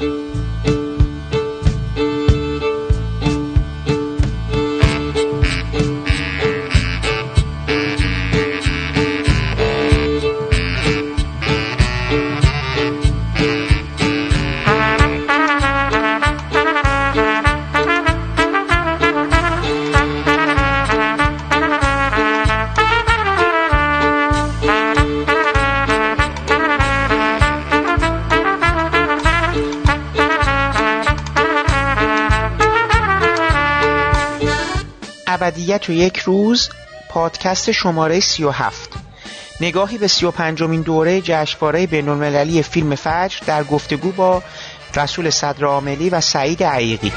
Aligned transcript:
ابدیت 0.00 0.35
و 35.88 35.92
یک 35.92 36.18
روز 36.18 36.68
پادکست 37.08 37.72
شماره 37.72 38.20
37 38.20 38.90
نگاهی 39.60 39.98
به 39.98 40.06
35 40.06 40.62
مین 40.62 40.80
دوره 40.80 41.20
جشنواره 41.20 41.86
بین‌المللی 41.86 42.62
فیلم 42.62 42.94
فجر 42.94 43.38
در 43.46 43.64
گفتگو 43.64 44.12
با 44.12 44.42
رسول 44.96 45.30
صدر 45.30 45.64
عاملی 45.64 46.10
و 46.10 46.20
سعید 46.20 46.62
عیقی 46.62 47.12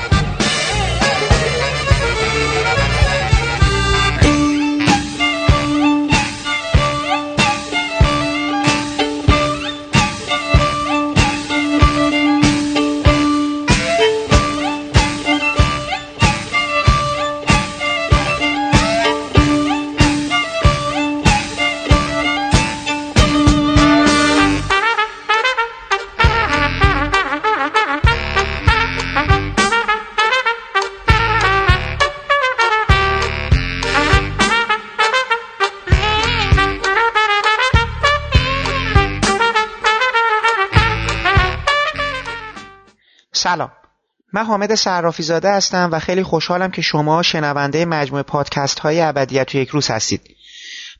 حامد 44.49 44.75
صرافی 44.75 45.23
زاده 45.23 45.51
هستم 45.51 45.89
و 45.91 45.99
خیلی 45.99 46.23
خوشحالم 46.23 46.71
که 46.71 46.81
شما 46.81 47.21
شنونده 47.21 47.85
مجموعه 47.85 48.23
پادکست 48.23 48.79
های 48.79 49.01
ابدیت 49.01 49.55
یک 49.55 49.69
روز 49.69 49.91
هستید. 49.91 50.21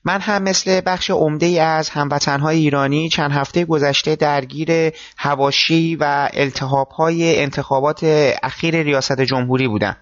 من 0.03 0.21
هم 0.21 0.43
مثل 0.43 0.81
بخش 0.85 1.09
عمده 1.09 1.45
ای 1.45 1.59
از 1.59 1.89
هموطنهای 1.89 2.57
ایرانی 2.57 3.09
چند 3.09 3.31
هفته 3.31 3.65
گذشته 3.65 4.15
درگیر 4.15 4.93
هواشی 5.17 5.95
و 5.95 6.29
التحاب 6.33 6.89
های 6.89 7.39
انتخابات 7.39 8.03
اخیر 8.43 8.81
ریاست 8.81 9.21
جمهوری 9.21 9.67
بودم. 9.67 9.95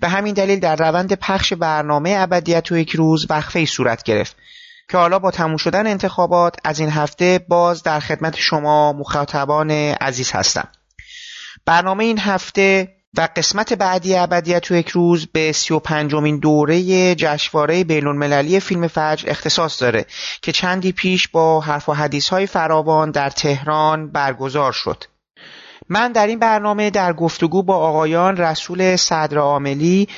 به 0.00 0.08
همین 0.08 0.34
دلیل 0.34 0.60
در 0.60 0.76
روند 0.76 1.12
پخش 1.12 1.52
برنامه 1.52 2.14
ابدیت 2.18 2.72
یک 2.72 2.90
روز 2.90 3.26
وقفه 3.30 3.64
صورت 3.64 4.02
گرفت 4.02 4.36
که 4.90 4.98
حالا 4.98 5.18
با 5.18 5.30
تموم 5.30 5.56
شدن 5.56 5.86
انتخابات 5.86 6.56
از 6.64 6.80
این 6.80 6.90
هفته 6.90 7.40
باز 7.48 7.82
در 7.82 8.00
خدمت 8.00 8.36
شما 8.36 8.92
مخاطبان 8.92 9.70
عزیز 9.70 10.32
هستم. 10.32 10.68
برنامه 11.66 12.04
این 12.04 12.18
هفته 12.18 12.96
و 13.16 13.28
قسمت 13.36 13.72
بعدی 13.72 14.16
ابدیت 14.16 14.70
و 14.70 14.74
یک 14.74 14.88
روز 14.88 15.26
به 15.26 15.52
سی 15.52 15.74
و 15.74 15.80
دوره 16.40 17.14
جشنواره 17.14 17.84
بینالمللی 17.84 18.60
فیلم 18.60 18.86
فجر 18.86 19.30
اختصاص 19.30 19.82
داره 19.82 20.06
که 20.42 20.52
چندی 20.52 20.92
پیش 20.92 21.28
با 21.28 21.60
حرف 21.60 21.88
و 21.88 21.92
حدیث 21.92 22.28
های 22.28 22.46
فراوان 22.46 23.10
در 23.10 23.30
تهران 23.30 24.12
برگزار 24.12 24.72
شد. 24.72 25.04
من 25.88 26.12
در 26.12 26.26
این 26.26 26.38
برنامه 26.38 26.90
در 26.90 27.12
گفتگو 27.12 27.62
با 27.62 27.76
آقایان 27.76 28.36
رسول 28.36 28.96
صدر 28.96 29.38
عاملی 29.38 30.08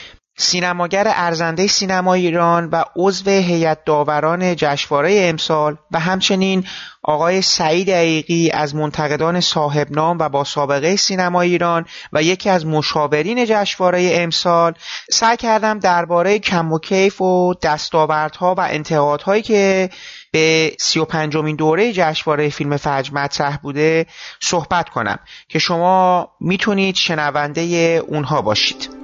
سینماگر 0.41 1.13
ارزنده 1.15 1.67
سینما 1.67 2.15
ایران 2.15 2.69
و 2.71 2.85
عضو 2.97 3.31
هیئت 3.31 3.85
داوران 3.85 4.57
جشنواره 4.57 5.17
امسال 5.21 5.77
و 5.91 6.01
همچنین 6.01 6.65
آقای 7.03 7.43
سعید 7.43 7.91
عیقی 7.91 8.51
از 8.51 8.75
منتقدان 8.75 9.41
صاحب 9.41 9.91
نام 9.91 10.19
و 10.19 10.29
با 10.29 10.45
سابقه 10.45 10.97
سینما 10.97 11.41
ایران 11.41 11.87
و 12.13 12.23
یکی 12.23 12.51
از 12.51 12.67
مشاورین 12.67 13.45
جشنواره 13.47 14.11
امسال 14.13 14.75
سعی 15.11 15.37
کردم 15.37 15.79
درباره 15.79 16.39
کم 16.39 16.73
و 16.73 16.79
کیف 16.79 17.21
و 17.21 17.55
دستاوردها 17.63 18.55
و 18.55 18.61
انتقادهایی 18.61 19.43
که 19.43 19.91
به 20.31 20.73
سی 20.79 21.01
و 21.01 21.07
دوره 21.57 21.93
جشنواره 21.93 22.49
فیلم 22.49 22.77
فجر 22.77 23.13
مطرح 23.13 23.57
بوده 23.57 24.07
صحبت 24.41 24.89
کنم 24.89 25.19
که 25.49 25.59
شما 25.59 26.29
می‌تونید 26.41 26.95
شنونده 26.95 27.63
اونها 28.09 28.43
باشید. 28.43 28.99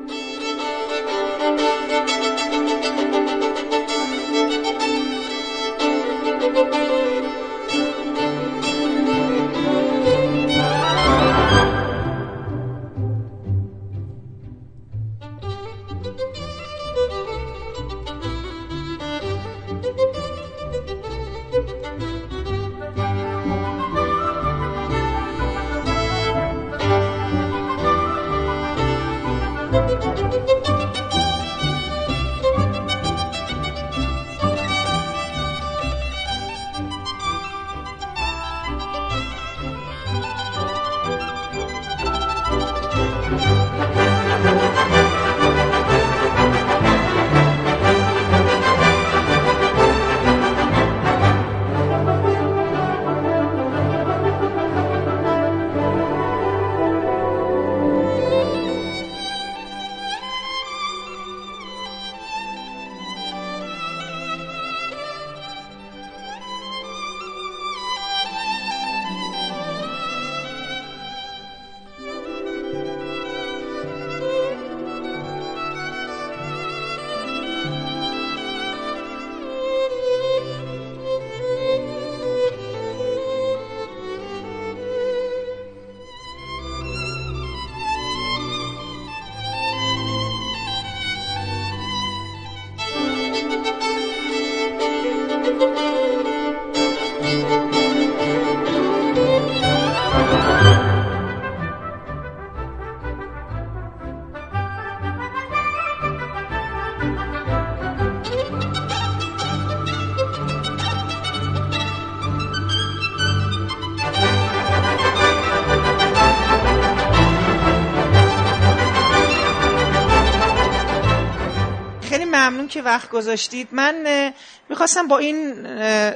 که 122.74 122.82
وقت 122.82 123.10
گذاشتید 123.10 123.68
من 123.72 124.32
می‌خواستم 124.68 125.08
با 125.08 125.18
این 125.18 125.66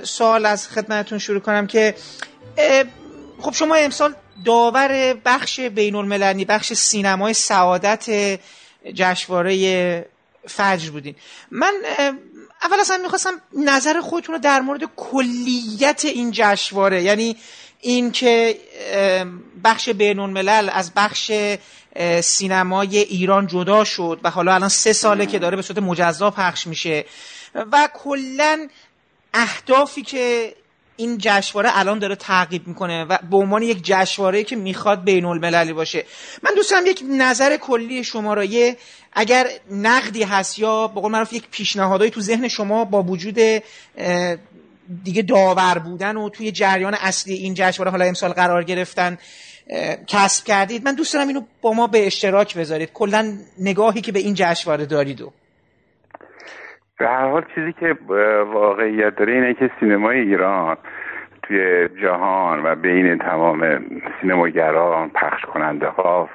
سوال 0.04 0.46
از 0.46 0.68
خدمتون 0.68 1.18
شروع 1.18 1.40
کنم 1.40 1.66
که 1.66 1.94
خب 3.40 3.52
شما 3.52 3.74
امسال 3.74 4.14
داور 4.44 5.14
بخش 5.24 5.60
بین 5.60 5.94
المللی 5.94 6.44
بخش 6.44 6.72
سینمای 6.72 7.34
سعادت 7.34 8.06
جشنواره 8.94 10.08
فجر 10.46 10.90
بودین. 10.90 11.14
من 11.50 11.72
اول 12.62 12.80
اصلا 12.80 12.96
می‌خواستم 12.96 13.30
نظر 13.52 14.00
خودتون 14.00 14.34
رو 14.34 14.40
در 14.40 14.60
مورد 14.60 14.82
کلیت 14.96 16.04
این 16.04 16.30
جشنواره 16.34 17.02
یعنی 17.02 17.36
این 17.80 18.12
که 18.12 18.58
بخش 19.64 19.88
بین 19.88 20.18
الملل 20.18 20.70
از 20.72 20.92
بخش 20.96 21.32
سینمای 22.20 22.98
ایران 22.98 23.46
جدا 23.46 23.84
شد 23.84 24.20
و 24.22 24.30
حالا 24.30 24.54
الان 24.54 24.68
سه 24.68 24.92
ساله 24.92 25.26
که 25.26 25.38
داره 25.38 25.56
به 25.56 25.62
صورت 25.62 25.78
مجزا 25.78 26.30
پخش 26.30 26.66
میشه 26.66 27.04
و 27.54 27.88
کلا 27.94 28.68
اهدافی 29.34 30.02
که 30.02 30.54
این 30.96 31.18
جشنواره 31.18 31.78
الان 31.78 31.98
داره 31.98 32.14
تعقیب 32.14 32.66
می‌کنه 32.66 33.04
و 33.04 33.18
به 33.30 33.36
عنوان 33.36 33.62
یک 33.62 33.80
جشنواره 33.82 34.44
که 34.44 34.56
می‌خواد 34.56 35.04
بین 35.04 35.24
المللی 35.24 35.72
باشه. 35.72 36.04
من 36.42 36.50
دوست 36.56 36.70
دارم 36.70 36.86
یک 36.86 37.02
نظر 37.08 37.56
کلی 37.56 38.04
شما 38.04 38.34
را 38.34 38.44
یه 38.44 38.76
اگر 39.12 39.48
نقدی 39.70 40.22
هست 40.22 40.58
یا 40.58 40.88
به 40.88 41.00
قول 41.00 41.12
معروف 41.12 41.32
یک 41.32 41.44
پیشنهادایی 41.50 42.10
تو 42.10 42.20
ذهن 42.20 42.48
شما 42.48 42.84
با 42.84 43.02
وجود 43.02 43.38
دیگه 45.04 45.22
داور 45.22 45.78
بودن 45.84 46.16
و 46.16 46.28
توی 46.28 46.52
جریان 46.52 46.94
اصلی 46.94 47.34
این 47.34 47.54
جشنواره 47.54 47.90
حالا 47.90 48.04
امسال 48.04 48.30
قرار 48.30 48.64
گرفتن 48.64 49.16
کسب 50.06 50.46
کردید. 50.46 50.84
من 50.84 50.94
دوست 50.94 51.14
دارم 51.14 51.28
اینو 51.28 51.40
با 51.62 51.72
ما 51.72 51.86
به 51.86 52.06
اشتراک 52.06 52.58
بذارید. 52.58 52.92
کلا 52.92 53.32
نگاهی 53.60 54.00
که 54.00 54.12
به 54.12 54.18
این 54.18 54.34
جشنواره 54.34 54.86
دارید 54.86 55.20
و. 55.20 55.32
به 56.98 57.06
هر 57.06 57.28
حال 57.30 57.44
چیزی 57.54 57.72
که 57.72 57.96
واقعیت 58.52 59.16
داره 59.16 59.32
اینه 59.32 59.54
که 59.54 59.70
سینمای 59.80 60.18
ایران 60.18 60.76
توی 61.42 61.88
جهان 62.02 62.62
و 62.64 62.74
بین 62.74 63.18
تمام 63.18 63.80
سینماگران 64.20 65.10
پخش 65.10 65.42
کننده 65.42 65.86
ها 65.86 66.28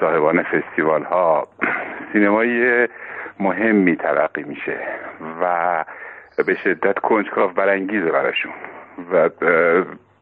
صاحبان 0.00 0.42
فستیوال 0.42 1.02
ها 1.02 1.48
سینمای 2.12 2.88
مهمی 3.40 3.96
ترقی 3.96 4.42
میشه 4.42 4.80
و 5.42 5.84
به 6.42 6.54
شدت 6.54 6.98
کنجکاو 6.98 7.50
برانگیزه 7.50 8.10
براشون. 8.10 8.52
و 9.12 9.30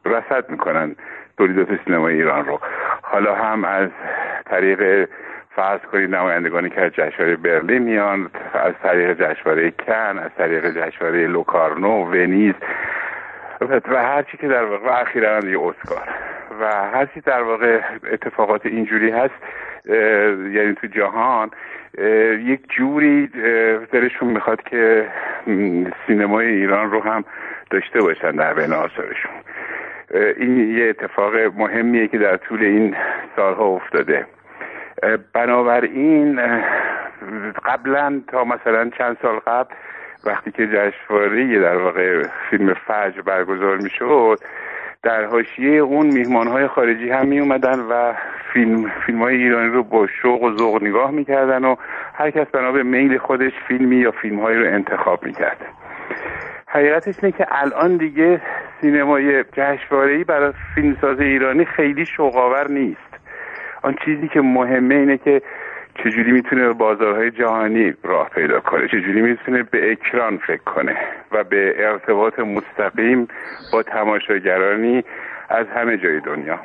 رسد 0.05 0.51
می‌کنن 0.51 0.97
تولیدات 1.39 1.69
سینمای 1.85 2.15
ایران 2.15 2.47
رو. 2.47 2.61
حالا 3.03 3.35
هم 3.35 3.65
از 3.65 3.89
طریق 4.47 5.09
فرض 5.57 5.81
کنید 5.81 6.15
نمایندگانی 6.15 6.71
که 6.71 6.81
از 6.81 6.93
جشنواره 6.93 7.37
برلین 7.37 7.83
میان 7.83 8.31
از 8.55 8.73
طریق 8.83 9.13
جشنواره 9.13 9.71
کن 9.71 10.19
از 10.19 10.31
طریق 10.39 10.71
جشنواره 10.71 11.27
لوکارنو 11.27 12.05
ونیز 12.05 12.55
و 13.61 14.03
هر 14.03 14.23
چی 14.23 14.37
که 14.37 14.49
در 14.49 14.65
واقع 14.65 15.01
اخیرا 15.01 15.37
هم 15.37 15.49
یه 15.49 15.61
اسکار. 15.61 16.09
و 16.61 16.73
هر 16.73 17.07
چی 17.07 17.21
در 17.21 17.43
واقع 17.43 17.81
اتفاقات 18.13 18.67
اینجوری 18.67 19.11
هست 19.11 19.35
یعنی 20.55 20.75
تو 20.75 20.87
جهان 20.87 21.51
یک 22.45 22.61
جوری 22.69 23.27
دلشون 23.93 24.29
می‌خواد 24.29 24.63
که 24.63 25.09
سینمای 26.07 26.47
ایران 26.47 26.91
رو 26.91 27.01
هم 27.03 27.25
داشته 27.71 28.01
باشن 28.01 28.31
در 28.31 28.55
بین 28.55 28.73
آثارشون. 28.73 29.31
این 30.37 30.77
یه 30.77 30.89
اتفاق 30.89 31.37
مهمیه 31.37 32.09
که 32.09 32.19
در 32.19 32.37
طول 32.37 32.63
این 32.63 32.97
سالها 33.37 33.65
افتاده. 33.65 34.27
بنابراین 35.33 36.41
قبلا 37.65 38.21
تا 38.29 38.45
مثلا 38.45 38.91
چند 38.99 39.17
سال 39.23 39.39
قبل 39.39 39.75
وقتی 40.25 40.51
که 40.51 40.67
جشنواره 40.67 41.61
در 41.61 41.77
واقع 41.77 42.23
فیلم 42.51 42.75
فجر 42.75 43.21
برگزار 43.21 43.77
می‌شد 43.77 44.39
در 45.03 45.25
حاشیه 45.25 45.71
اون 45.71 46.07
میهمان 46.07 46.49
های 46.49 46.67
خارجی 46.67 47.11
هم 47.11 47.27
می 47.27 47.41
اومدن 47.41 47.81
و 47.81 48.13
فیلم, 48.53 48.91
فیلم 49.07 49.23
های 49.23 49.37
ایرانی 49.37 49.69
رو 49.71 49.83
با 49.83 50.07
شوق 50.23 50.43
و 50.43 50.57
ذوق 50.57 50.83
نگاه 50.83 51.11
می‌کردن 51.11 51.65
و 51.65 51.77
هر 52.15 52.31
کس 52.31 52.47
بنا 52.47 52.73
به 52.73 52.83
میل 52.83 53.19
خودش 53.19 53.53
فیلمی 53.69 53.97
یا 53.97 54.11
فیلم 54.11 54.41
رو 54.41 54.75
انتخاب 54.75 55.27
می‌کرد. 55.27 55.57
حقیقتش 56.67 57.15
اینه 57.23 57.37
که 57.39 57.47
الان 57.51 57.97
دیگه 57.97 58.41
سینمای 58.81 59.45
جشنواره‌ای 59.45 60.25
برای 60.25 60.53
فیلمساز 60.75 61.21
ایرانی 61.21 61.65
خیلی 61.65 62.07
شوقاور 62.07 62.71
نیست. 62.71 63.19
آن 63.83 63.97
چیزی 64.05 64.29
که 64.29 64.41
مهمه 64.41 64.95
اینه 64.95 65.19
که 65.19 65.43
چجوری 66.05 66.33
می‌تونه 66.33 66.73
بازارهای 66.73 67.31
جهانی 67.31 67.95
راه 68.03 68.29
پیدا 68.29 68.61
کنه؟ 68.61 68.89
چجوری 68.89 69.23
می‌تونه 69.23 69.63
به 69.63 69.93
اکران 69.93 70.37
فکر 70.37 70.63
کنه 70.63 70.97
و 71.33 71.45
به 71.45 71.75
ارتباط 71.79 72.39
مستقیم 72.39 73.29
با 73.73 73.83
تماشاگرانی 73.83 75.05
از 75.49 75.67
همه 75.67 75.97
جای 75.97 76.21
دنیا؟ 76.21 76.61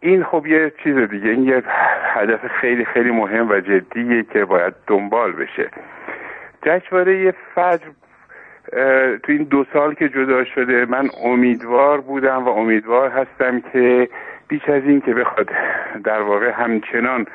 این 0.00 0.24
خب 0.24 0.46
یه 0.46 0.72
چیز 0.82 0.96
دیگه 0.96 1.30
این 1.30 1.44
یه 1.44 1.62
هدف 2.02 2.46
خیلی 2.46 2.84
خیلی 2.84 3.10
مهم 3.10 3.50
و 3.50 3.60
جدیه 3.60 4.22
که 4.32 4.44
باید 4.44 4.74
دنبال 4.86 5.32
بشه. 5.32 5.70
جشنواره 6.62 7.34
فجر 7.54 7.88
تو 9.22 9.32
این 9.32 9.42
دو 9.42 9.64
سال 9.72 9.94
که 9.94 10.08
جدا 10.08 10.44
شده 10.44 10.86
من 10.86 11.08
امیدوار 11.24 12.00
بودم 12.00 12.44
و 12.44 12.48
امیدوار 12.48 13.10
هستم 13.10 13.60
که 13.72 14.08
بیش 14.48 14.68
از 14.68 14.82
این 14.84 15.00
که 15.00 15.14
بخواد 15.14 15.50
در 16.04 16.20
واقع 16.20 16.50
همچنان 16.50 17.26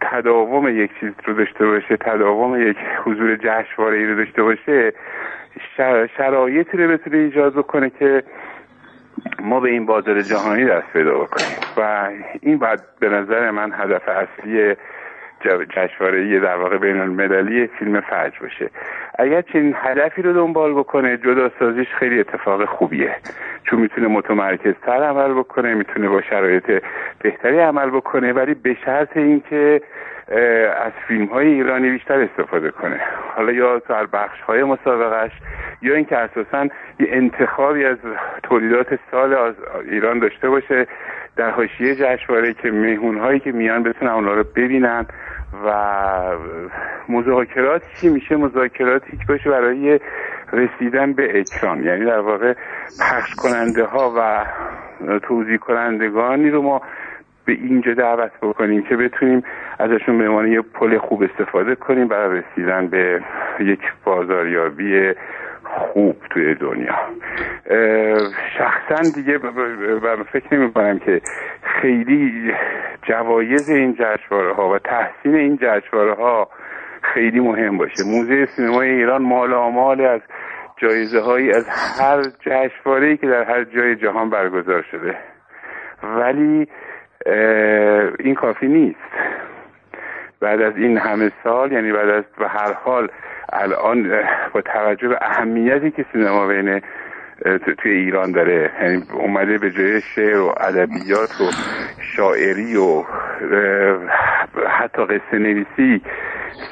تداوم 0.00 0.68
یک 0.68 0.90
چیز 1.00 1.12
رو 1.24 1.34
داشته 1.34 1.66
باشه 1.66 1.96
تداوم 1.96 2.70
یک 2.70 2.76
حضور 3.04 3.36
جشنواره 3.36 3.96
ای 3.98 4.06
رو 4.06 4.16
داشته 4.16 4.42
باشه 4.42 4.92
شرایطی 6.16 6.76
رو 6.76 6.92
بتونه 6.92 7.16
ایجاد 7.16 7.54
بکنه 7.54 7.90
که 7.90 8.22
ما 9.42 9.60
به 9.60 9.70
این 9.70 9.86
بازار 9.86 10.22
جهانی 10.22 10.64
دست 10.64 10.92
پیدا 10.92 11.18
بکنیم. 11.18 11.58
و 11.76 12.10
این 12.40 12.58
باید 12.58 12.80
به 13.00 13.08
نظر 13.08 13.50
من 13.50 13.72
هدف 13.72 14.02
اصلی 14.08 14.74
جشنواره 15.70 16.40
در 16.40 16.56
واقع 16.56 16.78
بین 16.78 17.00
المللی 17.00 17.66
فیلم 17.66 18.00
فجر 18.00 18.38
باشه. 18.40 18.70
اگر 19.18 19.42
چنین 19.42 19.74
هدفی 19.76 20.22
رو 20.22 20.32
دنبال 20.32 20.74
بکنه 20.74 21.16
جدا 21.16 21.50
سازیش 21.58 21.88
خیلی 21.98 22.20
اتفاق 22.20 22.64
خوبیه. 22.64 23.14
چون 23.64 23.80
می‌تونه 23.80 24.08
متمرکزتر 24.08 25.02
عمل 25.02 25.34
بکنه 25.34 25.74
می‌تونه 25.74 26.08
با 26.08 26.22
شرایط 26.22 26.82
بهتری 27.22 27.58
عمل 27.58 27.90
بکنه 27.90 28.32
ولی 28.32 28.54
به 28.54 28.76
شرط 28.84 29.16
اینکه 29.16 29.80
از 30.84 30.92
فیلم 31.08 31.24
های 31.24 31.46
ایرانی 31.46 31.90
بیشتر 31.90 32.20
استفاده 32.20 32.70
کنه. 32.70 33.00
حالا 33.36 33.52
یا 33.52 33.78
در 33.78 34.06
بخش 34.06 34.40
های 34.40 34.64
مسابقش 34.64 35.30
یا 35.82 35.94
اینکه 35.94 36.16
اساسا 36.16 36.62
یه 37.00 37.08
انتخابی 37.10 37.84
از 37.84 37.96
تولیدات 38.42 38.98
سال 39.10 39.34
از 39.34 39.54
ایران 39.90 40.18
داشته 40.18 40.48
باشه 40.48 40.86
در 41.38 41.50
حاشیه 41.50 41.94
جشنواره 41.94 42.54
که 42.54 42.70
مهمون 42.70 43.18
هایی 43.18 43.40
که 43.40 43.52
میان 43.52 43.82
بتونن 43.82 44.10
اونا 44.10 44.34
رو 44.34 44.44
ببینن 44.56 45.06
و 45.64 45.72
مذاکرات 47.08 47.82
چی 48.00 48.08
میشه؟ 48.08 48.36
مذاکراتی 48.36 49.16
که 49.16 49.24
باشه 49.28 49.50
برای 49.50 50.00
رسیدن 50.52 51.12
به 51.12 51.40
اکران. 51.40 51.84
یعنی 51.84 52.04
در 52.04 52.20
واقع 52.20 52.54
پخش 53.00 53.34
کننده 53.34 53.84
ها 53.84 54.14
و 54.16 54.46
توضیح 55.18 55.56
کنندگانی 55.56 56.50
رو 56.50 56.62
ما 56.62 56.82
به 57.44 57.52
اینجا 57.52 57.94
دعوت 57.94 58.32
بکنیم 58.42 58.82
که 58.82 58.96
بتونیم 58.96 59.42
ازشون 59.78 60.18
به 60.18 60.28
عنوان 60.28 60.52
یه 60.52 60.60
پل 60.60 60.98
خوب 60.98 61.22
استفاده 61.22 61.74
کنیم 61.74 62.08
برای 62.08 62.42
رسیدن 62.42 62.86
به 62.86 63.22
یک 63.60 63.80
بازاریابی 64.04 65.12
خوب 65.76 66.16
توی 66.30 66.54
دنیا. 66.54 66.94
شخصا 68.58 69.10
دیگه 69.14 69.38
فکر 70.32 70.54
نمی 70.54 70.72
کنم 70.72 70.98
که 70.98 71.20
خیلی 71.62 72.52
جوایز 73.02 73.70
این 73.70 73.94
جشنواره 73.94 74.54
ها 74.54 74.68
و 74.68 74.78
تحسین 74.78 75.34
این 75.34 75.56
جشنواره 75.62 76.14
ها 76.14 76.48
خیلی 77.02 77.40
مهم 77.40 77.78
باشه. 77.78 78.04
موزه 78.06 78.46
سینمای 78.46 78.88
ایران 78.88 79.22
مال 79.22 79.54
آمال 79.54 80.00
از 80.00 80.20
جایزه 80.76 81.20
هایی 81.20 81.50
از 81.50 81.68
هر 82.00 82.22
جشنواره 82.40 83.16
که 83.16 83.26
در 83.26 83.44
هر 83.44 83.64
جای 83.64 83.96
جهان 83.96 84.30
برگزار 84.30 84.82
شده. 84.90 85.16
ولی 86.02 86.68
این 88.18 88.34
کافی 88.34 88.68
نیست. 88.68 88.98
بعد 90.40 90.60
از 90.60 90.76
این 90.76 90.98
همه 90.98 91.30
سال 91.44 91.72
یعنی 91.72 91.92
بعد 91.92 92.08
از 92.08 92.24
به 92.38 92.48
هر 92.48 92.72
حال 92.72 93.08
الان 93.52 94.22
با 94.52 94.60
توجه 94.60 95.08
به 95.08 95.18
اهمیتی 95.22 95.90
که 95.90 96.04
سینما 96.12 96.46
بین 96.46 96.80
توی 97.78 97.92
ایران 97.92 98.32
داره 98.32 98.70
یعنی 98.82 99.02
اومده 99.12 99.58
به 99.58 99.70
جای 99.70 100.00
شعر 100.00 100.40
و 100.40 100.54
ادبیات 100.60 101.40
و 101.40 101.50
شاعری 102.16 102.76
و 102.76 103.04
حتی 104.68 105.04
قصه 105.04 105.38
نویسی 105.38 106.02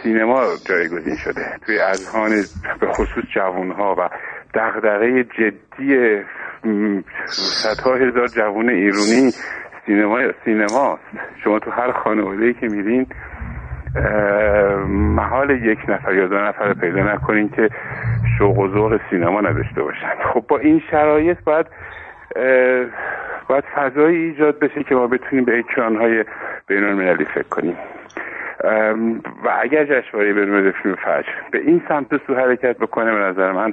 سینما 0.03 0.43
جایگزین 0.69 1.17
شده. 1.17 1.43
توی 1.67 1.79
اذهان 1.79 2.31
به 2.81 2.87
خصوص 2.87 3.25
جوانها 3.35 3.95
و 3.99 4.09
دغدغه 4.55 5.25
جدی 5.25 6.21
صدها 7.27 7.95
هزار 7.95 8.27
جوان 8.27 8.69
ایرانی 8.69 9.33
سینما 9.87 10.19
سینماست. 10.45 11.03
شما 11.45 11.59
تو 11.59 11.71
هر 11.71 11.93
خانواده 11.93 12.53
که 12.53 12.67
میرین 12.67 13.07
محال 14.89 15.51
یک 15.51 15.79
نفر 15.89 16.15
یا 16.15 16.27
دو 16.27 16.39
نفر 16.39 16.75
پیدا 16.75 17.15
نکنین 17.15 17.49
که 17.49 17.69
شوق 18.39 18.59
و 18.59 18.69
ذوق 18.69 19.01
سینما 19.11 19.41
نداشته 19.41 19.83
باشن. 19.83 20.13
خب 20.33 20.45
با 20.49 20.59
این 20.59 20.83
شرایط 20.91 21.39
باید 21.45 21.67
باید 23.49 23.65
فضایی 23.75 24.17
ایجاد 24.17 24.59
بشه 24.59 24.83
که 24.83 24.95
ما 24.95 25.07
بتونیم 25.07 25.45
به 25.45 25.59
اکرانهای 25.59 26.25
بین 26.67 26.85
المللی 26.85 27.25
فکر 27.25 27.49
کنیم. 27.49 27.77
و 29.45 29.49
اگر 29.61 29.85
جشنواره 29.85 30.33
بین 30.33 30.73
فیلم 30.73 30.95
فجر 30.95 31.33
به 31.51 31.59
این 31.59 31.83
سمت 31.89 32.27
سو 32.27 32.35
حرکت 32.35 32.79
بکنه 32.79 33.15
به 33.15 33.19
نظر 33.19 33.53
من 33.53 33.73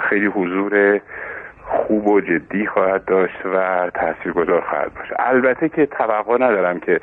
خیلی 0.00 0.26
حضور 0.26 1.00
خوب 1.64 2.08
و 2.08 2.20
جدی 2.20 2.66
خواهد 2.66 3.04
داشت 3.04 3.46
و 3.54 3.90
تاثیرگذار 3.94 4.60
خواهد 4.60 4.94
باشه. 4.94 5.14
البته 5.18 5.68
که 5.68 5.86
توقع 5.86 6.34
ندارم 6.34 6.80
که 6.80 7.00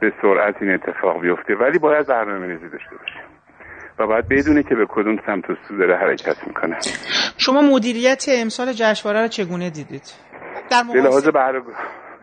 به 0.00 0.12
سرعت 0.22 0.54
این 0.60 0.70
اتفاق 0.70 1.20
بیفته. 1.20 1.54
ولی 1.54 1.78
باید 1.78 2.06
برنامه 2.06 2.46
ریزی 2.46 2.68
داشته 2.68 2.96
باشیم 2.96 3.22
و 3.98 4.06
باید 4.06 4.28
بدونه 4.28 4.62
که 4.62 4.74
به 4.74 4.86
کدوم 4.88 5.16
سمت 5.26 5.50
و 5.50 5.54
سو 5.68 5.76
داره 5.76 5.96
حرکت 5.96 6.46
می‌کنه. 6.46 6.76
شما 7.38 7.60
مدیریت 7.62 8.24
امسال 8.28 8.72
جشنواره 8.72 9.22
رو 9.22 9.28
چگونه 9.28 9.70
دیدید؟ 9.70 10.02
در 10.70 10.82
به 10.92 11.00
لحاظ 11.00 11.28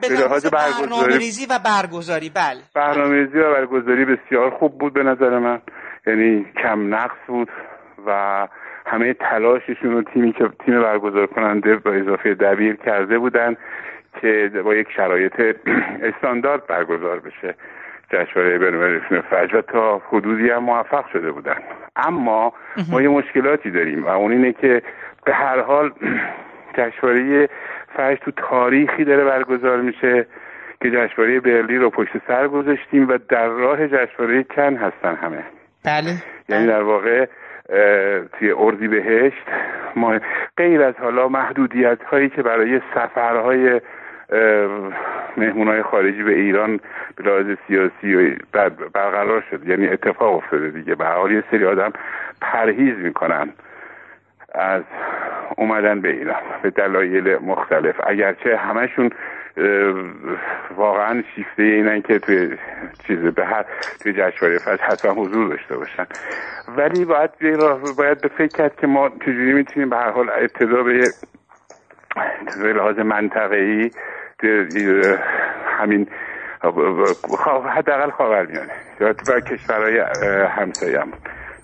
به 0.01 0.07
لحاظ 0.07 0.45
برگزاری 0.45 1.47
و 1.49 1.59
برگزاری 1.65 2.29
بله. 2.29 2.59
برنامه‌ریزی 2.75 3.37
و 3.37 3.53
برگزاری 3.53 4.05
بسیار 4.05 4.49
خوب 4.49 4.77
بود 4.77 4.93
به 4.93 5.03
نظر 5.03 5.39
من. 5.39 5.61
یعنی 6.07 6.45
کم 6.63 6.95
نقص 6.95 7.17
بود 7.27 7.49
و 8.07 8.47
همه 8.85 9.13
تلاششون 9.13 9.91
رو 9.91 10.03
تیمی 10.03 10.33
که 10.33 10.49
تیم 10.65 10.81
برگزار 10.81 11.27
کننده 11.27 11.75
با 11.75 11.91
اضافه 11.91 12.33
دبیر 12.33 12.75
کرده 12.75 13.19
بودن. 13.19 13.55
که 14.21 14.51
با 14.65 14.75
یک 14.75 14.87
شرایط 14.95 15.41
استاندارد 16.09 16.67
برگزار 16.67 17.19
بشه. 17.19 17.55
جشنواره 18.11 18.57
بین‌المللی 18.57 18.99
فیلم 18.99 19.21
فجر 19.21 19.57
و 19.57 19.61
تا 19.61 20.01
حدودی 20.09 20.49
هم 20.49 20.63
موفق 20.63 21.05
شده 21.13 21.31
بودن. 21.31 21.57
اما 21.95 22.53
ما 22.91 23.01
یه 23.01 23.09
مشکلاتی 23.09 23.71
داریم 23.71 24.03
و 24.03 24.09
اون 24.09 24.31
اینه 24.31 24.53
که 24.53 24.81
به 25.25 25.33
هر 25.33 25.61
حال 25.61 25.91
جشنواره 26.77 27.49
فجر 27.95 28.15
تو 28.15 28.31
تاریخی 28.31 29.03
داره 29.03 29.23
برگزار 29.23 29.81
میشه 29.81 30.25
که 30.81 30.91
جشنواره 30.91 31.39
برلی 31.39 31.77
رو 31.77 31.89
پشت 31.89 32.11
سر 32.27 32.47
گذاشتیم 32.47 33.09
و 33.09 33.17
در 33.29 33.47
راه 33.47 33.87
جشنواره 33.87 34.43
کن 34.43 34.75
هستن 34.75 35.15
همه. 35.15 35.43
بله. 35.85 36.13
یعنی 36.49 36.67
در 36.67 36.81
واقع 36.81 37.25
توی 38.39 38.51
اردی 38.51 38.87
بهشت 38.87 39.45
ما 39.95 40.19
غیر 40.57 40.83
از 40.83 40.95
حالا 40.95 41.27
محدودیت 41.27 42.03
هایی 42.03 42.29
که 42.29 42.41
برای 42.43 42.81
سفرهای 42.95 43.81
مهمون 45.37 45.81
خارجی 45.81 46.23
به 46.23 46.33
ایران 46.33 46.79
به 47.15 47.23
لحاظ 47.23 47.45
سیاسی 47.67 48.37
برقرار 48.93 49.43
شد 49.51 49.67
یعنی 49.67 49.87
اتفاق 49.87 50.35
افتاده 50.35 50.69
دیگه. 50.69 50.95
به 50.95 51.05
حال 51.05 51.31
یه 51.31 51.43
سری 51.51 51.65
آدم 51.65 51.93
پرهیز 52.41 52.97
می‌کنن 52.97 53.49
از 54.53 54.83
اومدن 55.57 56.01
به 56.01 56.09
ایران 56.09 56.41
به 56.61 56.69
دلایل 56.69 57.37
مختلف. 57.37 57.95
اگرچه 58.07 58.57
همشون 58.57 59.09
واقعا 60.75 61.23
شیفته 61.35 61.63
اینن 61.63 62.01
که 62.01 62.19
توی 62.19 62.57
چیز 63.07 63.19
به 63.19 63.45
هر 63.45 63.65
توی 64.03 64.13
جشنواره 64.13 64.57
فجر 64.57 64.83
حتما 64.83 65.11
حضور 65.11 65.49
داشته 65.49 65.77
باشن. 65.77 66.05
ولی 66.77 67.05
باید 67.05 67.31
باید 67.97 68.21
به 68.21 68.27
فکر 68.27 68.57
کرد 68.57 68.75
که 68.75 68.87
ما 68.87 69.09
چجوری 69.09 69.53
می‌تونیم 69.53 69.89
به 69.89 69.97
هر 69.97 70.09
حال 70.09 70.29
ابتدا 70.29 70.83
به 70.83 71.03
به 72.63 72.73
لحاظ 72.73 72.99
منطقه‌ای 72.99 73.91
همین 75.79 76.07
حداقل 77.69 78.09
خاورمیانه 78.09 78.73
و 79.01 79.13
کشورهای 79.39 79.99
همسایه 80.47 80.99
هم 80.99 81.11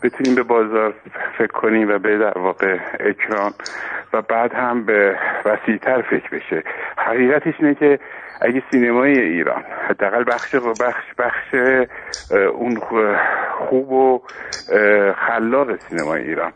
بتونیم 0.04 0.36
به 0.36 0.44
بازار 0.44 0.94
فکر 1.38 1.52
کنیم 1.52 1.90
و 1.90 2.00
به 2.00 2.18
در 2.18 2.38
واقع 2.38 2.78
اکران 3.00 3.52
و 4.14 4.22
بعد 4.22 4.54
هم 4.54 4.86
به 4.86 5.18
وسیعتر 5.46 6.02
فکر 6.02 6.30
بشه. 6.30 6.64
حقیقتش 6.98 7.54
اینه 7.60 7.76
که 7.76 8.00
اگه 8.42 8.64
سینمای 8.72 9.20
ایران 9.20 9.64
حداقل 9.90 10.24
بخش 10.24 10.56
و 10.56 10.74
بخش 10.82 11.14
بخش 11.18 11.54
اون 12.54 12.82
خوب 13.52 13.92
و 13.92 14.22
خلاق 15.16 15.76
سینمای 15.76 16.22
ایران 16.22 16.52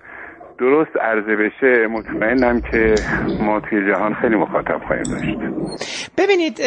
درست 0.60 0.98
عرضه 1.02 1.36
بشه 1.36 1.88
مطمئنم 1.88 2.62
که 2.62 2.96
ما 3.40 3.60
توی 3.60 3.92
جهان 3.92 4.14
خیلی 4.14 4.36
مخاطب 4.36 4.82
خواهیم 4.88 5.04
داشت. 5.04 6.12
ببینید 6.18 6.62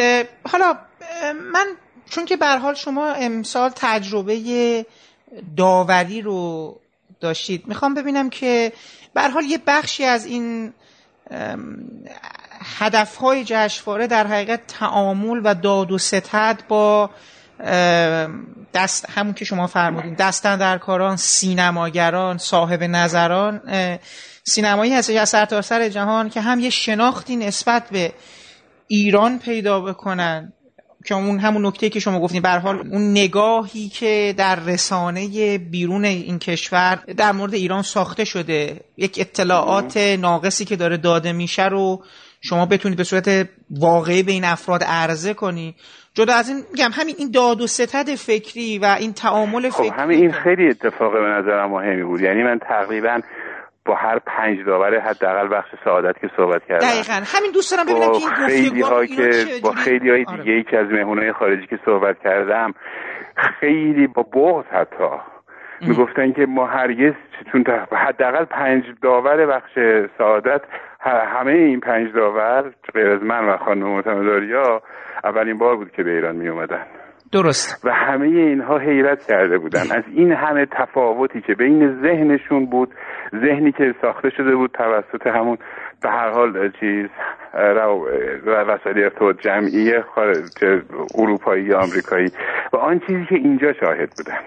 حالا 0.51 0.75
من 1.53 1.65
چون 2.09 2.25
که 2.25 2.37
به 2.37 2.47
حال 2.47 2.73
شما 2.73 3.13
امسال 3.13 3.69
تجربه 3.75 4.85
داوری 5.57 6.21
رو 6.21 6.75
داشتید 7.19 7.67
می‌خوام 7.67 7.93
ببینم 7.93 8.29
که 8.29 8.71
به 9.13 9.21
حال 9.21 9.43
یه 9.43 9.59
بخشی 9.67 10.03
از 10.03 10.25
این 10.25 10.73
هدفهای 12.79 13.43
جشنواره 13.43 14.07
در 14.07 14.27
حقیقت 14.27 14.67
تعامل 14.67 15.41
و 15.43 15.53
داد 15.53 15.91
و 15.91 15.97
ستد 15.97 16.63
با 16.67 17.09
دست 18.73 19.09
همون 19.09 19.33
که 19.33 19.45
شما 19.45 19.67
فرمودین 19.67 20.13
دستن 20.13 20.57
در 20.57 20.77
کاران 20.77 21.17
سینماگران 21.17 22.37
صاحب 22.37 22.83
نظران 22.83 23.61
سینمایی 24.43 24.93
هست 24.93 25.09
یا 25.09 25.25
سرتاسر 25.25 25.89
جهان 25.89 26.29
که 26.29 26.41
هم 26.41 26.59
یه 26.59 26.69
شناختی 26.69 27.35
نسبت 27.35 27.89
به 27.89 28.13
ایران 28.87 29.39
پیدا 29.39 29.79
بکنن 29.79 30.53
که 31.05 31.15
اون 31.15 31.39
همون 31.39 31.65
نکته 31.65 31.89
که 31.89 31.99
شما 31.99 32.19
گفتین 32.19 32.41
به 32.41 32.49
حال 32.49 32.79
اون 32.79 33.11
نگاهی 33.11 33.89
که 33.89 34.33
در 34.37 34.55
رسانه 34.55 35.57
بیرون 35.57 36.05
این 36.05 36.39
کشور 36.39 36.95
در 37.17 37.31
مورد 37.31 37.53
ایران 37.53 37.81
ساخته 37.81 38.25
شده 38.25 38.81
یک 38.97 39.17
اطلاعات 39.19 39.97
ناقصی 39.97 40.65
که 40.65 40.75
داره 40.75 40.97
داده 40.97 41.31
میشه 41.31 41.65
رو 41.65 42.03
شما 42.41 42.65
بتونید 42.65 42.97
به 42.97 43.03
صورت 43.03 43.49
واقعی 43.69 44.23
به 44.23 44.31
این 44.31 44.43
افراد 44.43 44.83
عرضه 44.83 45.33
کنی. 45.33 45.75
جدا 46.13 46.33
از 46.33 46.49
این 46.49 46.57
میگم 46.71 46.89
همین 46.93 47.15
این 47.17 47.31
داد 47.31 47.61
و 47.61 47.67
ستد 47.67 48.15
فکری 48.15 48.79
و 48.79 48.85
این 48.99 49.13
تعامل 49.13 49.69
خب 49.69 49.83
فکری 49.83 49.89
همین 49.89 50.19
این 50.19 50.31
خیلی 50.31 50.69
اتفاق 50.69 51.13
به 51.13 51.19
نظرم 51.19 51.69
مهمی 51.69 52.03
بود. 52.03 52.21
یعنی 52.21 52.43
من 52.43 52.59
تقریبا 52.59 53.19
با 53.85 53.95
هر 53.95 54.19
پنج 54.19 54.65
داور 54.65 54.99
حداقل 54.99 55.57
بخش 55.57 55.69
سعادت 55.85 56.19
که 56.21 56.29
صحبت 56.37 56.61
کردم. 56.69 56.87
دقیقا. 56.87 57.21
همین 57.25 57.51
دوست 57.51 57.71
دارم 57.71 57.85
ببینم 57.85 58.11
که 58.11 58.17
این 58.17 58.47
خیلی 58.47 58.81
ها 58.81 59.05
که 59.05 59.45
با 59.63 59.71
خیلی 59.71 60.09
های 60.09 60.25
دیگه 60.25 60.53
آره. 60.53 60.63
که 60.63 60.77
از 60.77 60.87
مهمونهای 60.87 61.33
خارجی 61.33 61.67
که 61.67 61.79
صحبت 61.85 62.15
کردم 62.23 62.73
خیلی 63.59 64.07
با 64.07 64.23
بغض 64.23 64.65
حتی 64.71 65.09
می‌گفتن 65.81 66.31
که 66.31 66.45
ما 66.45 66.67
هرگز 66.67 67.13
چون 67.51 67.63
حداقل 67.91 68.45
پنج 68.45 68.83
داور 69.01 69.45
بخش 69.45 69.71
سعادت 70.17 70.61
همه 71.11 71.51
این 71.51 71.79
پنج 71.79 72.13
داور 72.13 72.71
غیر 72.93 73.09
از 73.09 73.23
من 73.23 73.49
و 73.49 73.57
خانم 73.57 73.87
معتمداریا 73.87 74.81
اولین 75.23 75.57
بار 75.57 75.75
بود 75.75 75.91
که 75.91 76.03
به 76.03 76.11
ایران 76.11 76.35
می 76.35 76.49
اومدن 76.49 76.85
درست. 77.33 77.85
و 77.85 77.93
همه 77.93 78.27
اینها 78.27 78.77
حیرت 78.77 79.25
کرده 79.27 79.57
بودن. 79.57 79.81
از 79.91 80.03
این 80.15 80.31
همه 80.31 80.65
تفاوتی 80.65 81.41
که 81.41 81.53
بین 81.53 82.01
ذهنشون 82.01 82.65
بود 82.65 82.89
ذهنی 83.31 83.71
که 83.71 83.95
ساخته 84.01 84.29
شده 84.29 84.55
بود 84.55 84.71
توسط 84.71 85.27
همون 85.27 85.57
به 86.01 86.09
هر 86.09 86.29
حال 86.29 86.71
چیز 86.79 87.09
وسایل 88.67 89.03
ارتباط 89.03 89.35
جمعی 89.41 90.01
خارج 90.01 90.37
اروپایی 91.17 91.63
یا 91.63 91.79
آمریکایی 91.79 92.31
و 92.73 92.77
آن 92.77 92.99
چیزی 92.99 93.25
که 93.25 93.35
اینجا 93.35 93.73
شاهد 93.73 94.09
بودن. 94.17 94.39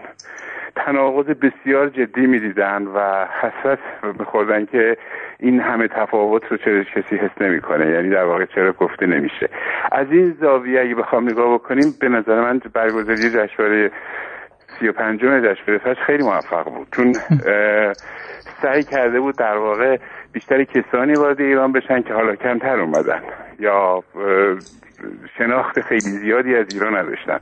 تناقض 0.77 1.27
بسیار 1.27 1.89
جدی 1.89 2.27
می‌دیدن 2.27 2.83
و 2.87 3.27
حسرت 3.41 3.79
میخوردن 4.19 4.67
که 4.67 4.97
این 5.41 5.61
همه 5.61 5.89
تفاوت 5.89 6.43
رو 6.51 6.57
چرا 6.57 6.83
کسی 6.83 7.17
حس 7.17 7.41
نمی‌کنه. 7.41 7.91
یعنی 7.91 8.11
در 8.11 8.25
واقع 8.25 8.45
چرا 8.45 8.73
گفته 8.73 9.07
نمیشه. 9.07 9.49
از 9.93 10.07
این 10.11 10.37
زاویه 10.41 10.81
اگه 10.81 10.95
بخوام 10.95 11.29
نگاه 11.29 11.55
بکنیم 11.55 11.95
به 12.01 12.09
نظر 12.09 12.41
من 12.41 12.61
برگزاری 12.75 13.31
جشنواره 13.31 13.91
سی 14.79 14.89
و 14.89 14.93
پنجم 14.93 15.41
جشنواره 15.41 15.79
فجر 15.79 16.05
خیلی 16.07 16.23
موفق 16.23 16.65
بود. 16.65 16.89
چون 16.97 17.13
سعی 18.63 18.83
کرده 18.83 19.21
بود 19.21 19.37
در 19.39 19.57
واقع 19.57 19.97
بیشتر 20.33 20.65
کسانی 20.65 21.15
وارد 21.15 21.41
ایران 21.41 21.73
بشن 21.73 22.03
که 22.03 22.15
حالا 22.15 22.37
کمتر 22.37 22.81
اومدن 22.81 23.23
یا 23.59 24.03
شناخت 25.39 25.81
خیلی 25.81 26.01
زیادی 26.01 26.57
از 26.57 26.67
ایران 26.75 26.97
نداشتن. 26.97 27.39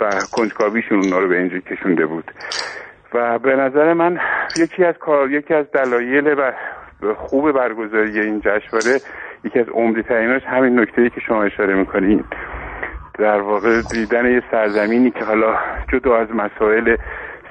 و 0.00 0.10
کنجکاویشون 0.32 0.98
اونا 0.98 1.18
رو 1.18 1.28
به 1.28 1.38
اینجا 1.38 1.58
کشونده 1.58 2.06
بود. 2.06 2.30
و 3.14 3.38
به 3.38 3.56
نظر 3.56 3.92
من 3.92 4.18
یکی 4.56 4.84
از 4.84 4.94
کار 5.00 5.30
یکی 5.30 5.54
از 5.54 5.66
دلایل 5.72 6.34
و 6.38 6.52
خوب 7.14 7.52
برگزاری 7.52 8.20
این 8.20 8.40
جشنواره 8.40 9.00
یکی 9.44 9.58
از 9.58 9.68
عمده 9.68 10.02
تریناش 10.02 10.42
همین 10.44 10.80
نکته 10.80 11.10
که 11.10 11.20
شما 11.20 11.42
اشاره 11.42 11.74
می‌کنین. 11.74 12.24
در 13.18 13.40
واقع 13.40 13.82
دیدن 13.92 14.26
یه 14.26 14.42
سرزمینی 14.50 15.10
که 15.10 15.24
حالا 15.24 15.58
جدا 15.92 16.16
از 16.16 16.28
مسائل 16.34 16.96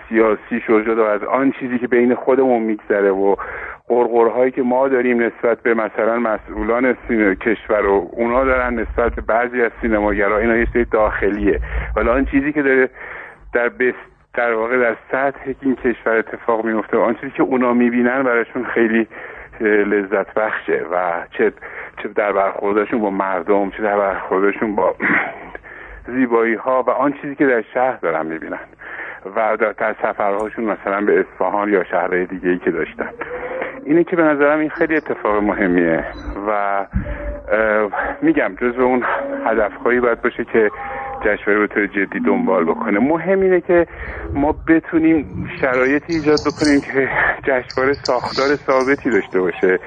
سیاسی 0.09 0.59
شد 0.67 0.85
جدا 0.85 1.07
از 1.11 1.23
آن 1.23 1.53
چیزی 1.59 1.79
که 1.79 1.87
بین 1.87 2.15
خودمون 2.15 2.63
میگذره 2.63 3.11
و 3.11 3.35
قرقرهایی 3.87 4.51
که 4.51 4.61
ما 4.61 4.87
داریم 4.87 5.21
نسبت 5.21 5.61
به 5.61 5.73
مثلا 5.73 6.19
مسئولان 6.19 6.97
کشور 7.41 7.85
و 7.85 8.09
اونا 8.11 8.45
دارن 8.45 8.79
نسبت 8.79 9.15
به 9.15 9.21
بعضی 9.21 9.61
از 9.61 9.71
سینماگرها 9.81 10.37
اینا 10.37 10.57
یه 10.57 10.67
سری 10.73 10.85
داخلیه. 10.85 11.59
ولی 11.95 12.09
آن 12.09 12.25
چیزی 12.25 12.53
که 12.53 12.61
داره 12.61 12.89
در 13.53 13.69
بست 13.69 13.97
در 14.33 14.53
واقع 14.53 14.77
در 14.77 14.95
سطح 15.11 15.53
این 15.61 15.75
کشور 15.75 16.17
اتفاق 16.17 16.65
میفته 16.65 16.97
آن 16.97 17.15
چیزی 17.15 17.31
که 17.31 17.43
اونا 17.43 17.73
می‌بینن 17.73 18.23
براشون 18.23 18.65
خیلی 18.65 19.07
لذت 19.61 20.33
بخشه 20.33 20.85
و 20.91 21.25
چه 21.31 21.51
چه 22.03 22.09
در 22.09 22.31
برخوردشون 22.31 23.01
با 23.01 23.09
مردم 23.09 23.69
چه 23.69 23.83
در 23.83 23.97
برخوردشون 23.97 24.75
با 24.75 24.95
زیبایی 26.15 26.55
ها 26.55 26.83
و 26.83 26.89
آن 26.89 27.13
چیزی 27.13 27.35
که 27.35 27.45
در 27.45 27.61
شهر 27.73 27.97
دارن 28.01 28.25
می‌بینن 28.25 28.59
و 29.35 29.57
در 29.57 29.95
سفرهاشون 30.01 30.65
مثلا 30.65 31.01
به 31.01 31.19
اصفهان 31.19 31.69
یا 31.69 31.83
شهرهای 31.83 32.25
دیگه 32.25 32.49
ای 32.49 32.57
که 32.57 32.71
داشتن. 32.71 33.09
اینه 33.87 34.03
که 34.03 34.15
به 34.15 34.23
نظرم 34.23 34.59
این 34.59 34.69
خیلی 34.69 34.95
اتفاق 34.95 35.43
مهمیه 35.43 36.05
و 36.47 36.85
میگم 38.21 38.55
جزو 38.61 38.81
اون 38.81 39.03
هدفهایی 39.45 39.99
باید 39.99 40.21
باشه 40.21 40.45
که 40.53 40.69
جشنواره 41.25 41.59
به 41.59 41.67
طور 41.67 41.87
جدی 41.87 42.19
دنبال 42.19 42.65
بکنه 42.65 42.99
مهم 42.99 43.41
اینه 43.41 43.61
که 43.61 43.87
ما 44.33 44.55
بتونیم 44.67 45.49
شرایطی 45.61 46.13
ایجاد 46.13 46.39
بکنیم 46.45 46.81
که 46.81 47.09
جشنواره 47.43 47.93
ساختار 47.93 48.55
ثابتی 48.55 49.09
داشته 49.09 49.41
باشه 49.41 49.79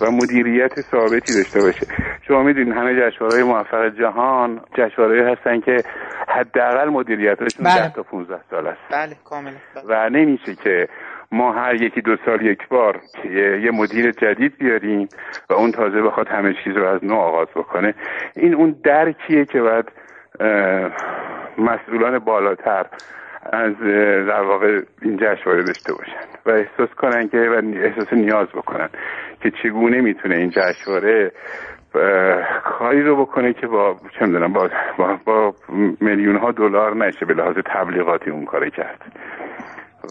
و 0.00 0.10
مدیریت 0.10 0.80
ثابتی 0.80 1.34
داشته 1.34 1.60
باشه 1.60 1.86
شما 2.28 2.42
می‌دونید 2.42 2.74
همه 2.74 3.10
جشنواره 3.10 3.44
موفق 3.44 3.88
جهان 3.98 4.60
جشنواره 4.78 5.32
هستن 5.32 5.60
که 5.60 5.76
حداقل 6.28 6.88
مدیریتشون 6.88 7.64
بله. 7.64 7.88
10 7.88 7.92
تا 7.94 8.02
15 8.02 8.40
سال 8.50 8.66
است 8.66 8.80
بله 8.90 9.16
کاملا 9.24 9.54
بله. 9.74 9.84
و 9.88 10.10
نمیشه 10.10 10.54
که 10.54 10.88
ما 11.32 11.52
هر 11.52 11.74
یکی 11.74 12.00
دو 12.00 12.16
سال 12.24 12.46
یک 12.46 12.68
بار 12.68 13.00
یه 13.34 13.70
مدیر 13.70 14.10
جدید 14.10 14.58
بیاریم 14.58 15.08
و 15.50 15.54
اون 15.54 15.72
تازه 15.72 16.02
بخواد 16.02 16.28
همه 16.28 16.54
چیز 16.64 16.76
رو 16.76 16.86
از 16.86 17.04
نو 17.04 17.14
آغاز 17.14 17.48
بکنه. 17.56 17.94
این 18.36 18.54
اون 18.54 18.76
درکیه 18.84 19.44
که 19.44 19.60
باید 19.60 19.92
مسئولان 21.58 22.18
بالاتر 22.18 22.86
از 23.52 23.72
در 24.28 24.42
واقع 24.42 24.80
این 25.02 25.16
جشنواره 25.16 25.62
داشته 25.62 25.92
باشن 25.92 26.26
و 26.46 26.50
احساس 26.50 26.94
کنن 26.96 27.28
که 27.28 27.38
و 27.38 27.62
احساس 27.74 28.12
نیاز 28.12 28.48
بکنن 28.48 28.88
که 29.42 29.50
چگونه 29.50 30.00
می‌تونه 30.00 30.36
این 30.36 30.50
جشنواره 30.50 31.32
کاری 32.64 33.02
رو 33.02 33.16
بکنه 33.16 33.52
که 33.52 33.66
با 33.66 33.96
چه 34.18 34.26
می‌دونم 34.26 34.52
با, 34.52 34.70
با, 34.98 35.18
با 35.24 35.54
میلیون 36.00 36.36
ها 36.36 36.52
دلار 36.52 36.96
نشه 36.96 37.26
به 37.26 37.34
لحاظ 37.34 37.56
تبلیغاتی 37.66 38.30
اون 38.30 38.44
کار 38.44 38.68
کرد. 38.68 39.02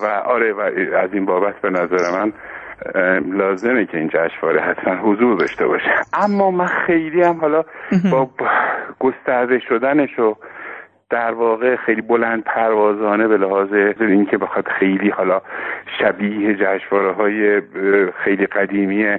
و 0.02 0.06
آره 0.06 0.54
و 0.54 0.60
از 0.98 1.14
این 1.14 1.26
بابت 1.26 1.62
به 1.62 1.70
نظر 1.70 2.12
من 2.20 2.34
لازمه 3.38 3.86
که 3.86 3.98
این 3.98 4.08
جشنواره 4.08 4.62
حتما 4.62 4.96
حضور 4.96 5.38
داشته 5.38 5.68
باشه. 5.68 5.92
اما 6.14 6.52
من 6.52 6.66
خیلی 6.66 7.22
هم 7.22 7.38
حالا 7.42 7.64
با 8.12 8.30
گسترده 9.00 9.60
شدنش 9.60 10.20
و 10.20 10.36
در 11.10 11.32
واقع 11.32 11.76
خیلی 11.76 12.02
بلند 12.02 12.44
پروازانه 12.44 13.28
به 13.28 13.38
لحاظ 13.38 13.74
اینکه 14.00 14.38
بخواد 14.38 14.68
خیلی 14.68 15.10
حالا 15.10 15.42
شبیه 16.00 16.56
جشنواره 16.56 17.12
های 17.12 17.62
خیلی 18.24 18.46
قدیمی 18.46 19.18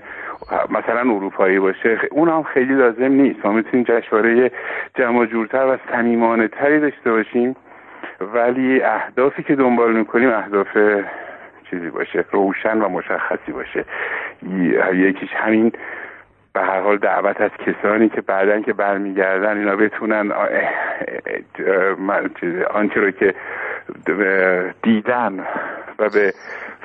مثلا 0.71 1.01
اروپایی 1.01 1.59
باشه 1.59 1.99
اون 2.11 2.29
هم 2.29 2.43
خیلی 2.43 2.75
لازم 2.75 3.13
نیست. 3.13 3.47
ما 3.47 3.53
می‌تونیم 3.53 3.87
جشنواره 3.89 4.51
جمع 4.95 5.27
جورتر 5.27 5.67
و 5.67 5.79
صمیمانه 5.93 6.49
تری 6.49 6.81
داشته 6.81 7.11
باشیم. 7.13 7.57
ولی 8.21 8.83
اهدافی 8.83 9.43
که 9.43 9.55
دنبال 9.55 9.97
می‌کنیم 9.97 10.31
اهداف 10.31 10.79
چیزی 11.71 11.91
باشه 11.91 12.25
روشن 12.33 12.79
و 12.79 12.89
مشخصی 12.89 13.53
باشه. 13.53 13.85
یکیش 14.95 15.31
همین 15.35 15.73
به 16.53 16.63
هر 16.63 16.81
حال 16.81 16.99
دعوت 16.99 17.41
از 17.41 17.51
کسانی 17.51 18.09
که 18.09 18.21
بعدا 18.21 18.61
که 18.61 18.73
برمیگردن 18.73 19.59
اینا 19.59 19.77
بتونن 19.77 20.33
آنچه 22.71 23.01
رو 23.01 23.11
که 23.11 23.35
دیدن 24.83 25.47
و 25.99 26.09
به 26.09 26.33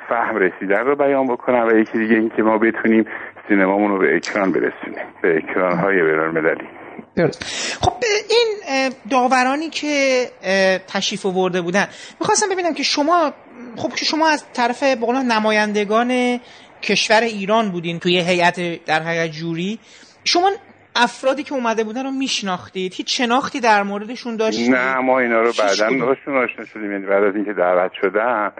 فهم 0.08 0.36
رسیدن 0.36 0.86
رو 0.86 0.96
بیان 0.96 1.26
بکنن 1.26 1.62
و 1.62 1.78
یکی 1.78 1.98
دیگه 1.98 2.16
این 2.16 2.30
که 2.36 2.42
ما 2.42 2.58
بتونیم 2.58 3.06
سینمامون 3.48 3.90
رو 3.90 3.98
به 3.98 4.16
اکران 4.16 4.52
برسونیم 4.52 5.06
به 5.22 5.36
اکران 5.36 5.78
های 5.78 6.02
مدلی 7.16 7.32
خب 7.80 7.92
این 8.30 8.92
داورانی 9.10 9.70
که 9.70 10.26
تشریف 10.88 11.26
آورده 11.26 11.60
بودن 11.60 11.86
می‌خواستم 12.20 12.46
ببینم 12.52 12.74
که 12.74 12.82
شما 12.82 13.32
خب 13.76 13.96
شما 13.96 14.28
از 14.28 14.44
طرف 14.52 14.82
بقول 14.82 15.16
نمایندگان 15.16 16.40
کشور 16.82 17.20
ایران 17.20 17.70
بودین 17.70 17.98
توی 17.98 18.20
هیئت 18.20 18.84
در 18.84 19.02
حقیقت 19.02 19.30
جوری 19.30 19.78
شما 20.24 20.50
افرادی 20.96 21.42
که 21.42 21.54
اومده 21.54 21.84
بودن 21.84 22.04
رو 22.04 22.10
میشناختید؟ 22.10 22.94
هیچ 22.94 23.18
شناختی 23.18 23.60
در 23.60 23.82
موردشون 23.82 24.36
داشتید؟ 24.36 24.74
نه 24.74 24.98
ما 24.98 25.18
اینا 25.18 25.40
رو 25.40 25.52
بعدا 25.58 26.06
باشون 26.06 26.36
آشنا 26.36 26.64
شدیم. 26.64 26.92
یعنی 26.92 27.06
بعد 27.06 27.24
از 27.24 27.34
اینکه 27.34 27.52
دعوت 27.52 27.92
شدن 28.00 28.52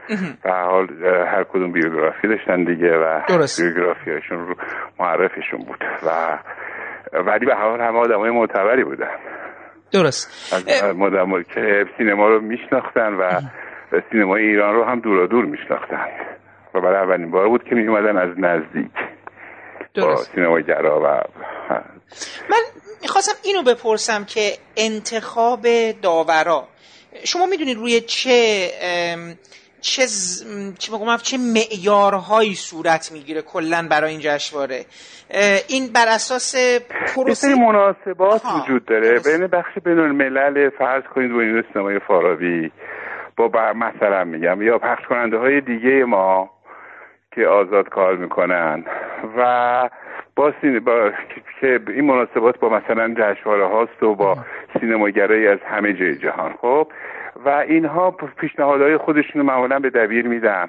به 0.42 0.50
حال 0.50 0.88
هر 1.04 1.44
کدوم 1.44 1.72
بیوگرافی 1.72 2.28
داشتن 2.28 2.64
دیگه 2.64 2.96
و 2.96 3.20
بیوگرافیاشون 3.58 4.38
رو 4.38 4.54
معرفشون 5.00 5.60
بود 5.66 5.84
و 6.06 6.38
ولی 7.12 7.46
به 7.46 7.54
حال 7.54 7.80
همه 7.80 7.98
آدمای 7.98 8.30
معتبری 8.30 8.84
بودن. 8.84 9.10
درست. 9.92 10.54
مدام 10.96 11.42
که 11.42 11.84
سینما 11.98 12.28
رو 12.28 12.40
میشناختن 12.40 13.14
و 13.14 13.40
سینمای 14.10 14.42
ایران 14.42 14.74
رو 14.74 14.84
هم 14.84 15.00
دور 15.00 15.26
دور 15.26 15.44
میشناختن. 15.44 16.06
و 16.74 16.80
برای 16.80 16.96
اولین 16.96 17.30
بار 17.30 17.48
بود 17.48 17.64
که 17.64 17.74
میومدن 17.74 18.16
از 18.16 18.28
نزدیک 18.38 18.92
درست. 19.94 20.36
با 20.36 20.60
گرا 20.60 21.00
و 21.00 21.06
من 22.50 22.60
می‌خواستم 23.02 23.32
اینو 23.44 23.62
بپرسم 23.62 24.24
که 24.24 24.52
انتخاب 24.76 25.66
داورا 26.02 26.68
شما 27.24 27.46
می‌دونید 27.46 27.76
روی 27.76 28.00
چه 28.00 28.68
چه 29.82 30.02
چه 30.78 30.92
چه 31.22 31.36
معیارهایی 31.38 32.54
صورت 32.54 33.12
می‌گیره 33.12 33.42
کلا 33.42 33.86
برای 33.90 34.10
این 34.10 34.20
جشنواره. 34.20 34.84
این 35.68 35.92
بر 35.92 36.08
اساس 36.08 36.54
پروسه 37.06 37.54
مناسبات 37.54 38.42
وجود 38.44 38.84
داره. 38.84 39.20
بین 39.20 39.46
بخش 39.46 39.78
بین 39.84 39.98
الملل 39.98 40.70
فرض 40.70 41.02
کنید 41.14 41.30
این 41.30 41.64
سینمای 41.72 41.98
فارابی 41.98 42.72
با 43.36 43.48
مثلا 43.72 44.24
میگم 44.24 44.62
یا 44.62 44.78
پخش 44.78 45.04
کننده 45.08 45.38
های 45.38 45.60
دیگه 45.60 46.04
ما 46.04 46.50
که 47.34 47.46
آزاد 47.46 47.88
کار 47.88 48.16
می‌کنن. 48.16 48.84
و 49.36 49.90
با, 50.36 50.52
با 50.84 51.10
که 51.60 51.80
این 51.88 52.04
مناسبات 52.04 52.58
با 52.58 52.68
مثلا 52.68 53.14
جشنواره 53.14 53.68
هاست 53.68 54.02
و 54.02 54.14
با 54.14 54.38
سینماگرایی 54.80 55.48
از 55.48 55.58
همه 55.66 55.92
جای 55.92 56.16
جهان. 56.16 56.54
خب 56.60 56.88
و 57.44 57.48
اینها 57.48 58.10
پیشنهادهای 58.10 58.96
خودشون 58.96 59.40
رو 59.40 59.46
معمولا 59.46 59.78
به 59.78 59.90
دبیر 59.90 60.28
میدن. 60.28 60.68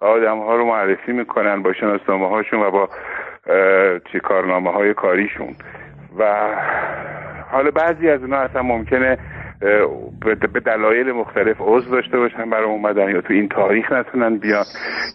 آدم 0.00 0.38
ها 0.38 0.56
رو 0.56 0.64
معرفی 0.64 1.12
می‌کنن 1.12 1.62
با 1.62 1.72
شناسنامه 1.72 2.28
هاشون 2.28 2.60
و 2.60 2.70
با 2.70 2.88
چه 4.12 4.20
کارنامه 4.20 4.72
های 4.72 4.94
کاریشون. 4.94 5.54
و 6.18 6.48
حالا 7.50 7.70
بعضی 7.70 8.08
از 8.08 8.20
اونها 8.20 8.40
اصلا 8.40 8.62
ممکنه 8.62 9.18
به 10.52 10.60
دلایل 10.64 11.12
مختلف 11.12 11.56
عضو 11.60 11.90
داشته 11.90 12.18
باشن 12.18 12.50
برای 12.50 12.64
اومدن 12.64 13.08
یا 13.08 13.20
تو 13.20 13.32
این 13.32 13.48
تاریخ 13.48 13.92
نتونن 13.92 14.38
بیان 14.38 14.64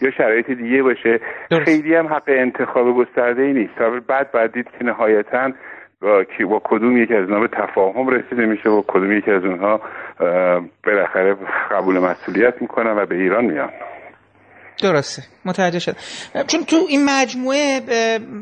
یا 0.02 0.12
شرایط 0.12 0.52
دیگه 0.52 0.84
باشه. 0.84 1.19
خیلی 1.65 1.95
هم 1.95 2.08
حق 2.08 2.24
انتخاب 2.28 2.95
گسترده 2.95 3.41
ای 3.41 3.54
نیست 3.54 3.74
بعد 4.08 4.32
بعد 4.32 4.54
دید 4.54 4.67
که 4.80 4.86
نهایتا 4.86 5.52
با, 6.02 6.24
با 6.50 6.62
کدوم 6.64 6.98
یکی 6.98 7.14
از 7.14 7.30
اونها 7.30 7.40
به 7.40 7.48
تفاهم 7.48 8.08
رسیده 8.08 8.46
میشه 8.46 8.70
و 8.70 8.84
کدوم 8.88 9.18
یکی 9.18 9.32
از 9.32 9.44
اونها 9.44 9.82
بالاخره 10.86 11.36
قبول 11.72 12.00
مسئولیت 12.00 12.62
می‌کنن 12.62 12.98
و 12.98 13.06
به 13.06 13.16
ایران 13.16 13.46
میان. 13.46 13.70
درسته. 14.82 15.24
متوجه 15.46 15.80
شد 15.80 15.96
چون 16.48 16.64
تو 16.64 16.76
این 16.90 17.06
مجموعه 17.06 17.80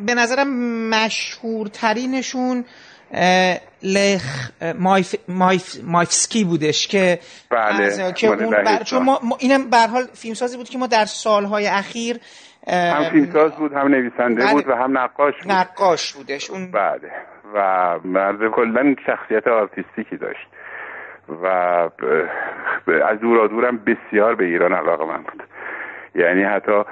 به 0.05 0.13
نظرم 0.13 0.47
مشهورترینشون 0.89 2.65
لخ 3.83 4.51
مایف 4.79 5.15
مایف 5.27 5.75
مایفسکی 5.83 6.43
بودش 6.43 6.87
که 6.87 7.19
بله. 7.49 8.13
که 8.13 8.27
اون 8.27 8.49
بر... 8.49 8.83
چون 8.83 9.03
ما... 9.03 9.19
اینم 9.39 9.69
به 9.69 9.77
حال 9.77 10.03
فیلمسازی 10.13 10.57
بود 10.57 10.69
که 10.69 10.77
ما 10.77 10.87
در 10.87 11.05
سالهای 11.05 11.67
اخیر 11.67 12.19
هم 12.67 13.09
فیلمساز 13.11 13.51
بود 13.51 13.73
هم 13.73 13.87
نویسنده 13.87 14.43
بله. 14.43 14.53
بود 14.53 14.67
و 14.67 14.75
هم 14.75 14.97
نقاش 14.97 15.33
بود. 15.43 15.51
نقاش 15.51 16.13
بودش. 16.13 16.49
اون 16.49 16.71
بله. 16.71 17.11
و 17.53 17.99
مرد 18.03 18.47
کلا 18.47 18.95
شخصیت 19.05 19.47
آرتیستیکی 19.47 20.17
داشت 20.17 20.47
و 21.43 21.45
از 23.05 23.19
دورا 23.21 23.47
دورم 23.47 23.77
بسیار 23.77 24.35
به 24.35 24.45
ایران 24.45 24.73
علاقه 24.73 25.05
من 25.05 25.17
بود. 25.23 25.43
یعنی 26.15 26.43
حتی 26.43 26.83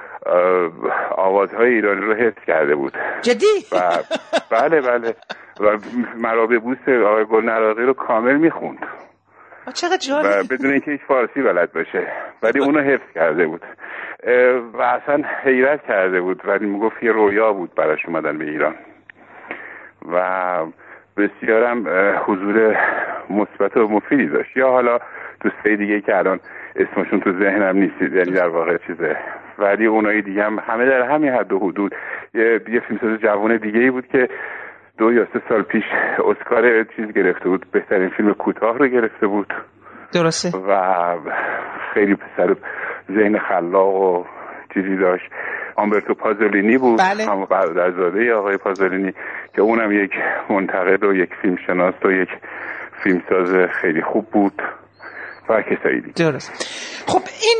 آوازهای 1.10 1.74
ایرانی 1.74 2.00
رو 2.00 2.14
حفظ 2.14 2.44
کرده 2.46 2.74
بود. 2.74 2.98
جدی؟ 3.22 3.46
و 3.72 3.80
بله 4.50 4.80
بله. 4.80 5.14
و 5.60 5.78
مرابع 6.16 6.58
بوس 6.58 6.88
آقای 6.88 7.24
گل 7.24 7.44
نراقی 7.44 7.82
رو 7.82 7.92
کامل 7.92 8.36
می‌خوند. 8.36 8.86
چقدر 9.74 9.96
جالب. 9.96 10.26
و 10.26 10.54
بدون 10.54 10.70
اینکه 10.70 10.90
هیچ 10.90 11.00
فارسی 11.08 11.42
بلد 11.42 11.72
باشه. 11.72 12.06
ولی 12.42 12.60
اونو 12.60 12.80
حفظ 12.80 13.12
کرده 13.14 13.46
بود. 13.46 13.62
و 14.72 14.82
اصلا 14.82 15.22
حیرت 15.42 15.86
کرده 15.86 16.20
بود. 16.20 16.42
ولی 16.44 16.66
می‌گفت 16.66 17.02
یه 17.02 17.12
رویا 17.12 17.52
بود 17.52 17.74
براش 17.74 18.06
اومدن 18.06 18.38
به 18.38 18.44
ایران. 18.44 18.74
و 20.12 20.66
بسیارم 21.16 21.84
حضور 22.26 22.76
مثبت 23.30 23.76
و 23.76 23.88
مفیدی 23.88 24.26
داشت. 24.26 24.56
یا 24.56 24.70
حالا 24.70 24.98
دوستای 25.40 25.76
دیگه 25.76 26.00
که 26.00 26.16
الان 26.16 26.40
اسمشون 26.76 27.20
تو 27.20 27.32
ذهنم 27.32 27.76
نیست 27.76 28.02
یعنی 28.02 28.30
در 28.30 28.48
واقع 28.48 28.76
چیزه 28.86 29.16
ولی 29.58 29.86
اونایی 29.86 30.22
دیگه 30.22 30.44
هم 30.44 30.58
همه 30.58 30.86
در 30.86 31.02
همین 31.02 31.32
حد 31.32 31.52
و 31.52 31.58
حدود. 31.58 31.94
یه, 32.34 32.60
یه 32.68 32.80
فیلمساز 32.80 33.20
جوان 33.20 33.56
دیگه 33.56 33.80
ای 33.80 33.90
بود 33.90 34.06
که 34.06 34.28
دو 34.98 35.12
یا 35.12 35.26
سه 35.32 35.42
سال 35.48 35.62
پیش 35.62 35.84
اسکار 36.18 36.84
چیز 36.84 37.12
گرفته 37.12 37.48
بود 37.48 37.66
بهترین 37.72 38.08
فیلم 38.08 38.34
کوتاه 38.34 38.78
رو 38.78 38.86
گرفته 38.86 39.26
بود. 39.26 39.54
درسته. 40.12 40.58
و 40.58 41.14
خیلی 41.94 42.14
پسر 42.14 42.56
ذهن 43.12 43.38
خلاق 43.38 43.94
و 43.94 44.24
چیزی 44.74 44.96
داشت. 44.96 45.30
آمبرتو 45.76 46.14
پازولینی 46.14 46.78
بود 46.78 46.98
بله. 46.98 47.24
هم 47.26 47.44
برادرزاده 47.44 48.34
آقای 48.34 48.56
پازولینی 48.56 49.12
که 49.54 49.62
اونم 49.62 49.92
یک 49.92 50.10
منتقد 50.50 51.04
و 51.04 51.14
یک 51.14 51.30
فیلم 51.42 51.56
شناس 51.66 51.94
و 52.04 52.10
یک 52.10 52.28
فیلمساز 53.02 53.70
خیلی 53.80 54.02
خوب 54.02 54.30
بود 54.30 54.62
و 55.48 55.62
کسایی 55.62 56.00
دیگه. 56.00 56.30
درست. 56.30 56.52
خب 57.06 57.22
این 57.42 57.58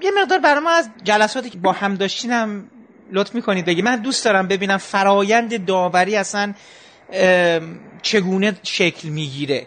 یه 0.00 0.10
مقدار 0.22 0.38
برای 0.38 0.60
ما 0.60 0.70
از 0.70 0.90
جلساتی 1.02 1.50
که 1.50 1.58
با 1.58 1.72
هم 1.72 1.94
داشتینم 1.94 2.64
لطف 3.12 3.34
می‌کنید 3.34 3.66
بگی. 3.66 3.82
من 3.82 3.96
دوست 3.96 4.24
دارم 4.24 4.48
ببینم 4.48 4.76
فرایند 4.76 5.64
داوری 5.64 6.16
اصلا 6.16 6.52
چگونه 8.02 8.52
شکل 8.62 9.08
می‌گیره. 9.08 9.66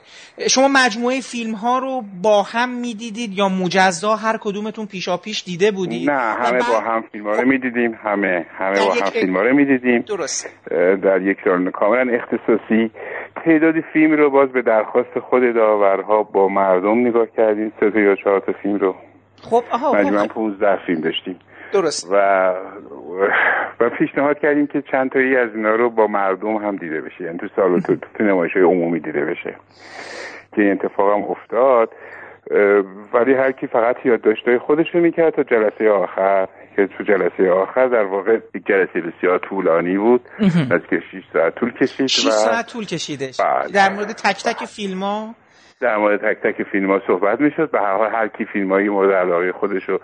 شما 0.49 0.67
مجموعه 0.67 1.21
فیلم 1.21 1.54
ها 1.54 1.80
رو 1.80 2.04
با 2.21 2.43
هم 2.43 2.69
می‌دیدید 2.69 3.38
یا 3.38 3.49
مجزا 3.49 4.15
هر 4.15 4.38
کدومتون 4.41 4.86
پیشا 4.86 5.17
پیش 5.17 5.43
دیده 5.43 5.71
بودید؟ 5.71 6.10
نه 6.10 6.19
همه 6.19 6.60
با 6.60 6.80
هم 6.80 7.04
فیلم 7.12 7.23
ها 7.23 7.32
رو 7.32 7.47
می‌دیدیم. 7.47 7.99
همه 8.04 8.45
همه 8.58 8.80
با 8.80 8.93
هم 8.93 9.10
فیلم 9.10 9.36
ها 9.36 9.41
رو 9.41 9.56
می‌دیدیم. 9.56 10.02
درست 10.02 10.49
در 11.04 11.21
یک 11.21 11.38
سال 11.43 11.71
کاملا 11.71 12.13
اختصاصی. 12.13 12.91
تعداد 13.45 13.75
فیلم 13.93 14.12
رو 14.12 14.30
باز 14.30 14.49
به 14.49 14.62
درخواست 14.62 15.19
خود 15.30 15.41
داورها 15.56 16.23
با 16.23 16.47
مردم 16.47 17.08
نگاه 17.08 17.28
کردیم. 17.38 17.71
سه 17.80 18.02
یا 18.02 18.15
چهار 18.15 18.39
تا 18.39 18.54
فیلم 18.63 18.75
رو 18.75 18.95
خب 19.41 19.63
آها 19.71 19.93
مجموعا 19.93 20.28
15 20.28 20.86
فیلم 20.86 21.02
داشتیم. 21.02 21.39
درست. 21.71 22.08
و 22.12 22.15
و 23.79 23.89
پیشنهاد 23.89 24.39
کردیم 24.39 24.67
که 24.67 24.84
چند 24.91 25.12
تایی 25.12 25.36
از 25.36 25.49
اینا 25.55 25.75
رو 25.75 25.89
با 25.89 26.08
مردم 26.08 26.55
هم 26.55 26.75
دیده 26.75 27.01
بشه. 27.01 27.23
یعنی 27.23 27.38
تو 27.38 27.47
سال 27.55 27.79
تو, 27.79 27.95
تو 28.17 28.23
نمایش 28.23 28.53
های 28.53 28.63
عمومی 28.63 28.99
دیده 28.99 29.25
بشه. 29.25 29.55
که 30.55 30.62
این 30.62 30.71
اتفاق 30.71 31.13
هم 31.13 31.23
افتاد. 31.23 31.89
ولی 33.13 33.34
هر 33.34 33.51
کی 33.51 33.67
فقط 33.67 33.95
یادداشت‌های 34.05 34.58
خودش 34.58 34.88
رو 34.93 35.01
می‌کرد 35.01 35.34
تا 35.36 35.43
جلسه 35.43 35.89
آخر. 35.89 36.47
که 36.75 36.88
تو 36.88 37.03
جلسه 37.03 37.51
آخر 37.51 37.88
در 37.88 38.03
واقع 38.03 38.39
جلسه 38.65 39.01
بسیار 39.01 39.39
طولانی 39.39 39.97
بود. 39.97 40.21
که 40.89 40.99
6 41.12 41.23
ساعت 41.34 41.55
طول 41.55 41.71
کشید 41.71 42.08
6 42.08 42.25
و 42.25 42.29
ساعت 42.29 42.67
طول 42.67 42.86
کشیدش. 42.86 43.39
در 43.73 43.89
مورد 43.93 44.12
تک 44.12 44.43
تک 44.43 44.65
فیلم 44.65 44.99
ها 44.99 45.36
در 45.79 45.97
مورد 45.97 46.33
تک 46.33 46.41
تک 46.41 46.63
فیلم 46.63 46.91
ها 46.91 47.01
صحبت 47.07 47.41
می‌شد 47.41 47.71
به 47.71 47.79
هر 47.79 47.93
حال 47.97 48.09
هر 48.09 48.27
کی 48.27 48.45
فیلم 48.45 48.71
های 48.71 48.89
مورد 48.89 49.11
علاقه 49.11 49.51
خودش 49.51 49.89
رو 49.89 49.99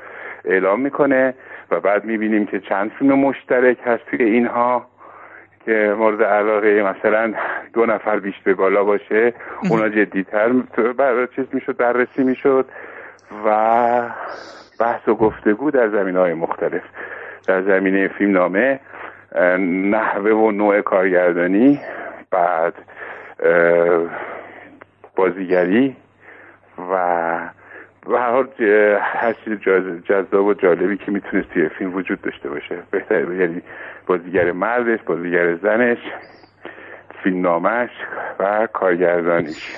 اعلام 0.46 0.82
می‌کنه 0.82 1.34
و 1.72 1.80
بعد 1.80 2.06
می‌بینیم 2.06 2.46
که 2.46 2.60
چند 2.60 2.92
فیلم 3.00 3.20
مشترک 3.20 3.78
هست 3.86 4.06
توی 4.06 4.26
اینها 4.26 4.88
که 5.66 5.96
مورد 5.98 6.24
علاقه 6.24 6.84
مثلا 6.84 7.34
دو 7.74 7.86
نفر 7.86 8.20
بیشتر 8.20 8.42
به 8.44 8.54
بالا 8.54 8.84
باشه 8.84 9.34
اونا 9.70 9.90
جدیتر 9.90 10.50
بر 10.98 11.26
چیز 11.26 11.46
می‌شد 11.54 11.78
بررسی 11.78 12.24
می‌شد 12.24 12.66
و 13.46 14.02
بحث 14.80 15.08
و 15.08 15.16
گفتگو 15.16 15.72
در 15.72 15.90
زمین 15.90 16.16
های 16.16 16.34
مختلف. 16.34 16.84
در 17.48 17.62
زمینه 17.62 18.08
فیلم 18.08 18.32
نامه 18.32 18.80
نحوه 19.90 20.32
و 20.32 20.52
نوع 20.52 20.82
کارگردانی 20.82 21.80
بعد 22.32 22.74
بازیگری 25.16 25.96
و 26.78 26.94
و 28.08 28.16
هر 28.16 28.32
حال 28.32 28.48
هر 29.02 29.34
چیز 29.34 29.54
جذاب 30.10 30.46
و 30.46 30.54
جالبی 30.54 30.98
که 30.98 31.12
می‌تونست 31.12 31.50
توی 31.54 31.70
فیلم 31.70 31.96
وجود 31.96 32.22
داشته 32.22 32.50
باشه. 32.50 32.84
بهتر 32.92 33.34
یعنی 33.34 33.62
بازیگر 34.08 34.52
مردش 34.52 35.00
بازیگر 35.06 35.56
زنش 35.56 35.98
فیلم 37.24 37.42
نامش 37.42 37.90
و 38.40 38.68
کارگردانیش. 38.74 39.76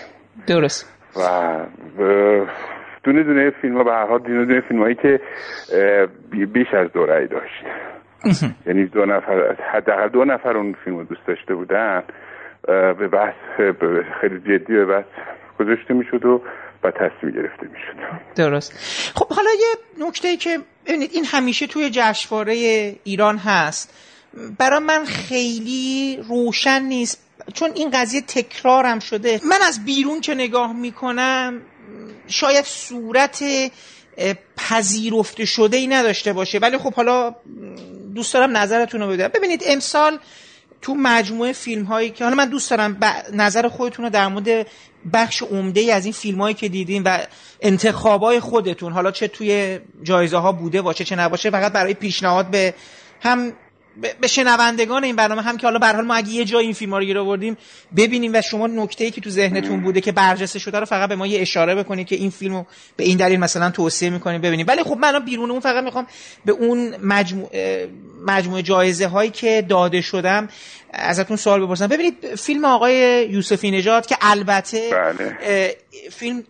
درست. 0.48 0.94
و 1.16 1.30
دونه 3.04 3.24
دونه 3.24 3.50
فیلم 3.50 3.78
ها 3.78 3.84
به 3.84 3.92
هر 3.92 4.08
حال 4.08 4.20
دونه 4.20 4.46
دونه 4.46 4.62
فیلم 4.62 4.82
هایی 4.82 4.96
که 4.96 5.20
بیش 6.54 6.74
از 6.74 6.92
دو 6.92 7.06
رأی 7.06 7.28
داشت. 7.28 7.66
یعنی 8.66 8.86
دو 8.86 9.06
نفر 9.06 9.56
حداقل 9.74 10.08
دو 10.08 10.26
نفر 10.26 10.58
اون 10.58 10.76
فیلم 10.84 10.98
رو 10.98 11.04
دوست 11.04 11.28
داشته 11.28 11.56
بودن. 11.56 12.04
به 12.68 13.08
بحث 13.08 13.36
خیلی 14.22 14.40
جدی 14.40 14.74
به 14.74 14.86
بحث 14.86 15.06
گذاشته 15.60 15.94
می‌شد 15.94 16.26
و 16.26 16.42
و 16.84 16.92
تصمیم 16.92 17.32
گرفته 17.34 17.68
می‌شد. 17.68 18.36
درست. 18.36 18.74
خب 19.16 19.28
حالا 19.34 19.50
یه 19.60 20.06
نکته 20.08 20.28
ای 20.28 20.38
که 20.38 20.60
ببینید 20.86 21.12
این 21.14 21.26
همیشه 21.26 21.68
توی 21.68 21.90
جشنواره 21.94 22.54
ایران 23.04 23.38
هست. 23.38 23.94
برای 24.60 24.80
من 24.80 25.06
خیلی 25.06 26.20
روشن 26.30 26.82
نیست. 26.82 27.24
چون 27.54 27.72
این 27.76 27.90
قضیه 27.94 28.22
تکرارم 28.22 29.00
شده. 29.00 29.42
من 29.50 29.60
از 29.68 29.86
بیرون 29.86 30.22
که 30.22 30.36
نگاه 30.36 30.74
می‌کنم 30.74 31.62
شاید 32.28 32.66
صورت 32.66 33.44
پذیرفته 34.58 35.46
شده 35.46 35.78
ای 35.78 35.88
نداشته 35.88 36.34
باشه. 36.34 36.60
ولی 36.60 36.78
خب 36.78 36.94
حالا 36.94 37.36
دوست 38.16 38.34
دارم 38.34 38.58
نظرتون 38.58 39.02
رو 39.02 39.30
ببینید 39.30 39.64
امسال 39.68 40.20
تو 40.82 40.96
مجموعه 40.96 41.54
فیلم 41.54 41.84
هایی 41.84 42.10
که 42.10 42.24
حالا 42.24 42.36
من 42.36 42.50
دوست 42.50 42.70
دارم 42.70 42.98
نظر 43.34 43.68
خودتون 43.68 44.06
رو 44.06 44.12
در 44.12 44.28
مورد 44.28 44.68
بخش 45.14 45.42
عمده 45.44 45.80
ای 45.80 45.92
از 45.92 46.06
این 46.06 46.14
فیلم 46.14 46.42
هایی 46.42 46.54
که 46.54 46.70
دیدین 46.70 47.04
و 47.04 47.18
انتخابای 47.62 48.40
خودتون 48.40 48.94
حالا 48.94 49.12
چه 49.12 49.28
توی 49.28 49.80
جایزه 50.04 50.38
ها 50.38 50.52
بوده 50.52 50.82
باشه 50.82 51.04
چه 51.04 51.16
نباشه 51.16 51.50
فقط 51.50 51.72
برای 51.72 51.94
پیشنهاد 51.94 52.48
به 52.48 52.74
هم 53.22 53.54
به 54.22 54.28
شنوندگان 54.28 55.04
این 55.04 55.16
برنامه 55.16 55.42
هم 55.42 55.58
که 55.58 55.68
حالا 55.68 55.80
به 55.80 55.88
حال 55.88 56.06
ما 56.06 56.14
اگه 56.16 56.30
یه 56.30 56.46
جای 56.46 56.66
این 56.66 56.74
فیلم 56.74 56.96
رو 56.96 57.06
گیر 57.06 57.20
آوردیم 57.20 57.58
ببینیم 57.98 58.32
و 58.34 58.42
شما 58.42 58.68
نکته 58.68 59.04
ای 59.04 59.12
که 59.12 59.22
تو 59.22 59.30
ذهنتون 59.30 59.82
بوده 59.82 60.02
که 60.02 60.12
برجسته 60.12 60.60
شده 60.60 60.80
رو 60.80 60.86
فقط 60.86 61.10
به 61.10 61.16
ما 61.16 61.28
یه 61.28 61.42
اشاره 61.42 61.76
بکنید 61.76 62.08
که 62.08 62.16
این 62.16 62.30
فیلم 62.30 62.56
رو 62.56 62.66
به 62.98 63.04
این 63.04 63.18
دلیل 63.18 63.40
مثلا 63.40 63.70
توصیه 63.70 64.10
می‌کنیم 64.10 64.42
ببینیم 64.42 64.66
ولی 64.68 64.84
خب 64.84 64.98
من 64.98 65.20
بیرون 65.20 65.52
اون 65.52 65.60
فقط 65.60 65.84
می‌خوام 65.84 66.08
به 66.46 66.52
اون 66.52 66.96
مجموعه 66.98 67.90
مجموعه 68.28 68.62
جایزه 68.62 69.08
هایی 69.08 69.30
که 69.30 69.66
داده 69.70 70.02
شدم 70.02 70.50
ازتون 70.94 71.38
سوال 71.38 71.66
بپرسم 71.66 71.88
ببینید 71.88 72.36
فیلم 72.36 72.66
آقای 72.66 73.28
یوسفی 73.32 73.72
نژاد 73.72 74.06
که 74.06 74.18
البته 74.22 74.90
بله. 74.92 75.76
فیلم 76.12 76.44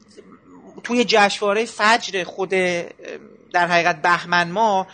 توی 0.84 1.06
جشنواره 1.08 1.66
فجر 1.66 2.24
خود 2.24 2.54
در 3.58 3.68
حقیقت 3.68 4.02
بهمن 4.02 4.52
ما 4.52 4.88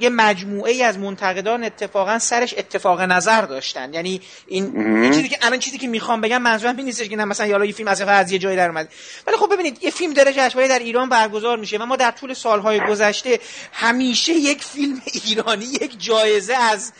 یه 0.00 0.10
مجموعه 0.10 0.72
ای 0.72 0.82
از 0.82 0.98
منتقدان 0.98 1.64
اتفاقا 1.64 2.18
سرش 2.18 2.54
اتفاق 2.58 3.00
نظر 3.00 3.42
داشتن. 3.42 3.94
یعنی 3.94 4.20
این, 4.46 4.76
این 4.76 5.12
چیزی 5.12 5.28
که 5.28 5.36
الان 5.42 5.58
چیزی 5.58 5.78
که 5.78 5.88
می‌خوام 5.88 6.20
بگم 6.20 6.42
منظورم 6.42 6.76
این 6.76 6.86
نیستش 6.86 7.08
که 7.08 7.16
مثلا 7.16 7.46
یالا 7.46 7.64
یه 7.64 7.72
فیلم 7.72 7.88
از 7.88 8.00
از 8.00 8.32
یه 8.32 8.38
جایی 8.38 8.56
در 8.56 8.68
اومد 8.68 8.88
ولی 9.26 9.36
خب 9.36 9.52
ببینید 9.52 9.84
یه 9.84 9.90
فیلم 9.90 10.12
داره 10.12 10.32
جشنواره 10.32 10.68
در 10.68 10.78
ایران 10.78 11.08
برگزار 11.08 11.58
میشه 11.58 11.78
و 11.78 11.86
ما 11.86 11.96
در 11.96 12.10
طول 12.10 12.34
سالهای 12.34 12.80
گذشته 12.80 13.38
همیشه 13.72 14.32
یک 14.32 14.64
فیلم 14.64 14.96
ایرانی 15.26 15.64
یک 15.64 16.04
جایزه 16.04 16.54
از 16.54 16.92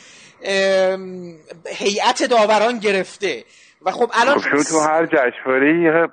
هیئت 1.66 2.22
داوران 2.22 2.78
گرفته. 2.78 3.44
و 3.86 3.90
خب 3.90 4.10
الان 4.14 4.38
خب 4.38 4.62
تو 4.62 4.80
هر 4.80 5.06
جشنواره 5.06 6.08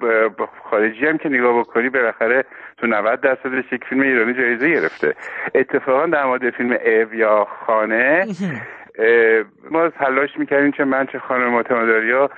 خارجی 0.70 1.06
هم 1.06 1.18
که 1.18 1.30
نگاه 1.30 1.60
بکنی 1.60 1.90
بالاخره 1.90 2.46
تو 2.82 2.88
90 2.88 3.22
درصدش 3.22 3.74
یک 3.74 3.84
فیلم 3.90 4.02
ایرانی 4.02 4.34
جایزه 4.34 4.70
گرفته. 4.70 5.16
اتفاقا 5.56 6.06
در 6.06 6.26
مورد 6.26 6.50
فیلم 6.50 6.72
او 6.72 7.14
یا 7.14 7.48
خانه 7.66 8.26
ما 9.72 9.90
تلاش 9.90 10.30
می‌کردیم 10.38 10.72
چه 10.72 10.84
من 10.84 11.06
چه 11.06 11.20
خانم 11.20 11.48
ماتماداریا 11.48 12.30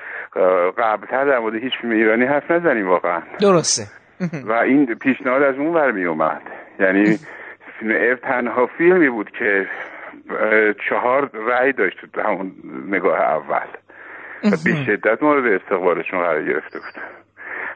قبلتر 0.78 1.26
در 1.26 1.40
مورد 1.40 1.56
هیچ 1.56 1.74
فیلم 1.82 1.94
ایرانی 1.94 2.26
حرف 2.26 2.52
نزنیم 2.52 2.88
واقعا. 2.88 3.22
درسته. 3.42 3.84
و 4.46 4.52
این 4.52 4.96
پیشنهاد 4.96 5.44
از 5.44 5.56
اون 5.56 5.74
برمی 5.74 6.06
اومد 6.06 6.42
یعنی 6.80 7.18
فیلم 7.80 7.92
او 7.92 8.16
تنها 8.16 8.70
فیلمی 8.78 9.10
بود 9.10 9.30
که 9.32 9.68
چهار 10.90 11.30
رأی 11.34 11.72
داشت 11.72 11.98
تو 12.14 12.22
همون 12.22 12.52
نگاه 12.88 13.22
اول. 13.22 13.68
و 14.44 14.50
به 14.66 14.86
شدت 14.86 15.24
مورد 15.24 15.62
استقبالشون 15.62 16.20
قرار 16.20 16.44
گرفته 16.44 16.80
بود. 16.80 17.04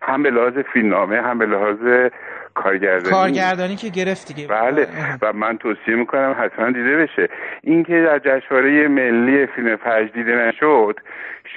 هم 0.02 0.24
به 0.24 0.30
لحاظ 0.30 0.54
فیلمنامه 0.74 1.22
هم 1.22 1.38
به 1.38 1.46
لحاظ 1.46 2.10
کارگردانی. 2.56 3.10
کارگردانی 3.10 3.76
که 3.76 3.90
گرفت 3.90 4.28
دیگه. 4.28 4.48
بله. 4.48 4.88
و 5.22 5.34
من 5.34 5.58
توصیه 5.58 5.96
می‌کنم 5.96 6.36
حتما 6.40 6.72
دیده 6.72 6.98
بشه. 6.98 7.30
اینکه 7.64 8.02
در 8.02 8.20
جشنواره 8.20 8.88
ملی 8.88 9.46
فیلم 9.46 9.76
فجر 9.76 10.10
دیده 10.14 10.32
نشد 10.32 11.00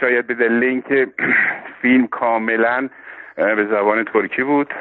شاید 0.00 0.26
به 0.26 0.34
دلیل 0.34 0.64
اینکه 0.64 1.06
فیلم 1.82 2.06
کاملا 2.06 2.88
به 3.36 3.66
زبان 3.70 4.04
ترکی 4.04 4.42
بود 4.42 4.74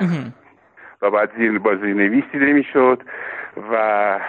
و 1.01 1.11
بعد 1.11 1.29
زیر 1.37 1.59
با 1.59 1.75
زیرنویس 1.75 2.23
دیده 2.31 2.53
می‌شد 2.53 3.03
و 3.71 4.19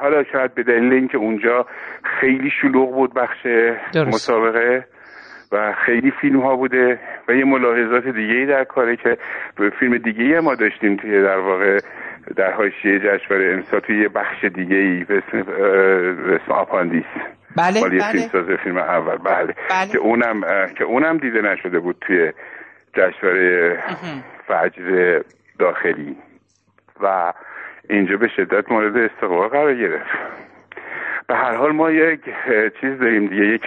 حالا 0.00 0.24
شاید 0.32 0.54
به 0.54 0.62
دلیل 0.62 0.92
اینکه 0.92 1.18
اونجا 1.18 1.66
خیلی 2.20 2.50
شلوغ 2.60 2.94
بود 2.94 3.14
بخش 3.14 3.46
مسابقه 3.94 4.86
و 5.52 5.72
خیلی 5.72 6.10
فیلم 6.10 6.40
ها 6.40 6.56
بوده 6.56 6.98
و 7.28 7.32
یه 7.32 7.44
ملاحظات 7.44 8.04
دیگه 8.08 8.34
ای 8.34 8.46
در 8.46 8.64
کاره 8.64 8.96
که 8.96 9.18
فیلم 9.78 9.98
دیگه 9.98 10.24
ای 10.24 10.40
ما 10.40 10.54
داشتیم 10.54 10.96
توی 10.96 11.22
در 11.22 11.38
واقع 11.38 11.80
در 12.36 12.52
حاشیه 12.52 12.98
جشنواره 12.98 13.52
امسا 13.54 13.80
توی 13.80 14.02
یه 14.02 14.08
بخش 14.08 14.44
دیگه 14.44 14.76
ای 14.76 15.04
به 15.04 15.22
اسم, 15.28 16.52
آپاندیس 16.52 17.04
بله 17.56 17.80
بله. 17.80 18.12
فیلمساز 18.12 18.46
فیلم 18.64 18.76
اول. 18.76 19.16
بله, 19.16 19.54
بله. 19.70 19.92
که 19.92 19.98
اونم 19.98 20.40
که 20.78 20.84
اونم 20.84 21.16
دیده 21.16 21.40
نشده 21.40 21.78
بود 21.78 21.96
توی 22.00 22.32
جشنواره 22.94 23.82
فجر 24.48 25.20
داخلی. 25.58 26.16
و 27.00 27.32
اینجا 27.90 28.16
به 28.16 28.28
شدت 28.28 28.72
مورد 28.72 28.96
استقبال 28.96 29.48
قرار 29.48 29.74
گرفت. 29.74 30.06
به 31.28 31.34
هر 31.34 31.54
حال 31.54 31.72
ما 31.72 31.90
یک 31.90 32.20
چیز 32.80 32.98
داریم 32.98 33.26
دیگه 33.26 33.46
یک 33.46 33.62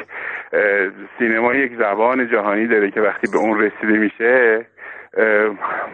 سینما 1.20 1.54
یک 1.54 1.78
زبان 1.78 2.28
جهانی 2.28 2.68
داره 2.68 2.92
که 2.92 3.02
وقتی 3.02 3.28
به 3.32 3.38
اون 3.38 3.62
رسیده 3.62 3.98
میشه 3.98 4.66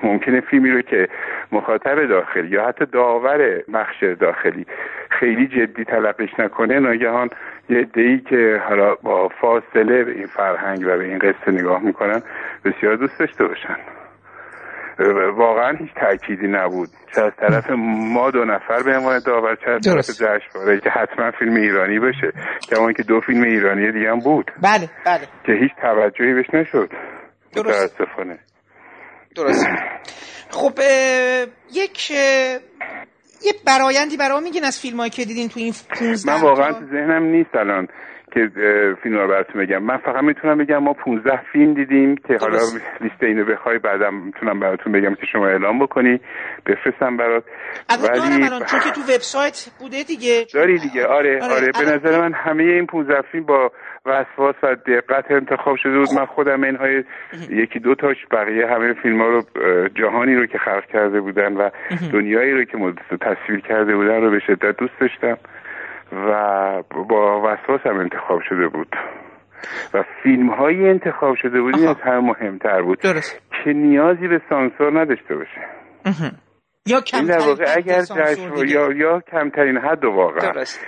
ممکنه 0.04 0.41
فیلمی 0.41 0.71
رو 0.71 0.82
که 0.82 1.08
مخاطب 1.52 2.06
داخلی 2.06 2.48
یا 2.48 2.67
حتی 2.67 2.86
داور 2.86 3.62
بخش 3.74 4.04
داخلی 4.04 4.65
خیلی 5.10 5.48
جدی 5.48 5.84
تلقیش 5.84 6.39
نکنه 6.39 6.80
ناگهان 6.80 7.30
یه 7.69 7.78
عده‌ای 7.78 8.19
که 8.19 8.62
حالا 8.69 8.95
با 8.95 9.28
فاصله 9.28 10.04
به 10.04 10.12
این 10.12 10.28
فرهنگ 10.28 10.82
و 10.82 10.98
به 10.98 11.04
این 11.04 11.17
قصه 11.17 11.52
نگاه 11.52 11.82
می‌کنن 11.84 12.21
بسیار 12.65 12.95
دوست 12.95 13.19
داشته 13.19 13.45
باشن. 13.45 13.76
واقعا 15.38 15.78
هیچ 15.78 15.90
تأکیدی 15.96 16.48
نبود. 16.48 16.90
چه 17.16 17.22
از 17.22 17.34
طرف 17.40 17.66
ما 17.88 18.32
دو 18.32 18.46
نفر 18.46 18.84
به 18.84 18.98
عنوان 18.98 19.20
داور 19.26 19.56
چه 19.56 19.72
از 19.72 19.82
طرف. 19.82 20.10
جشنواره 20.10 20.80
که 20.80 20.90
حتما 20.90 21.32
فیلم 21.40 21.56
ایرانی 21.56 22.00
بشه 22.00 22.32
کما 22.70 22.92
که 22.94 23.04
دو 23.04 23.22
فیلم 23.22 23.44
ایرانی 23.44 23.92
دیگه 23.92 24.12
هم 24.12 24.20
بود. 24.20 24.52
بله 24.62 24.90
بله. 25.06 25.22
که 25.46 25.52
هیچ 25.62 25.72
توجهی 25.82 26.34
بهش 26.34 26.50
نشد. 26.54 26.90
درست. 27.56 28.02
متاسفانه. 28.02 28.40
درست. 29.36 29.68
خب 30.50 30.80
یک 31.74 32.12
یه 33.46 33.54
برایندی 33.66 34.18
برای 34.18 34.34
ما 34.34 34.40
میگین 34.40 34.64
از 34.64 34.80
فیلم 34.80 34.98
هایی 34.98 35.10
که 35.10 35.26
دیدین 35.26 35.50
تو 35.50 35.60
این 35.60 35.74
15 36.00 36.36
من 36.36 36.42
واقعا؟ 36.42 36.74
تو 36.74 36.86
ذهنم 36.86 37.24
نیست 37.24 37.56
الان. 37.56 37.88
که 38.36 38.50
فیلم 39.04 39.17
رو 39.17 39.28
براتون 39.28 39.62
بگم. 39.62 39.84
من 39.84 39.98
فقط 39.98 40.24
می‌تونم 40.24 40.58
بگم 40.58 40.78
ما 40.78 40.93
15 40.93 41.41
فیلم 41.52 41.74
دیدیم 41.74 42.15
که 42.15 42.38
حالا. 42.41 42.60
لیست 43.02 43.24
اینو 43.24 43.45
بخوای 43.45 43.78
بعدم 43.78 44.13
می‌تونم 44.13 44.60
براتون 44.60 44.93
بگم 44.93 45.15
که 45.15 45.26
شما 45.32 45.48
اعلام 45.48 45.80
بکنی. 45.80 46.19
بفرستم 46.65 47.17
برات. 47.17 47.43
دارم 47.89 48.34
ولی 48.34 48.43
الان 48.43 48.63
چون 48.65 48.80
که 48.80 48.89
تو 48.95 49.02
وبسایت 49.02 49.71
بوده 49.80 50.04
دیگه. 50.04 50.45
داری 50.54 50.80
دیگه. 50.80 51.06
آره 51.06 51.39
آره، 51.43 51.54
آره, 51.54 51.71
به 51.80 51.91
نظر 51.95 52.21
من 52.21 52.34
همه 52.34 52.63
این 52.63 52.86
15 52.86 53.21
فیلم 53.32 53.43
با 53.45 53.71
وسواس 54.06 54.56
و 54.63 54.76
دقت 54.76 55.32
انتخاب 55.32 55.76
شده 55.84 55.98
بود. 56.00 56.08
من 56.17 56.26
خودم 56.26 56.63
اینهای 56.63 57.04
یکی 57.50 57.80
دو 57.80 57.95
تاش 57.95 58.17
بقیه 58.32 58.67
همه 58.67 58.93
فیلم 58.93 59.21
ها 59.21 59.28
رو 59.28 59.41
جهانی 59.95 60.36
رو 60.36 60.45
که 60.45 60.58
خلق 60.58 60.86
کرده 60.86 61.21
بودن 61.21 61.54
و 61.54 61.69
دنیایی 62.13 62.52
رو 62.52 62.63
که 62.63 62.78
تصویر 63.21 63.60
کرده 63.60 63.95
بودن 63.95 64.21
رو 64.21 64.32
به 64.32 64.39
شدت 64.39 64.78
دوست 64.78 65.00
داشتم. 65.00 65.38
و 66.12 66.84
با 67.10 67.41
وسواس 67.41 67.82
هم 67.86 68.00
انتخاب 68.00 68.41
شده 68.50 68.68
بود. 68.68 68.96
و 69.94 70.04
فیلم 70.24 70.50
هایی 70.50 70.89
انتخاب 70.89 71.36
شده 71.36 71.62
بود 71.62 71.78
این. 71.78 71.88
از 71.88 71.96
همه 72.02 72.20
مهمتر 72.20 72.82
بود 72.82 73.00
درست. 73.00 73.41
که 73.63 73.74
نیازی 73.74 74.28
به 74.28 74.41
سانسور 74.50 75.00
نداشته 75.00 75.36
باشه. 75.36 75.62
یا 76.86 77.02
کمترین 77.02 77.68
اگر 77.78 78.02
جشن. 78.02 78.68
یا 78.68 78.91
یا 78.91 79.20
کمترین 79.20 79.78
حد 79.78 80.06
واقعا. 80.06 80.52
درست. 80.52 80.88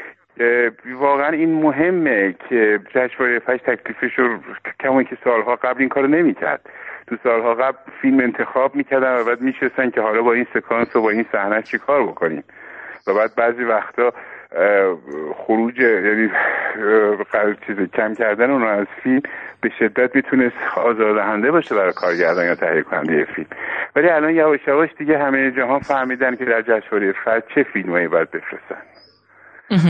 واقعا 0.99 1.30
این 1.30 1.62
مهمه 1.62 2.36
که 2.49 2.80
جشنواره 2.89 3.39
فجر 3.39 3.58
تکلیفش 3.58 4.19
رو 4.19 4.39
کما 4.80 5.03
که 5.03 5.17
سالها 5.23 5.56
قبل 5.56 5.80
این 5.80 5.89
کارو 5.89 6.08
نمی‌کرد. 6.08 6.69
تو 7.08 7.17
سالها 7.23 7.53
قبل 7.53 7.77
فیلم 8.01 8.19
انتخاب 8.19 8.75
می‌کردن 8.75 9.21
و 9.21 9.23
بعد 9.23 9.41
میشستن 9.41 9.89
که 9.89 10.01
حالا 10.01 10.21
با 10.21 10.34
این 10.34 10.45
سکانس 10.53 10.95
و 10.95 11.01
با 11.01 11.10
این 11.10 11.25
صحنه 11.32 11.62
چی 11.62 11.77
کار 11.77 12.03
بکنیم؟ 12.03 12.43
و 13.08 13.13
بعد 13.13 13.36
بعضی 13.36 13.63
وقتا 13.63 14.13
خروج 15.36 15.79
یعنی 15.79 16.31
چیز 17.67 17.77
کم 17.93 18.13
کردن 18.13 18.51
اون 18.51 18.63
از 18.63 18.88
فیلم 19.03 19.21
به 19.62 19.71
شدت 19.79 20.15
می‌تونست 20.15 20.55
آزاردهنده 20.75 21.51
باشه 21.51 21.75
برای 21.75 21.93
کارگردان 21.93 22.45
یا 22.45 22.55
تهیه 22.55 22.81
کننده 22.81 23.25
فیلم. 23.25 23.47
ولی 23.95 24.10
الان 24.10 24.36
یواش 24.36 24.60
یواش 24.67 24.89
دیگه 24.97 25.17
همه 25.17 25.51
جهان 25.51 25.79
فهمیدن 25.79 26.36
که 26.36 26.45
در 26.45 26.62
جشنواره 26.62 27.12
فجر 27.12 27.41
چه 27.55 27.63
فیلمایی 27.63 28.07
باید 28.07 28.31
بفرستن. 28.31 28.81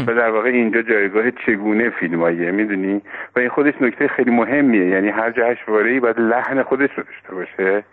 و 0.08 0.14
در 0.14 0.30
واقع 0.30 0.50
اینجا 0.50 0.82
جایگاه 0.82 1.32
چگونه 1.32 1.90
فیلماییه 1.90 2.52
می‌دونی؟ 2.52 3.02
و 3.36 3.40
این 3.40 3.50
خودش 3.50 3.74
نکته 3.82 4.08
خیلی 4.08 4.32
مهمیه. 4.32 4.86
یعنی 4.86 5.10
هر 5.10 5.32
جشنواره 5.32 5.90
ای 5.90 6.00
باید 6.00 6.20
لحن 6.20 6.64
خودش 6.64 6.90
رو 6.98 7.04
داشته 7.04 7.36
باشه. 7.36 7.84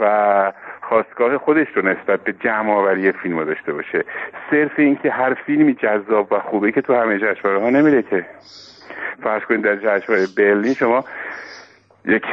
و 0.00 0.52
خواستگاه 0.80 1.38
خودش 1.38 1.66
رو 1.74 1.88
نسبت 1.88 2.20
به 2.24 2.32
جمع 2.32 2.72
آوری 2.72 3.12
فیلم 3.12 3.44
داشته 3.44 3.72
باشه. 3.72 4.04
صرف 4.50 4.72
اینکه 4.78 5.10
هر 5.10 5.34
فیلمی 5.34 5.74
جذاب 5.74 6.32
و 6.32 6.40
خوبه 6.40 6.72
که 6.72 6.80
تو 6.80 6.94
همه 6.94 7.18
جشنواره 7.18 7.60
ها 7.60 7.70
نمیره 7.70 8.02
که. 8.02 8.26
فرض 9.22 9.42
کنید 9.42 9.62
در 9.62 9.76
جشنواره 9.76 10.26
برلین 10.36 10.74
شما 10.74 11.04
یک 12.04 12.24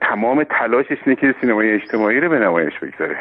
تمام 0.00 0.44
تلاشش 0.44 0.96
اینه 1.04 1.16
که 1.20 1.34
سینمای 1.40 1.74
اجتماعی 1.74 2.20
رو 2.20 2.28
به 2.28 2.38
نمایش 2.38 2.78
بگذاره. 2.78 3.18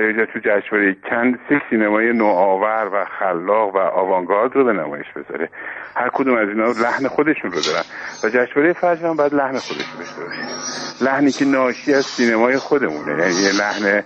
اینجا 0.00 0.26
تو 0.26 0.38
جشنواره 0.38 0.96
کن 1.10 1.38
سه 1.48 1.62
سینمای 1.70 2.12
نوآور 2.12 2.90
و 2.92 3.04
خلاق 3.18 3.74
و 3.74 3.78
آوانگارد 3.78 4.56
رو 4.56 4.64
به 4.64 4.72
نمایش 4.72 5.06
بذاره. 5.16 5.48
هر 5.96 6.08
کدوم 6.08 6.36
از 6.36 6.48
اینا 6.48 6.66
لحن 6.66 7.08
خودشون 7.08 7.52
رو 7.52 7.60
دارن. 7.60 7.84
و 8.24 8.28
جشنواره 8.28 8.72
فجر 8.72 9.06
هم 9.06 9.16
باید 9.16 9.34
لحن 9.34 9.58
خودش 9.58 9.86
داشته 9.98 10.24
باشه 10.24 11.04
لحنی 11.04 11.32
که 11.32 11.44
ناشی 11.44 11.94
از 11.94 12.06
سینمای 12.06 12.56
خودمونه. 12.56 13.10
یعنی 13.10 13.58
لحن 13.58 14.02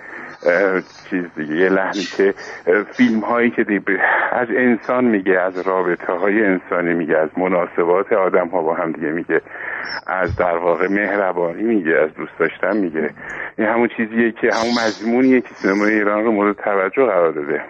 چیز 1.11 1.25
دیگه 1.37 1.55
یه 1.57 1.69
لحنی 1.69 2.03
که 2.17 2.35
فیلم 2.93 3.21
هایی 3.21 3.51
که 3.51 3.65
از 4.33 4.49
انسان 4.51 5.05
میگه 5.05 5.41
از 5.41 5.67
رابطه 5.67 6.13
های 6.13 6.45
انسانی 6.45 6.95
میگه 6.95 7.17
از 7.17 7.29
مناسبات 7.37 8.13
آدم 8.13 8.49
ها 8.49 8.63
با 8.63 8.75
هم 8.75 8.93
دیگه 8.93 9.09
میگه 9.09 9.41
از 10.07 10.37
در 10.37 10.57
واقع 10.57 10.89
مهربانی 10.89 11.63
میگه 11.63 11.97
از 11.97 12.15
دوست 12.15 12.39
داشتن 12.39 12.77
میگه. 12.77 13.11
این 13.59 13.69
همون 13.69 13.89
چیزیه 13.97 14.33
که 14.33 14.51
همون 14.53 14.73
مضمونیه 14.87 15.41
که 15.41 15.49
سینمای 15.55 15.93
ایران 15.93 16.25
رو 16.25 16.33
مورد 16.33 16.57
توجه 16.57 17.05
قرار 17.05 17.33
داده. 17.33 17.63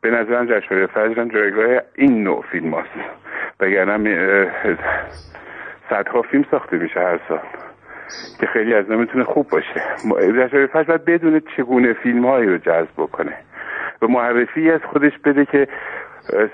به 0.00 0.10
نظرم 0.10 0.46
جشنواره 0.46 0.86
فجر 0.86 1.24
جایگاه 1.24 1.82
این 1.94 2.24
نوع 2.24 2.44
فیلم 2.52 2.74
هاست. 2.74 2.88
وگرنه 3.60 4.50
صدها 5.90 6.22
فیلم 6.22 6.44
ساخته 6.50 6.76
میشه 6.76 7.00
هر 7.00 7.20
سال. 7.28 7.40
که 8.40 8.46
خیلی 8.52 8.74
از 8.74 8.84
اینا 8.84 9.00
می‌تونه 9.00 9.24
خوب 9.24 9.48
باشه. 9.48 9.80
جشنواره 9.98 10.66
فجر 10.66 10.82
باید 10.82 11.04
بدون 11.04 11.42
چگونه 11.56 11.92
فیلم 12.02 12.26
هایی 12.26 12.46
رو 12.46 12.58
جذب 12.58 12.92
بکنه. 12.96 13.36
و 14.02 14.06
معرفی 14.06 14.70
از 14.70 14.80
خودش 14.92 15.12
بده 15.24 15.44
که 15.52 15.68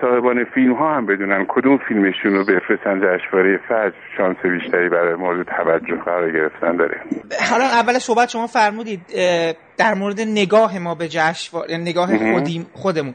صاحبان 0.01 0.45
فیلم 0.55 0.73
ها 0.73 0.97
هم 0.97 1.07
بدونن 1.07 1.47
کدوم 1.49 1.79
فیلمشون 1.89 2.33
رو 2.33 2.45
بفرستن 2.45 3.01
جشنواره 3.01 3.61
فجر. 3.69 3.93
شانس 4.17 4.37
بیشتری 4.43 4.89
برای 4.89 5.15
مورد 5.15 5.47
توجه 5.47 5.97
قرار 6.05 6.33
گرفتن 6.33 6.77
داره. 6.77 7.01
حالا 7.51 7.65
اول 7.65 7.99
صحبت 7.99 8.29
شما 8.29 8.47
فرمودید 8.47 9.01
در 9.77 9.95
مورد 9.95 10.21
نگاه 10.21 10.79
ما 10.79 10.95
به 10.95 11.09
جشنواره 11.09 11.71
یعنی 11.71 11.91
نگاه 11.91 12.33
خودیم 12.33 12.67
خودمون. 12.73 13.15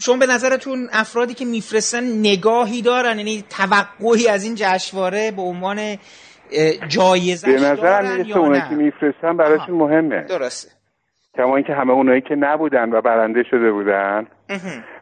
شما 0.00 0.16
به 0.16 0.26
نظرتون 0.26 0.88
افرادی 0.92 1.34
که 1.34 1.44
میفرستن 1.44 2.04
نگاهی 2.18 2.82
دارن؟ 2.82 3.18
یعنی 3.18 3.44
توقعی 3.50 4.28
از 4.28 4.44
این 4.44 4.54
جشنواره 4.56 5.30
به 5.30 5.42
عنوان 5.42 5.96
اه، 6.52 6.88
جایزه 6.88 7.52
به 7.52 7.60
دارن 7.60 8.12
می‌رسه 8.16 8.38
اونایی 8.38 8.62
که 8.70 8.74
میفرستن 8.74 9.36
براشون 9.36 9.74
مهمه. 9.74 10.22
درسته. 10.22 10.72
کما 11.36 11.56
اینکه 11.56 11.72
همه 11.72 11.92
اونایی 11.92 12.20
که 12.20 12.34
نبودن 12.34 12.92
و 12.92 13.00
برنده 13.00 13.42
شده 13.50 13.72
بودن. 13.72 14.26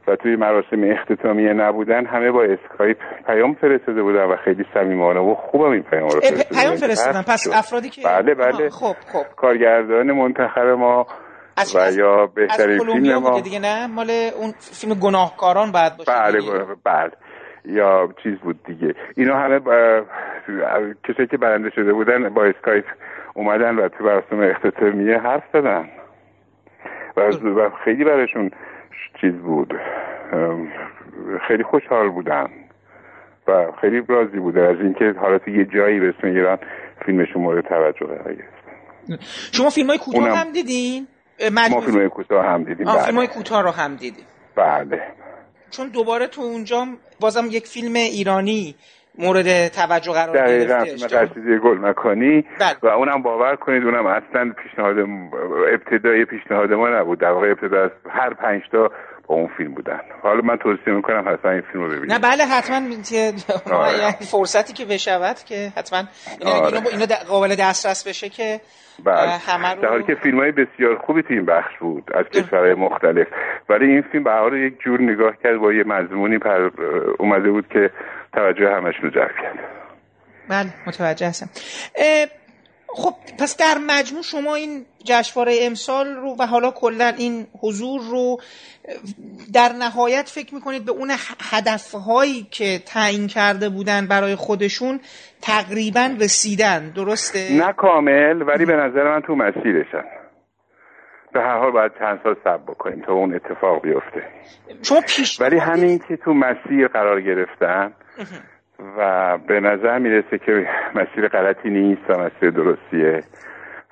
و 0.08 0.16
توی 0.16 0.36
مراسم 0.36 0.82
اختتامیه 0.82 1.52
نبودن 1.52 2.06
همه 2.06 2.30
با 2.30 2.42
اسکایپ 2.42 2.96
پیام 3.26 3.54
فرستاده 3.54 4.02
بودن 4.02 4.24
و 4.24 4.36
خیلی 4.44 4.64
صمیمانه 4.74 5.20
و 5.20 5.34
خوبم 5.34 5.70
این 5.70 5.82
پیام 5.82 6.08
رو 6.08 6.20
فرستادن 6.20 6.60
پیام 6.60 6.76
فرستادن. 6.76 7.22
پس. 7.22 7.48
افرادی 7.54 7.88
که 7.88 8.02
بله 8.04 8.34
بله. 8.34 8.70
خب 8.70 8.96
خب. 9.12 9.24
کارگردان 9.36 10.12
منتخب 10.12 10.66
ما 10.78 11.06
از 11.56 11.76
و 11.76 11.98
یا 11.98 12.26
بهترین 12.26 12.78
فیلم 12.78 13.18
ما. 13.18 13.40
دیگه 13.40 13.58
نه؟ 13.58 13.86
مال 13.86 14.10
اون 14.10 14.52
فیلم 14.58 14.94
گناهکاران 14.94 15.72
بعد 15.72 15.96
باشه. 15.96 16.12
بله 16.12 16.40
دیگه. 16.40 16.52
بله. 16.84 17.10
یا 17.66 18.08
چیز 18.22 18.38
بود 18.38 18.62
دیگه. 18.64 18.94
اینا 19.16 19.36
همه 19.36 19.58
با... 19.58 20.02
کسایی 21.08 21.28
که 21.28 21.36
برنده 21.36 21.70
شده 21.70 21.92
بودن 21.92 22.28
با 22.28 22.44
اسکایپ 22.44 22.84
اومدن 23.34 23.76
و 23.76 23.88
تو 23.88 24.04
مراسم 24.04 24.40
اختتامیه 24.40 25.18
حرف 25.18 25.42
زدن. 25.52 25.88
و, 27.16 27.20
و 27.20 27.70
خیلی 27.84 28.04
براشون 28.04 28.50
چیز 29.20 29.32
بود. 29.32 29.74
خیلی 31.48 31.62
خوشحال 31.62 32.08
بودن. 32.08 32.48
و 33.48 33.72
خیلی 33.80 34.02
راضی 34.08 34.38
بودن 34.38 34.66
از 34.66 34.80
اینکه 34.80 35.14
حالا 35.20 35.38
تو 35.38 35.50
یه 35.50 35.64
جایی 35.64 36.00
به 36.00 36.08
اسم 36.08 36.26
ایران 36.26 36.58
فیلمشون 37.06 37.42
مورد 37.42 37.64
توجه 37.64 38.06
قرار 38.06 38.34
گرفت. 38.34 38.56
شما 39.52 39.70
فیلم 39.70 39.86
های 39.88 39.98
کوتاه 39.98 40.38
هم 40.38 40.52
دیدین؟ 40.52 41.06
ما 41.70 41.80
فیلم 41.80 42.08
کوتاه 42.08 42.46
هم 42.46 42.64
دیدیم. 42.64 42.88
آه، 42.88 43.04
فیلم 43.04 43.16
های 43.16 43.26
بله 43.26 43.36
کوتاه 43.36 43.62
رو 43.62 43.70
هم 43.70 43.96
دیدین. 43.96 44.24
بله. 44.56 45.02
چون 45.76 45.88
دوباره 45.88 46.26
تو 46.26 46.42
اونجا 46.42 46.86
بازم 47.20 47.46
یک 47.50 47.66
فیلم 47.66 47.94
ایرانی 47.94 48.74
مورد 49.18 49.68
توجه 49.68 50.12
قرار 50.12 50.36
دقیقا. 50.36 50.74
قصیده 50.74 51.58
گل 51.58 51.78
مکانی 51.78 52.44
بله. 52.60 52.76
و 52.82 52.86
اونم 52.86 53.22
باور 53.22 53.56
کنید 53.56 53.84
اونم 53.84 54.06
اصلا 54.06 54.52
پیشنهاد 54.62 54.96
ابتدای 55.72 56.24
پیشنهاد 56.24 56.72
ما 56.72 56.88
نبود 56.88 57.18
در 57.18 57.30
واقع 57.30 57.50
ابتدا 57.50 57.82
از 57.82 57.90
هر 58.10 58.34
پنج 58.34 58.62
تا 58.72 58.90
با 59.26 59.34
اون 59.34 59.50
فیلم 59.56 59.74
بودن 59.74 60.00
حالا 60.22 60.40
من 60.40 60.56
توصیه 60.56 60.94
می‌کنم 60.94 61.28
حتما 61.28 61.50
این 61.50 61.62
فیلم 61.72 61.84
رو 61.84 61.90
ببینید 61.90 62.12
نه 62.12 62.18
بله 62.18 62.44
حتما 62.44 62.76
آره. 63.76 64.10
فرصتی 64.10 64.72
که 64.72 64.84
بشود 64.84 65.36
که 65.36 65.72
حتما 65.76 66.02
آره. 66.46 66.76
اینو, 66.76 66.88
اینو 66.88 67.06
قابل 67.28 67.54
دسترس 67.54 68.08
بشه 68.08 68.28
که 68.28 68.60
بله. 69.04 69.74
رو... 69.74 69.82
در 69.82 69.88
حالی 69.88 70.04
که 70.04 70.14
فیلم 70.14 70.38
های 70.38 70.52
بسیار 70.52 70.98
خوبی 71.06 71.22
تو 71.22 71.34
این 71.34 71.44
بخش 71.44 71.78
بود 71.80 72.04
از 72.14 72.24
کشورهای 72.24 72.74
مختلف 72.74 73.26
ولی 73.68 73.86
این 73.86 74.02
فیلم 74.12 74.24
به 74.24 74.32
حال 74.32 74.56
یک 74.56 74.80
جور 74.80 75.00
نگاه 75.02 75.36
کرد 75.42 75.58
با 75.58 75.72
یه 75.72 75.84
مضمونی 75.84 76.38
پر 76.38 76.70
اومده 77.18 77.50
بود 77.50 77.68
که 77.68 77.90
توجه 78.32 78.70
همش 78.70 78.94
رو 79.02 79.10
جلب 79.10 79.36
کرد 79.42 79.58
بله 80.48 80.70
متوجه 80.86 81.26
هستم 81.26 81.48
خب 82.88 83.14
پس 83.40 83.56
در 83.56 83.78
مجموع 83.86 84.22
شما 84.22 84.54
این 84.54 84.86
جشنواره 85.04 85.52
امسال 85.60 86.06
رو 86.06 86.36
و 86.38 86.46
حالا 86.46 86.70
کلا 86.70 87.12
این 87.18 87.46
حضور 87.60 88.00
رو 88.00 88.38
در 89.54 89.72
نهایت 89.78 90.28
فکر 90.28 90.54
می‌کنید 90.54 90.84
به 90.84 90.92
اون 90.92 91.10
هدفهایی 91.50 92.46
که 92.50 92.78
تعیین 92.86 93.26
کرده 93.26 93.68
بودن 93.68 94.06
برای 94.06 94.34
خودشون 94.34 95.00
تقریبا 95.42 96.10
رسیدن 96.20 96.90
درسته؟ 96.90 97.66
نه 97.66 97.72
کامل 97.72 98.42
ولی 98.42 98.64
به 98.64 98.76
نظر 98.76 99.14
من 99.14 99.20
تو 99.20 99.34
مسیرشن. 99.34 100.04
به 101.32 101.40
هر 101.40 101.58
حال 101.58 101.70
باید 101.70 101.92
چند 101.98 102.20
سال 102.22 102.36
سب 102.44 102.62
بکنیم 102.62 103.02
تا 103.06 103.12
اون 103.12 103.34
اتفاق 103.34 103.82
بیفته. 103.82 104.22
شما 104.82 105.00
پیش 105.00 105.40
ولی 105.40 105.58
همین 105.58 105.98
که 105.98 106.16
تو 106.16 106.34
مسیر 106.34 106.88
قرار 106.88 107.20
گرفتن 107.20 107.92
و 108.98 109.38
به 109.38 109.60
نظر 109.60 109.98
می‌رسه 109.98 110.38
که 110.38 110.68
مسیر 110.94 111.28
غلطی 111.28 111.70
نیست 111.70 112.10
و 112.10 112.18
مسیر 112.18 112.50
درستیه 112.50 113.20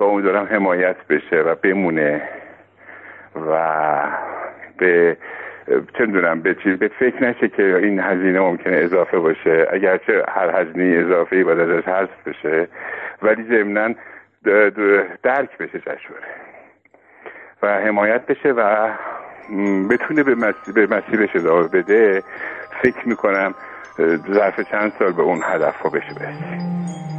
و 0.01 0.05
امیدوارم 0.05 0.47
حمایت 0.47 0.97
بشه 1.11 1.37
و 1.37 1.55
بمونه 1.55 2.23
و 3.51 3.61
به 4.79 5.17
چه 5.99 6.07
دونم 6.07 6.41
به 6.41 6.55
چیز 6.55 6.79
به 6.79 6.89
فکر 6.89 7.23
نشه 7.23 7.49
که 7.49 7.77
این 7.77 8.01
هزینه 8.01 8.41
ممکنه 8.41 8.77
اضافه 8.77 9.19
باشه. 9.19 9.67
اگرچه 9.71 10.25
هر 10.29 10.61
هزینه 10.61 11.05
اضافه 11.07 11.37
ای 11.37 11.45
باید 11.45 11.61
ازش 11.61 11.89
حذف 11.89 12.29
بشه 12.29 12.69
ولی 13.23 13.43
ضمنا 13.43 13.95
درک 15.23 15.59
بشه 15.59 15.79
جشنواره 15.79 16.27
و 17.63 17.81
حمایت 17.81 18.27
بشه 18.27 18.53
و 18.53 18.89
بتونه 19.91 20.23
به, 20.23 20.35
مسیر 20.35 20.75
به 20.75 20.97
مسیرش 20.97 21.37
ادامه 21.37 21.69
بده. 21.69 22.23
فکر 22.83 23.09
می‌کنم 23.09 23.55
ظرف 24.35 24.61
چند 24.71 24.93
سال 24.99 25.13
به 25.13 25.23
اون 25.23 25.41
هدف 25.45 25.77
ها 25.77 25.91
بشه 25.91 26.15
برسیم. 26.15 27.14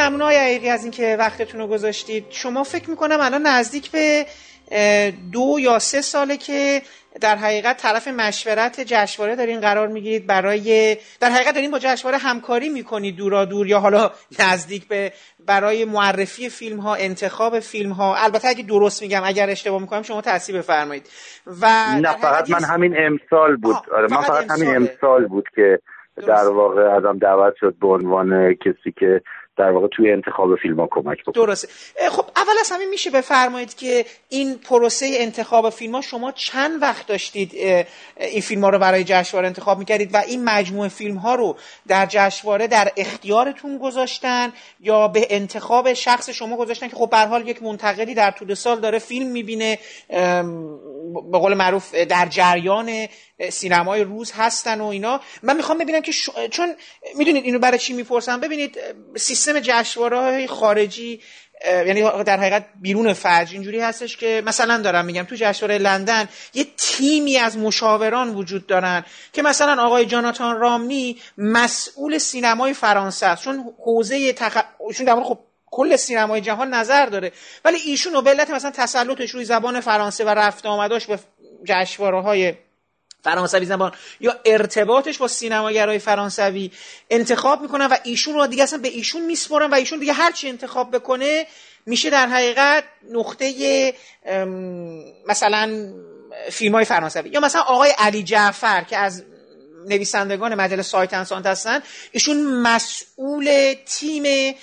ممنون 0.00 0.20
های 0.20 0.36
عقیقی 0.36 0.68
از 0.68 0.82
اینکه 0.82 1.16
وقتتون 1.18 1.60
رو 1.60 1.66
گذاشتید. 1.66 2.24
شما 2.30 2.64
فکر 2.64 2.90
می‌کنم 2.90 3.18
الان 3.20 3.46
نزدیک 3.46 3.90
به 3.90 4.26
دو 5.32 5.56
یا 5.60 5.78
سه 5.78 6.00
ساله 6.00 6.36
که 6.36 6.82
در 7.20 7.36
حقیقت 7.36 7.76
طرف 7.76 8.08
مشورت 8.08 8.80
جشنواره 8.80 9.36
دارین 9.36 9.60
قرار 9.60 9.88
می‌گیرید 9.88 10.26
برای 10.26 10.96
در 11.20 11.30
حقیقت 11.30 11.54
دارین 11.54 11.70
با 11.70 11.78
جشنواره 11.78 12.18
همکاری 12.18 12.68
می‌کنید 12.68 13.16
دورا 13.16 13.44
دور 13.44 13.66
یا 13.66 13.80
حالا 13.80 14.10
نزدیک 14.40 14.88
به 14.88 15.12
برای 15.46 15.84
معرفی 15.84 16.48
فیلم 16.48 16.80
ها 16.80 16.94
انتخاب 16.94 17.60
فیلم 17.60 17.92
ها 17.92 18.16
البته 18.16 18.48
اگه 18.48 18.62
درست 18.62 19.02
میگم 19.02 19.22
اگر 19.24 19.50
اشتباه 19.50 19.80
می‌کنم 19.80 20.02
شما 20.02 20.20
تصحیح 20.20 20.58
بفرمایید. 20.58 21.08
و 21.46 21.66
نه 22.02 22.12
فقط 22.12 22.50
من 22.50 22.64
همین 22.64 22.94
امسال 22.98 23.56
بود. 23.56 23.76
آره 23.96 24.06
من 24.10 24.20
فقط 24.20 24.50
همین 24.50 24.76
امسال 24.76 25.26
بود 25.26 25.44
که 25.54 25.78
در 26.26 26.48
واقع 26.48 26.82
ازم 26.82 27.18
دعوت 27.18 27.54
شد 27.60 27.74
به 27.80 27.88
عنوان 27.88 28.54
کسی 28.54 28.92
که 28.98 29.20
در 29.56 29.70
واقع 29.70 29.88
توی 29.88 30.12
انتخاب 30.12 30.56
فیلم 30.56 30.80
ها 30.80 30.88
کمک 30.90 31.22
بکنه. 31.22 31.34
درسته. 31.34 31.68
خب 32.10 32.24
اول 32.36 32.52
از 32.60 32.70
همه 32.72 32.86
میشه 32.86 33.10
بفرمایید 33.10 33.74
که 33.74 34.04
این 34.28 34.58
پروسه 34.58 35.06
انتخاب 35.12 35.70
فیلم 35.70 35.94
ها 35.94 36.00
شما 36.00 36.32
چند 36.32 36.82
وقت 36.82 37.06
داشتید 37.06 37.54
این 38.20 38.40
فیلم 38.40 38.64
ها 38.64 38.70
رو 38.70 38.78
برای 38.78 39.04
جشنواره 39.04 39.46
انتخاب 39.46 39.78
می‌کردید 39.78 40.14
و 40.14 40.16
این 40.16 40.44
مجموعه 40.44 40.88
فیلم 40.88 41.16
ها 41.16 41.34
رو 41.34 41.56
در 41.88 42.06
جشنواره 42.06 42.66
در 42.66 42.92
اختیارتون 42.96 43.78
گذاشتن 43.78 44.52
یا 44.80 45.08
به 45.08 45.26
انتخاب 45.30 45.92
شخص 45.92 46.30
شما 46.30 46.56
گذاشتن 46.56 46.88
که 46.88 46.96
خب 46.96 47.10
به 47.10 47.18
حال 47.18 47.48
یک 47.48 47.62
منتقدی 47.62 48.14
در 48.14 48.30
طول 48.30 48.54
سال 48.54 48.80
داره 48.80 48.98
فیلم 48.98 49.26
می‌بینه 49.26 49.78
به 51.32 51.38
قول 51.38 51.54
معروف 51.54 51.94
در 51.94 52.26
جریان 52.26 53.06
سینمای 53.50 54.04
روز 54.04 54.32
هستن 54.32 54.80
و 54.80 54.86
اینا. 54.86 55.20
من 55.42 55.56
می‌خوام 55.56 55.78
ببینم 55.78 56.00
که 56.00 56.12
چون 56.50 56.74
می‌دونید 57.16 57.44
اینو 57.44 57.58
برای 57.58 57.78
چی 57.78 57.92
می‌پرسم؟ 57.92 58.40
ببینید 58.40 58.78
سیستم 59.16 59.60
جشنواره 59.60 60.46
خارجی 60.46 61.20
یعنی 61.64 62.02
در 62.02 62.36
حقیقت 62.36 62.66
بیرون 62.80 63.12
فرج 63.12 63.52
اینجوری 63.52 63.80
هستش 63.80 64.16
که 64.16 64.42
مثلا 64.46 64.78
دارم 64.78 65.04
میگم 65.04 65.22
تو 65.22 65.36
جشنواره 65.38 65.78
لندن 65.78 66.28
یه 66.54 66.66
تیمی 66.76 67.36
از 67.36 67.58
مشاوران 67.58 68.34
وجود 68.34 68.66
دارن 68.66 69.04
که 69.32 69.42
مثلا 69.42 69.82
آقای 69.82 70.06
جاناتان 70.06 70.60
رامنی 70.60 71.18
مسئول 71.38 72.18
سینمای 72.18 72.74
فرانسه 72.74 73.26
است. 73.26 73.44
چون 73.44 73.74
حوزه 73.84 74.32
تخ... 74.32 74.62
ایشون 74.88 75.06
در 75.06 75.22
خب 75.22 75.38
کل 75.70 75.96
سینمای 75.96 76.40
جهان 76.40 76.74
نظر 76.74 77.06
داره. 77.06 77.32
ولی 77.64 77.78
ایشون 77.86 78.24
به 78.24 78.30
علت 78.30 78.50
مثلا 78.50 78.70
تسلطش 78.70 79.30
روی 79.30 79.44
زبان 79.44 79.80
فرانسه 79.80 80.24
و 80.24 80.28
رفت 80.28 80.66
آمداش 80.66 81.06
به 81.06 81.18
جشنواره 81.64 82.22
های 82.22 82.54
فرانسوی 83.24 83.66
زبان 83.66 83.92
یا 84.20 84.36
ارتباطش 84.44 85.18
با 85.18 85.28
سینماگرای 85.28 85.98
فرانسوی 85.98 86.70
انتخاب 87.10 87.62
می‌کنن 87.62 87.86
و 87.86 87.96
ایشون 88.04 88.34
رو 88.34 88.46
دیگه 88.46 88.62
اصلا 88.62 88.78
به 88.78 88.88
ایشون 88.88 89.22
میسپرن 89.22 89.70
و 89.70 89.74
ایشون 89.74 89.98
دیگه 89.98 90.12
هرچی 90.12 90.48
انتخاب 90.48 90.90
بکنه 90.90 91.46
میشه 91.86 92.10
در 92.10 92.26
حقیقت 92.26 92.84
نقطه 93.10 93.94
مثلا 95.26 95.92
فیلم 96.50 96.74
های 96.74 96.84
فرانسوی. 96.84 97.30
یا 97.30 97.40
مثلا 97.40 97.62
آقای 97.62 97.94
علی 97.98 98.22
جعفر 98.22 98.84
که 98.84 98.96
از 98.96 99.24
نویسندگان 99.86 100.54
مجله 100.54 100.82
سایت 100.82 101.14
انسانت 101.14 101.46
هستن 101.46 101.80
ایشون 102.12 102.42
مسئول 102.42 103.74
تیم 103.86 104.54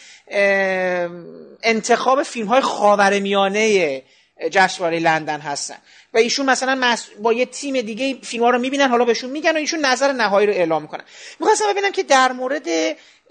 انتخاب 1.63 2.23
فیلم 2.23 2.47
های 2.47 2.61
خاورمیانه 2.61 4.03
جشنواره 4.51 4.99
لندن 4.99 5.39
هستن. 5.39 5.77
و 6.13 6.17
ایشون 6.17 6.45
مثلا 6.45 6.95
با 7.21 7.33
یه 7.33 7.45
تیم 7.45 7.81
دیگه 7.81 8.17
فیلم 8.21 8.43
ها 8.43 8.49
رو 8.49 8.59
می‌بینن 8.59 8.89
حالا 8.89 9.05
بهشون 9.05 9.29
میگن 9.29 9.51
و 9.51 9.55
ایشون 9.55 9.85
نظر 9.85 10.11
نهایی 10.11 10.47
رو 10.47 10.53
اعلام 10.53 10.81
می‌کنن. 10.81 11.03
می‌خواستم 11.39 11.65
ببینم 11.71 11.91
که 11.91 12.03
در 12.03 12.31
مورد 12.31 12.67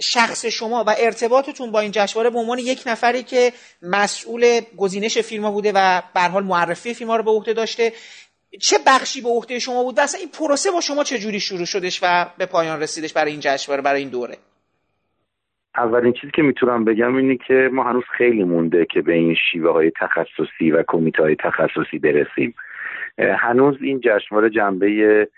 شخص 0.00 0.46
شما 0.46 0.84
و 0.84 0.94
ارتباطتون 0.98 1.72
با 1.72 1.80
این 1.80 1.92
جشنواره 1.92 2.30
به 2.30 2.38
عنوان 2.38 2.58
یک 2.58 2.82
نفری 2.86 3.22
که 3.22 3.52
مسئول 3.82 4.60
گزینش 4.76 5.18
فیلم 5.18 5.44
ها 5.44 5.50
بوده 5.50 5.72
و 5.74 6.02
به 6.14 6.20
حال 6.20 6.44
معرفی 6.44 6.94
فیلم 6.94 7.10
ها 7.10 7.16
رو 7.16 7.22
به 7.22 7.30
عهده 7.30 7.52
داشته 7.52 7.92
چه 8.60 8.78
بخشی 8.86 9.20
به 9.20 9.28
عهده 9.28 9.58
شما 9.58 9.82
بود؟ 9.82 9.98
و 9.98 10.00
اصلا 10.00 10.20
این 10.20 10.28
پروسه 10.28 10.70
با 10.70 10.80
شما 10.80 11.04
چه 11.04 11.18
جوری 11.18 11.40
شروع 11.40 11.64
شدش 11.64 11.98
و 12.02 12.26
به 12.38 12.46
پایان 12.46 12.80
رسیدش 12.80 13.12
برای 13.12 13.30
این 13.30 13.40
جشنواره 13.40 13.82
برای 13.82 14.00
این 14.00 14.08
دوره؟ 14.08 14.38
اولین 15.76 16.12
چیزی 16.12 16.30
که 16.30 16.42
می‌تونم 16.42 16.84
بگم 16.84 17.16
اینه 17.16 17.36
که 17.36 17.70
ما 17.72 17.82
هنوز 17.82 18.04
خیلی 18.10 18.44
مونده 18.44 18.84
که 18.84 19.02
به 19.02 19.12
این 19.12 19.34
شیوه 19.34 19.72
های 19.72 19.90
تخصصی 19.90 20.70
و 20.70 20.82
کمیته 20.86 21.22
های 21.22 21.36
تخصصی 21.36 21.98
برسیم. 21.98 22.54
هنوز 23.18 23.76
این 23.80 24.00
جشنواره 24.00 24.50
جنبه 24.50 25.28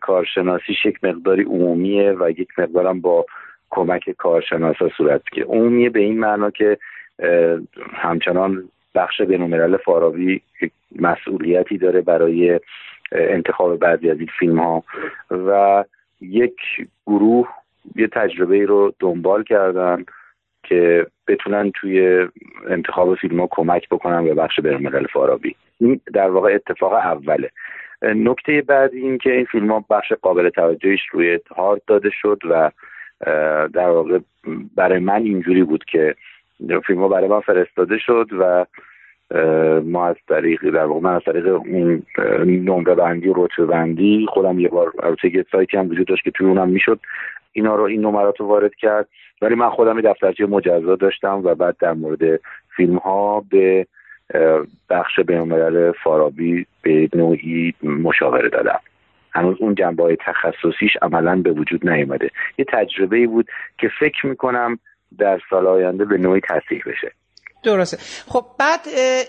کارشناسیش 0.00 0.86
یک 0.86 1.04
مقداری 1.04 1.42
عمومیه 1.42 2.16
و 2.20 2.30
یک 2.30 2.48
مقدارم 2.58 3.00
با 3.00 3.26
کمک 3.70 4.10
کارشناسا 4.10 4.88
صورت 4.88 5.22
که 5.32 5.44
عمومیه 5.44 5.90
به 5.90 6.00
این 6.00 6.20
معنا 6.20 6.50
که 6.50 6.78
همچنان 7.92 8.68
بخش 8.94 9.20
بینالملل 9.20 9.76
فارابی 9.76 10.42
مسئولیتی 11.00 11.78
داره 11.78 12.00
برای 12.00 12.60
انتخاب 13.12 13.76
بعضی 13.76 14.10
از 14.10 14.18
این 14.18 14.28
فیلم 14.38 14.58
ها 14.58 14.84
و 15.30 15.84
یک 16.20 16.56
گروه 17.06 17.48
یه 17.96 18.06
تجربه 18.06 18.54
ای 18.54 18.66
رو 18.66 18.94
دنبال 19.00 19.42
کردن 19.42 20.04
که 20.62 21.06
بتونن 21.28 21.70
توی 21.70 22.28
انتخاب 22.68 23.14
فیلم 23.14 23.40
ها 23.40 23.48
کمک 23.50 23.88
بکنن 23.88 24.24
به 24.24 24.34
بخش 24.34 24.60
بینالملل 24.60 25.06
فارابی. 25.06 25.56
این 25.80 26.00
در 26.12 26.30
واقع 26.30 26.54
اتفاق 26.54 26.92
اوله. 26.92 27.50
نکته 28.02 28.62
بعد 28.62 28.94
این 28.94 29.18
که 29.18 29.32
این 29.32 29.44
فیلم 29.44 29.72
ها 29.72 29.84
بخش 29.90 30.12
قابل 30.12 30.48
توجهش 30.48 31.00
روی 31.12 31.38
هارد 31.56 31.82
داده 31.86 32.10
شد 32.10 32.38
و 32.50 32.70
در 33.68 33.88
واقع 33.88 34.18
برای 34.76 34.98
من 34.98 35.22
اینجوری 35.22 35.62
بود 35.62 35.84
که 35.84 36.14
فیلم 36.86 37.00
ها 37.00 37.08
برای 37.08 37.28
من 37.28 37.40
فرستاده 37.40 37.98
شد 37.98 38.28
و 38.38 38.66
ما 39.84 40.06
از 40.06 40.16
طریق 40.28 40.70
در 40.70 40.84
واقع 40.84 41.00
من 41.00 41.14
از 41.14 41.22
طریق 41.26 41.46
اون 41.46 42.02
نمره 42.44 42.94
بندی 42.94 43.28
و 43.28 43.34
رتبه 43.36 43.66
بندی 43.66 44.26
خودم 44.28 44.58
یه 44.58 44.68
بار 44.68 44.92
البته 45.02 45.34
یه 45.34 45.44
سایتی 45.52 45.76
هم 45.76 45.90
وجود 45.90 46.06
داشت 46.06 46.24
که 46.24 46.30
توی 46.30 46.46
اونم 46.46 46.68
می‌شد. 46.68 47.00
اینا 47.52 47.76
رو 47.76 47.82
این 47.82 48.00
نمرات 48.00 48.40
رو 48.40 48.46
وارد 48.46 48.74
کرد. 48.74 49.08
ولی 49.42 49.54
من 49.54 49.70
خودم 49.70 50.00
دفترچه 50.00 50.46
مجزا 50.46 50.96
داشتم 50.96 51.40
و 51.44 51.54
بعد 51.54 51.76
در 51.80 51.92
مورد 51.92 52.40
فیلم 52.76 52.96
ها 52.96 53.44
به 53.50 53.86
بخش 54.90 55.20
بینالملل 55.20 55.92
فارابی 55.92 56.66
به 56.82 57.08
نوعی 57.14 57.74
مشاوره 57.82 58.48
دادم. 58.48 58.80
هنوز 59.32 59.56
اون 59.60 59.74
جنبه 59.74 60.02
های 60.02 60.16
تخصصیش 60.16 60.96
عملا 61.02 61.36
به 61.42 61.50
وجود 61.50 61.88
نیومده. 61.88 62.30
یه 62.58 62.64
تجربه 62.68 63.16
ای 63.16 63.26
بود 63.26 63.46
که 63.78 63.90
فکر 64.00 64.26
می‌کنم 64.26 64.78
در 65.18 65.40
سال 65.50 65.66
آینده 65.66 66.04
به 66.04 66.18
نوعی 66.18 66.40
تصدیق 66.40 66.88
بشه. 66.88 67.12
درسته. 67.66 67.96
خب 68.26 68.44
بعد 68.58 68.80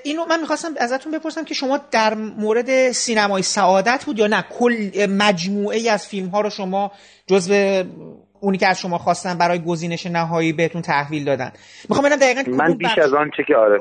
اینو 0.04 0.26
من 0.26 0.40
می‌خواستم 0.40 0.70
ازتون 0.80 1.12
بپرسم 1.14 1.44
که 1.44 1.54
شما 1.54 1.80
در 1.92 2.14
مورد 2.38 2.92
سینمای 2.92 3.42
سعادت 3.42 4.04
بود 4.06 4.20
یا 4.20 4.28
نه؟ 4.28 4.46
کل 4.60 4.76
مجموعه 5.20 5.78
ای 5.78 5.90
از 5.90 6.08
فیلم 6.08 6.28
ها 6.28 6.42
رو 6.42 6.50
شما 6.50 6.92
جزو 7.28 7.84
اونی 8.40 8.58
که 8.58 8.68
از 8.68 8.80
شما 8.80 8.98
خواستن 8.98 9.38
برای 9.38 9.60
گزینش 9.60 10.06
نهایی 10.06 10.54
بهتون 10.54 10.82
تحویل 10.82 11.26
دادن. 11.26 11.52
می‌خوام 11.90 12.10
ببینم 12.10 12.22
دقیقاً 12.22 12.66
من 12.66 12.78
بیش 12.78 12.98
از 12.98 13.14
آن 13.14 13.32
چه 13.38 13.44
که 13.48 13.56
آره 13.56 13.80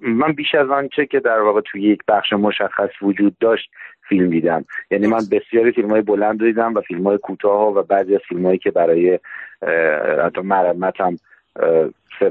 من 0.00 0.32
بیش 0.32 0.54
از 0.60 0.70
آن 0.70 0.88
چه 0.96 1.06
که 1.06 1.20
در 1.20 1.40
واقع 1.40 1.60
توی 1.72 1.82
یک 1.92 2.00
بخش 2.08 2.32
مشخص 2.32 2.90
وجود 3.02 3.36
داشت 3.40 3.70
فیلم 4.08 4.30
دیدم. 4.30 4.64
یعنی 4.90 5.06
من 5.06 5.20
بسیاری 5.30 5.72
فیلم 5.72 5.90
های 5.90 6.00
بلند 6.00 6.38
دیدم 6.38 6.74
و 6.74 6.80
فیلم 6.80 7.06
های 7.06 7.18
کوتاه 7.18 7.74
و 7.74 7.82
بعضی 7.82 8.14
از 8.14 8.20
فیلم 8.28 8.46
هایی 8.46 8.58
که 8.58 8.70
برای 8.70 9.18
حتی 10.24 10.40
مرمت 10.40 10.94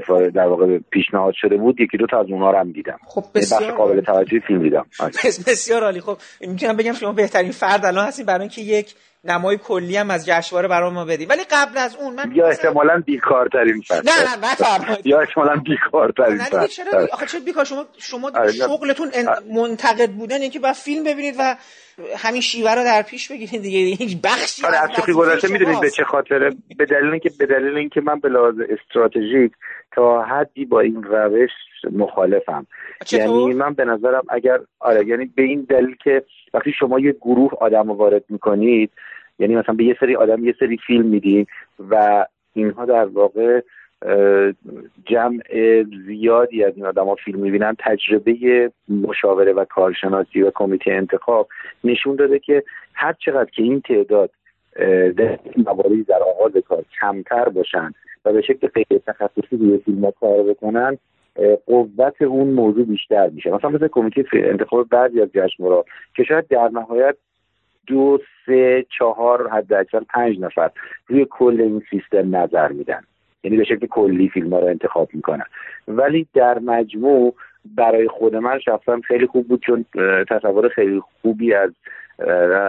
سفاره 0.00 0.30
در 0.30 0.46
واقع 0.46 0.78
پیشنهاد 0.78 1.34
شده 1.36 1.56
بود 1.56 1.80
یکی 1.80 1.96
دو 1.96 2.06
تا 2.06 2.20
از 2.20 2.26
اونها 2.30 2.50
رو 2.50 2.58
هم 2.58 2.72
دیدم. 2.72 2.98
خب 3.06 3.24
بسیار 3.34 3.72
قابل 3.72 4.00
توجهی 4.00 4.40
فیلم 4.40 4.62
دیدم. 4.62 4.86
آره. 5.00 5.12
بسیار 5.46 5.84
عالی. 5.84 6.00
خب 6.00 6.18
می‌تونم 6.40 6.76
بگم 6.76 6.92
شما 6.92 7.12
بهترین 7.12 7.52
فرد 7.52 7.84
الان 7.84 8.06
هستین 8.06 8.26
برای 8.26 8.40
اینکه 8.40 8.62
یک 8.62 8.94
نمای 9.24 9.58
کلی 9.58 9.96
هم 9.96 10.10
از 10.10 10.26
جشنواره 10.26 10.68
برای 10.68 10.90
ما 10.90 11.04
بدیم 11.04 11.28
ولی 11.28 11.42
قبل 11.50 11.78
از 11.78 11.96
اون 11.96 12.14
من 12.14 12.32
یا 12.34 12.48
احتمالاً 12.48 13.02
بیکارترین 13.06 13.80
فرد. 13.80 14.08
نه 14.08 14.12
نه 14.22 14.88
نه 14.88 14.98
یا 15.04 15.20
احتمالاً 15.20 15.56
بیکارترین 15.56 16.38
فرد. 16.38 16.66
چرا؟ 16.66 17.08
آخه 17.12 17.26
چرا 17.26 17.40
بیکار؟ 17.40 17.64
شما 17.64 17.84
شما 17.98 18.30
آره، 18.34 18.52
شغلتون 18.52 19.10
منتقد 19.54 20.10
بودن 20.10 20.40
اینکه 20.40 20.58
با 20.58 20.72
فیلم 20.72 21.04
ببینید 21.04 21.34
و 21.38 21.56
همین 22.18 22.40
شیوه 22.40 22.74
رو 22.74 22.84
در 22.84 23.02
پیش 23.02 23.32
بگیرید 23.32 23.62
دیگه. 23.62 23.78
هیچ 23.78 24.16
بخشی 24.24 24.66
آره 24.66 24.76
از 24.76 24.90
شوخی 24.96 25.12
گذشته 25.12 25.52
می‌دونید 25.52 25.80
به 25.80 25.90
چه 25.90 26.04
خاطره؟ 26.04 26.50
به 26.78 26.84
دلیل 26.84 27.10
اینکه 27.10 27.30
به 27.38 27.46
دلیل 27.46 27.76
اینکه 27.76 28.00
من 28.00 28.20
به 28.20 28.28
لحاظ 28.28 28.54
استراتژیک 28.68 29.52
تا 29.92 30.22
حدی 30.22 30.64
با 30.64 30.80
این 30.80 31.02
روش 31.02 31.50
مخالفم. 31.92 32.66
یعنی 33.12 33.54
من 33.54 33.74
به 33.74 33.84
نظرم 33.84 34.22
اگر 34.28 34.58
آره 34.80 35.06
یعنی 35.06 35.30
به 35.34 35.42
این 35.42 35.66
دلیل 35.68 35.96
که 36.04 36.22
وقتی 36.54 36.72
شما 36.78 37.00
یه 37.00 37.12
گروه 37.12 37.52
آدم 37.60 37.88
رو 37.88 37.94
وارد 37.94 38.24
می‌کنید 38.28 38.90
یعنی 39.38 39.56
مثلا 39.56 39.74
به 39.74 39.84
یه 39.84 39.96
سری 40.00 40.16
آدم 40.16 40.44
یه 40.44 40.54
سری 40.60 40.78
فیلم 40.86 41.06
میدین 41.06 41.46
و 41.90 42.26
اینها 42.52 42.84
در 42.84 43.04
واقع 43.04 43.60
جمع 45.06 45.42
زیادی 46.06 46.64
از 46.64 46.72
این 46.76 46.86
آدم 46.86 47.04
ها 47.04 47.14
فیلم 47.14 47.40
می‌بینن. 47.40 47.76
تجربه 47.78 48.70
مشاوره 48.88 49.52
و 49.52 49.64
کارشناسی 49.64 50.42
و 50.42 50.50
کمیته 50.54 50.92
انتخاب 50.92 51.48
نشون 51.84 52.16
داده 52.16 52.38
که 52.38 52.62
هر 52.94 53.12
چقدر 53.12 53.50
که 53.50 53.62
این 53.62 53.80
تعداد 53.80 54.30
در 55.16 55.38
مواردی 55.66 56.02
در 56.02 56.22
آغاز 56.22 56.52
کار 56.68 56.84
کمتر 57.00 57.48
باشن 57.48 57.92
و 58.24 58.32
به 58.32 58.42
شکل 58.42 58.68
غیر 58.68 59.00
تخصصی 59.06 59.56
روی 59.56 59.78
فیلم 59.78 60.10
کار 60.20 60.42
بکنن 60.42 60.98
قوت 61.66 62.22
اون 62.22 62.48
موضوع 62.48 62.84
بیشتر 62.84 63.28
میشه. 63.28 63.50
مثلا 63.50 63.70
مثل 63.70 63.88
کمیته 63.88 64.24
انتخاب 64.32 64.88
بعضی 64.88 65.20
از 65.20 65.28
جشنواره 65.34 65.84
که 66.16 66.24
شاید 66.24 66.48
در 66.48 66.68
نهایت 66.68 67.16
دو 67.86 68.18
سه 68.46 68.86
چهار 68.98 69.50
حد 69.50 69.72
اکثر 69.72 70.00
پنج 70.00 70.40
نفر 70.40 70.70
روی 71.06 71.26
کل 71.30 71.60
این 71.60 71.82
سیستم 71.90 72.36
نظر 72.36 72.72
میدن. 72.72 73.00
یعنی 73.44 73.56
به 73.56 73.64
شکل 73.64 73.86
کلی 73.86 74.28
فیلم 74.28 74.52
ها 74.52 74.58
رو 74.58 74.66
انتخاب 74.66 75.08
می‌کنن. 75.12 75.44
ولی 75.88 76.26
در 76.34 76.58
مجموع 76.58 77.34
برای 77.76 78.08
خود 78.08 78.36
من 78.36 78.58
شخصا 78.58 79.00
خیلی 79.04 79.26
خوب 79.26 79.48
بود 79.48 79.60
چون 79.60 79.84
تصور 80.30 80.68
خیلی 80.68 81.00
خوبی 81.22 81.54
از 81.54 81.70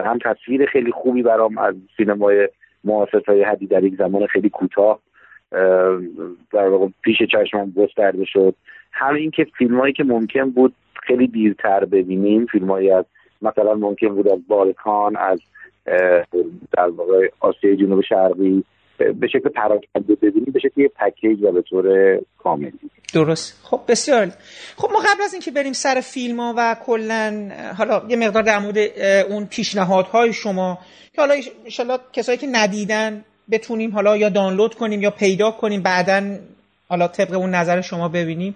هم 0.05 0.19
تصویر 0.25 0.65
خیلی 0.65 0.91
خوبی 0.91 1.23
برام 1.23 1.57
از 1.57 1.75
سینمای 1.97 2.49
معاصر 2.83 3.21
های 3.27 3.43
حدی 3.43 3.67
در 3.67 3.83
یک 3.83 3.95
زمان 3.95 4.27
خیلی 4.27 4.49
کوتاه 4.49 4.99
در 6.51 6.67
واقع 6.67 6.87
پیش 7.01 7.17
چشمم 7.23 7.73
گسترده 7.77 8.25
شد. 8.25 8.55
هم 8.91 9.15
اینکه 9.15 9.47
فیلم 9.57 9.79
هایی 9.79 9.93
که 9.93 10.03
ممکن 10.03 10.49
بود 10.49 10.73
خیلی 11.03 11.27
دیرتر 11.27 11.85
ببینیم 11.85 12.45
فیلم 12.45 12.71
از 12.71 13.05
مثلا 13.41 13.73
ممکن 13.73 14.07
بود 14.07 14.27
از 14.27 14.47
بالکان 14.47 15.15
از 15.15 15.39
در 16.71 16.89
واقع 16.89 17.29
آسیای 17.39 17.77
جنوب 17.77 18.01
شرقی 18.01 18.63
به 18.97 19.27
شکل 19.27 19.49
پراکنده 19.49 20.15
ببینیم 20.15 20.53
به 20.53 20.59
شکل 20.59 20.81
یه 20.81 20.87
پکیج 20.87 21.43
و 21.43 21.51
به 21.51 21.61
طور 21.61 21.85
کامل. 22.37 22.71
درست. 23.13 23.59
خب 23.63 23.81
بسیار. 23.87 24.31
خب 24.77 24.89
ما 24.91 24.99
قبل 24.99 25.23
از 25.23 25.33
اینکه 25.33 25.51
بریم 25.51 25.73
سر 25.73 26.01
فیلم 26.01 26.39
ها 26.39 26.53
و 26.57 26.75
کلا 26.85 27.51
حالا 27.77 28.01
یه 28.07 28.15
مقدار 28.15 28.43
در 28.43 28.59
مورد 28.59 28.77
اون 29.29 29.45
پیشنهادهای 29.45 30.33
شما 30.33 30.79
که 31.13 31.21
حالا 31.21 31.33
ان 31.79 31.97
کسایی 32.13 32.37
که 32.37 32.47
ندیدن 32.47 33.25
بتونیم 33.51 33.91
حالا 33.91 34.17
یا 34.17 34.29
دانلود 34.29 34.75
کنیم 34.75 35.01
یا 35.01 35.11
پیدا 35.11 35.51
کنیم 35.51 35.81
بعدا 35.81 36.37
حالا 36.87 37.07
طبق 37.07 37.33
اون 37.33 37.49
نظر 37.49 37.81
شما 37.81 38.09
ببینیم. 38.09 38.55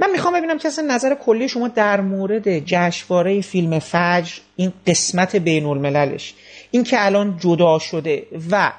من 0.00 0.10
می‌خوام 0.10 0.34
ببینم 0.34 0.58
که 0.58 0.68
اصلا 0.68 0.94
نظر 0.94 1.14
کلی 1.14 1.48
شما 1.48 1.68
در 1.68 2.00
مورد 2.00 2.58
جشنواره 2.58 3.40
فیلم 3.40 3.78
فجر 3.78 4.32
این 4.56 4.72
قسمت 4.86 5.36
بین 5.36 5.66
المللش 5.66 6.34
این 6.70 6.84
که 6.84 7.06
الان 7.06 7.38
جدا 7.40 7.78
شده 7.78 8.26
و 8.50 8.72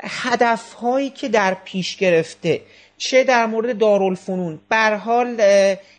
هدف 0.00 0.72
هایی 0.72 1.10
که 1.10 1.28
در 1.28 1.54
پیش 1.54 1.96
گرفته 1.96 2.62
چه 2.98 3.24
در 3.24 3.46
مورد 3.46 3.78
دارالفنون. 3.78 4.60
بر 4.68 4.94
حال 4.94 5.42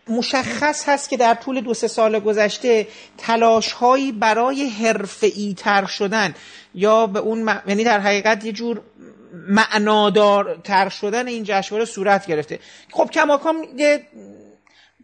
مشخص 0.07 0.89
هست 0.89 1.09
که 1.09 1.17
در 1.17 1.33
طول 1.33 1.61
دو 1.61 1.73
سه 1.73 1.87
سال 1.87 2.19
گذشته 2.19 2.87
تلاش 3.17 3.71
هایی 3.71 4.11
برای 4.11 4.69
حرفه‌ای 4.69 5.55
تر 5.57 5.85
شدن 5.85 6.35
یا 6.75 7.07
به 7.07 7.19
اون 7.19 7.61
یعنی 7.67 7.83
در 7.83 7.99
حقیقت 7.99 8.45
یه 8.45 8.51
جور 8.51 8.81
معنادارتر 9.33 10.89
شدن 10.89 11.27
این 11.27 11.43
جشنواره 11.43 11.85
صورت 11.85 12.27
گرفته. 12.27 12.59
خب 12.91 13.09
کماکان 13.13 13.55
یه 13.77 14.03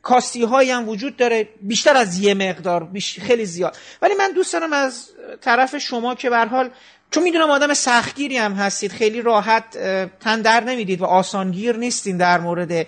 کاستی 0.01 0.43
هایی 0.43 0.71
هم 0.71 0.89
وجود 0.89 1.17
داره 1.17 1.49
بیشتر 1.61 1.97
از 1.97 2.19
یه 2.19 2.33
مقدار 2.33 2.87
خیلی 3.21 3.45
زیاد. 3.45 3.77
ولی 4.01 4.13
من 4.13 4.31
دوست 4.31 4.53
دارم 4.53 4.73
از 4.73 5.09
طرف 5.41 5.77
شما 5.77 6.15
که 6.15 6.29
به 6.29 6.37
حال 6.37 6.69
چون 7.11 7.23
می‌دونم 7.23 7.49
آدم 7.49 7.73
سختگیری 7.73 8.37
هم 8.37 8.53
هستید 8.53 8.91
خیلی 8.91 9.21
راحت 9.21 9.77
تن 10.19 10.41
در 10.41 10.63
نمی‌دید 10.63 11.01
و 11.01 11.05
آسانگیر 11.05 11.77
نیستین 11.77 12.17
در 12.17 12.39
مورد 12.39 12.87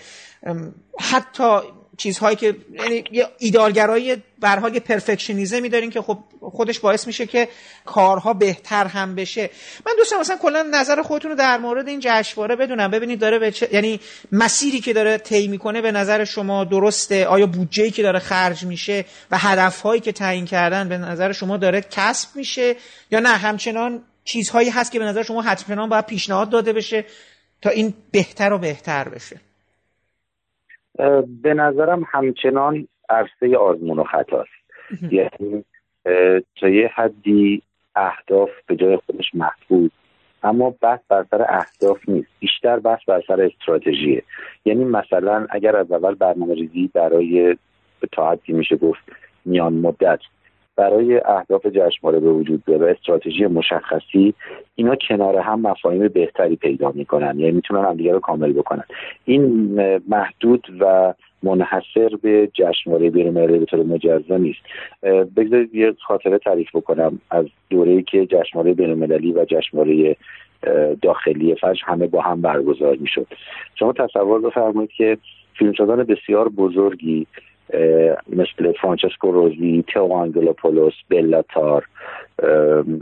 حتی 1.00 1.60
چیزهایی 1.98 2.36
که 2.36 2.56
یعنی 2.74 3.04
یه 3.12 3.28
ایدارگرایی 3.38 4.16
به 4.40 4.50
حال 4.50 4.74
یه 4.74 4.80
پرفکشنیزمی 4.80 5.70
دارین 5.70 5.90
که 5.90 6.02
خب 6.02 6.18
خودش 6.42 6.80
باعث 6.80 7.08
میشه 7.08 7.26
که 7.26 7.48
کارها 7.86 8.34
بهتر 8.34 8.88
هم 8.88 9.16
بشه. 9.16 9.50
من 9.86 9.94
دوستم 9.98 10.20
مثلا 10.20 10.38
کلا 10.38 10.68
نظر 10.74 11.02
خودتون 11.02 11.32
رو 11.32 11.38
در 11.38 11.58
مورد 11.58 11.88
این 11.88 12.00
جشنواره 12.04 12.56
بدونم. 12.56 12.92
ببینید 12.92 13.20
داره 13.20 13.40
به 13.40 13.52
چه... 13.52 13.70
یعنی 13.72 14.00
مسیری 14.32 14.80
که 14.80 14.94
داره 14.94 15.18
طی 15.18 15.48
می‌کنه 15.48 15.82
به 15.82 15.92
نظر 15.92 16.24
شما 16.24 16.64
درسته؟ 16.64 17.26
آیا 17.26 17.46
بودجه‌ای 17.46 17.92
که 17.92 18.04
داره 18.04 18.20
خرج 18.20 18.64
میشه 18.64 19.06
و 19.32 19.38
هدفهایی 19.38 20.02
که 20.02 20.12
تعیین 20.12 20.46
کردن 20.46 20.90
به 20.90 20.98
نظر 20.98 21.32
شما 21.32 21.58
داره 21.58 21.82
کسب 21.92 22.36
میشه؟ 22.36 22.76
یا 23.12 23.20
نه 23.20 23.30
همچنان 23.30 24.04
چیزهایی 24.24 24.70
هست 24.70 24.92
که 24.92 25.00
به 25.00 25.06
نظر 25.06 25.24
شما 25.24 25.42
حتما 25.42 25.88
باید 25.88 26.06
پیشنهاد 26.06 26.50
داده 26.50 26.74
بشه 26.74 27.06
تا 27.62 27.70
این 27.70 27.94
بهتر 28.12 28.54
و 28.54 28.58
بهتر 28.58 29.10
بشه؟ 29.10 29.47
به 31.44 31.54
نظرم 31.54 32.08
همچنان 32.12 32.88
عرصه 33.10 33.58
آزمون 33.58 34.00
و 34.00 34.04
خطاست. 34.04 34.50
یعنی 35.12 35.64
تا 36.56 36.70
یه 36.70 36.92
حدی 36.96 37.62
اهداف 37.96 38.50
به 38.68 38.76
جای 38.76 38.98
خودش 38.98 39.36
محدود. 39.36 39.92
اما 40.44 40.76
بحث 40.82 41.00
بر 41.10 41.26
سر 41.32 41.46
اهداف 41.50 42.10
نیست. 42.10 42.30
بیشتر 42.40 42.80
بحث 42.80 43.00
بر 43.08 43.24
سر 43.28 43.42
استراتژیه. 43.42 44.24
یعنی 44.66 44.86
مثلا 44.86 45.48
اگر 45.50 45.76
از 45.76 45.92
اول 45.92 46.16
برنامه 46.16 46.54
ریزی 46.54 46.90
برای 46.94 47.58
به 48.00 48.08
تا 48.12 48.38
میشه 48.48 48.76
گفت 48.76 49.02
میان 49.46 49.74
مدت 49.74 50.20
برای 50.78 51.22
اهداف 51.26 51.66
جشنواره 51.66 52.20
به 52.20 52.30
وجود 52.32 52.64
بیاد 52.66 52.82
و 52.82 52.86
استراتژی 52.86 53.46
مشخصی 53.46 54.34
اینا 54.76 54.96
کنار 54.96 55.38
هم 55.38 55.62
مفاهیم 55.62 56.08
بهتری 56.08 56.56
پیدا 56.56 56.92
می‌کنن. 56.96 57.40
یعنی 57.40 57.52
می‌تونن 57.52 57.86
همدیگه 57.86 58.12
رو 58.14 58.20
کامل 58.20 58.54
بکنن. 58.54 58.84
این 59.26 59.44
محدود 60.08 60.68
و 60.80 61.14
منحصر 61.44 62.10
به 62.22 62.50
جشنواره 62.54 63.10
بیرون‌مللی 63.10 63.60
به 63.60 63.66
طور 63.66 63.84
مجزا 63.84 64.38
نیست. 64.38 64.60
بگذارید 65.36 65.76
یه 65.76 65.94
خاطره 66.08 66.38
تعریف 66.38 66.76
بکنم 66.76 67.20
از 67.32 67.46
دوره‌ای 67.70 68.04
که 68.04 68.26
جشنواره 68.26 68.74
بینالمللی 68.74 69.32
و 69.32 69.46
جشنواره 69.46 70.16
داخلی 71.02 71.56
فجر 71.56 71.82
همه 71.86 72.08
با 72.08 72.22
هم 72.22 72.42
برگزار 72.42 72.96
می‌شد. 72.96 73.28
شما 73.76 73.94
تصور 73.94 74.42
بفرمایید 74.42 74.92
که 74.92 75.18
فیلمسازان 75.54 76.04
بسیار 76.04 76.50
بزرگی 76.50 77.28
مثل 78.30 78.72
فرانچسکو 78.82 79.32
رزی 79.32 79.84
تئو 79.88 80.14
آنگلوپولوس 80.14 80.94
بلا 81.10 81.48
تار 81.48 81.86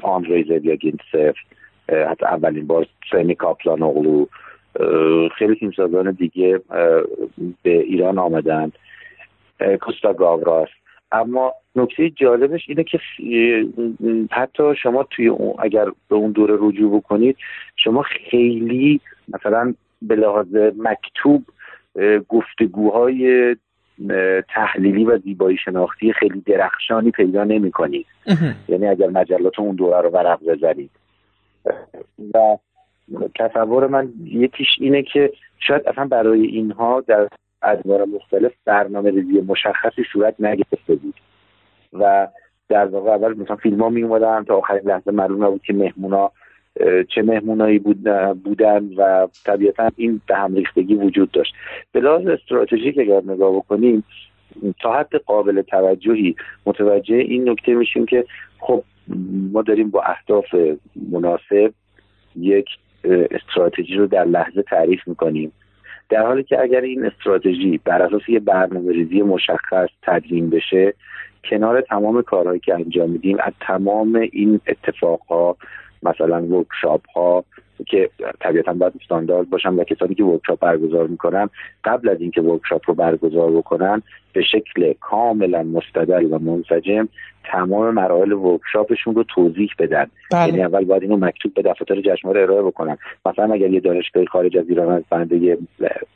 آندری 0.01 0.43
زویاگینتسف 0.43 1.35
حتی 1.89 2.25
اولین 2.25 2.67
بار 2.67 2.87
سمیح 3.11 3.35
کاپلان 3.35 3.83
اوغلو 3.83 4.25
خیلی 5.37 5.55
فیلمسازان 5.55 6.11
دیگه 6.11 6.59
به 7.63 7.79
ایران 7.79 8.19
آمدن. 8.19 8.71
کوستا 9.81 10.13
گاوراس. 10.13 10.69
اما 11.11 11.53
نکته 11.75 12.09
جالبش 12.09 12.65
اینه 12.67 12.83
که 12.83 12.99
حتی 14.31 14.75
شما 14.75 15.03
توی 15.03 15.31
اگر 15.59 15.85
به 16.09 16.15
اون 16.15 16.31
دوره 16.31 16.57
رجوع 16.59 16.97
بکنید 16.97 17.37
شما 17.75 18.01
خیلی 18.01 19.01
مثلا 19.27 19.73
به 20.01 20.15
لحاظ 20.15 20.55
مکتوب 20.77 21.43
گفتگوهای 22.29 23.55
تحلیلی 24.55 25.05
و 25.05 25.17
زیبایی 25.17 25.57
شناختی 25.57 26.13
خیلی 26.13 26.41
درخشانی 26.41 27.11
پیدا 27.11 27.43
نمی 27.43 27.71
کنید. 27.71 28.05
یعنی 28.67 28.87
اگر 28.87 29.07
مجلات 29.07 29.59
اون 29.59 29.75
دوره 29.75 30.01
رو 30.01 30.09
ورق 30.09 30.39
بزنید. 30.43 30.91
و 32.33 32.57
تصور 33.35 33.87
من 33.87 34.13
یکیش 34.23 34.67
اینه 34.79 35.03
که 35.03 35.31
شاید 35.59 35.87
اصلا 35.87 36.05
برای 36.05 36.45
اینها 36.45 37.01
در 37.01 37.27
ادوار 37.61 38.05
مختلف 38.05 38.51
برنامه 38.65 39.11
ریزی 39.11 39.41
مشخصی 39.41 40.03
صورت 40.13 40.35
نگرفته 40.39 40.95
بود. 40.95 41.15
و 41.93 42.27
در 42.69 42.85
واقع 42.85 43.11
اول 43.11 43.37
مثلا 43.37 43.55
فیلم 43.55 43.81
ها 43.81 43.89
می 43.89 44.03
اومدن 44.03 44.43
تا 44.43 44.55
آخرین 44.55 44.81
لحظه 44.85 45.11
معلوم 45.11 45.43
نبود 45.43 45.61
که 45.61 45.73
مهمونا 45.73 46.31
چه 47.07 47.21
مهمونایی 47.21 47.79
بودن 48.43 48.89
و 48.97 49.27
طبیعتا 49.45 49.91
این 49.95 50.21
به 50.27 50.35
هم 50.35 50.55
ریختگی 50.55 50.95
وجود 50.95 51.31
داشت. 51.31 51.53
به 51.91 51.99
لحاظ 51.99 52.27
استراتژیک 52.27 52.97
اگر 52.97 53.21
نگاه 53.27 53.55
بکنیم 53.55 54.03
تا 54.81 54.93
حد 54.99 55.15
قابل 55.15 55.61
توجهی 55.61 56.35
متوجه 56.65 57.15
این 57.15 57.49
نکته 57.49 57.73
میشیم 57.73 58.05
که 58.05 58.25
خب 58.59 58.83
ما 59.53 59.61
داریم 59.61 59.89
با 59.89 60.01
اهداف 60.01 60.55
مناسب 61.11 61.73
یک 62.35 62.67
استراتژی 63.05 63.95
رو 63.95 64.07
در 64.07 64.25
لحظه 64.25 64.61
تعریف 64.61 65.07
می‌کنیم. 65.07 65.51
در 66.09 66.25
حالی 66.25 66.43
که 66.43 66.61
اگر 66.61 66.81
این 66.81 67.05
استراتژی 67.05 67.77
بر 67.85 68.01
اساس 68.01 68.29
یه 68.29 68.39
برنامه 68.39 68.91
ریزی 68.91 69.21
مشخص 69.21 69.89
تدوین 70.01 70.49
بشه 70.49 70.93
کنار 71.49 71.81
تمام 71.81 72.21
کارهایی 72.21 72.59
که 72.59 72.73
انجام 72.73 73.09
میدیم 73.09 73.37
از 73.39 73.53
تمام 73.61 74.15
این 74.31 74.59
اتفاقها 74.67 75.57
مثلا 76.03 76.43
workshop 76.43 77.01
ها 77.15 77.43
که 77.87 78.09
طبیعتا 78.39 78.73
باید 78.73 78.93
استاندارد 79.01 79.49
باشن 79.49 79.69
و 79.69 79.83
کسانی 79.83 80.15
که 80.15 80.23
workshop 80.23 80.59
برگزار 80.59 81.07
می‌کنن 81.07 81.49
قبل 81.83 82.09
از 82.09 82.21
اینکه 82.21 82.41
workshop 82.41 82.81
رو 82.85 82.93
برگزار 82.93 83.51
بکنن 83.51 84.01
به 84.33 84.43
شکل 84.43 84.93
کاملا 84.99 85.63
مستدل 85.63 86.33
و 86.33 86.39
منسجم 86.39 87.07
تمام 87.51 87.93
مراحل 87.93 88.31
workshop 88.31 88.87
شون 88.87 89.15
رو 89.15 89.23
توضیح 89.23 89.69
بدن 89.79 90.05
بله. 90.31 90.47
یعنی 90.47 90.63
اول 90.63 90.85
باید 90.85 91.01
اینو 91.01 91.17
مکتوب 91.17 91.53
به 91.53 91.61
دفاتر 91.61 92.01
جشنواره 92.01 92.41
ارائه 92.41 92.61
بکنن 92.61 92.97
مثلا 93.25 93.53
اگر 93.53 93.69
یه 93.69 93.79
دانشگاه 93.79 94.25
خارج 94.25 94.57
از 94.57 94.69
ایران 94.69 94.91
از 94.91 95.03
بنده 95.09 95.37
یه 95.37 95.57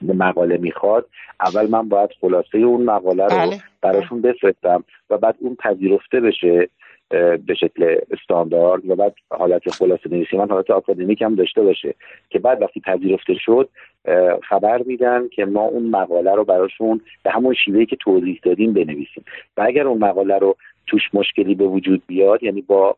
مقاله 0.02 0.58
می‌خواد 0.58 1.06
اول 1.42 1.70
من 1.70 1.90
باید 1.90 2.10
خلاصه 2.22 2.58
اون 2.58 2.84
مقاله 2.84 3.24
رو 3.24 3.30
بله. 3.30 3.58
براشون 3.82 4.22
بفرستم 4.22 4.84
و 5.10 5.18
بعد 5.18 5.36
اون 5.40 5.56
پذیرفته 5.56 6.20
بشه 6.20 6.70
به 7.10 7.54
شکل 7.60 7.96
استاندارد 8.12 8.90
و 8.90 8.96
بعد 8.96 9.16
حالت 9.32 9.70
خلاصه 9.70 10.10
نویسی 10.10 10.38
من 10.38 10.50
حالت 10.50 10.72
آکادمیک 10.72 11.22
هم 11.22 11.36
داشته 11.36 11.62
باشه 11.62 11.96
که 12.30 12.40
بعد 12.40 12.62
وقتی 12.62 12.80
پذیرفته 12.80 13.34
شد 13.34 13.70
خبر 14.50 14.82
میدن 14.84 15.28
که 15.28 15.46
ما 15.46 15.62
اون 15.62 15.90
مقاله 15.90 16.36
رو 16.36 16.44
براشون 16.44 17.02
به 17.24 17.32
همون 17.32 17.54
شیوهی 17.54 17.86
که 17.86 17.96
توضیح 17.96 18.40
دادیم 18.44 18.74
بنویسیم. 18.74 19.24
و 19.58 19.62
اگر 19.62 19.88
اون 19.88 19.98
مقاله 19.98 20.38
رو 20.38 20.56
توش 20.88 21.02
مشکلی 21.14 21.56
به 21.56 21.66
وجود 21.66 22.04
بیاد 22.08 22.44
یعنی 22.44 22.62
با 22.62 22.96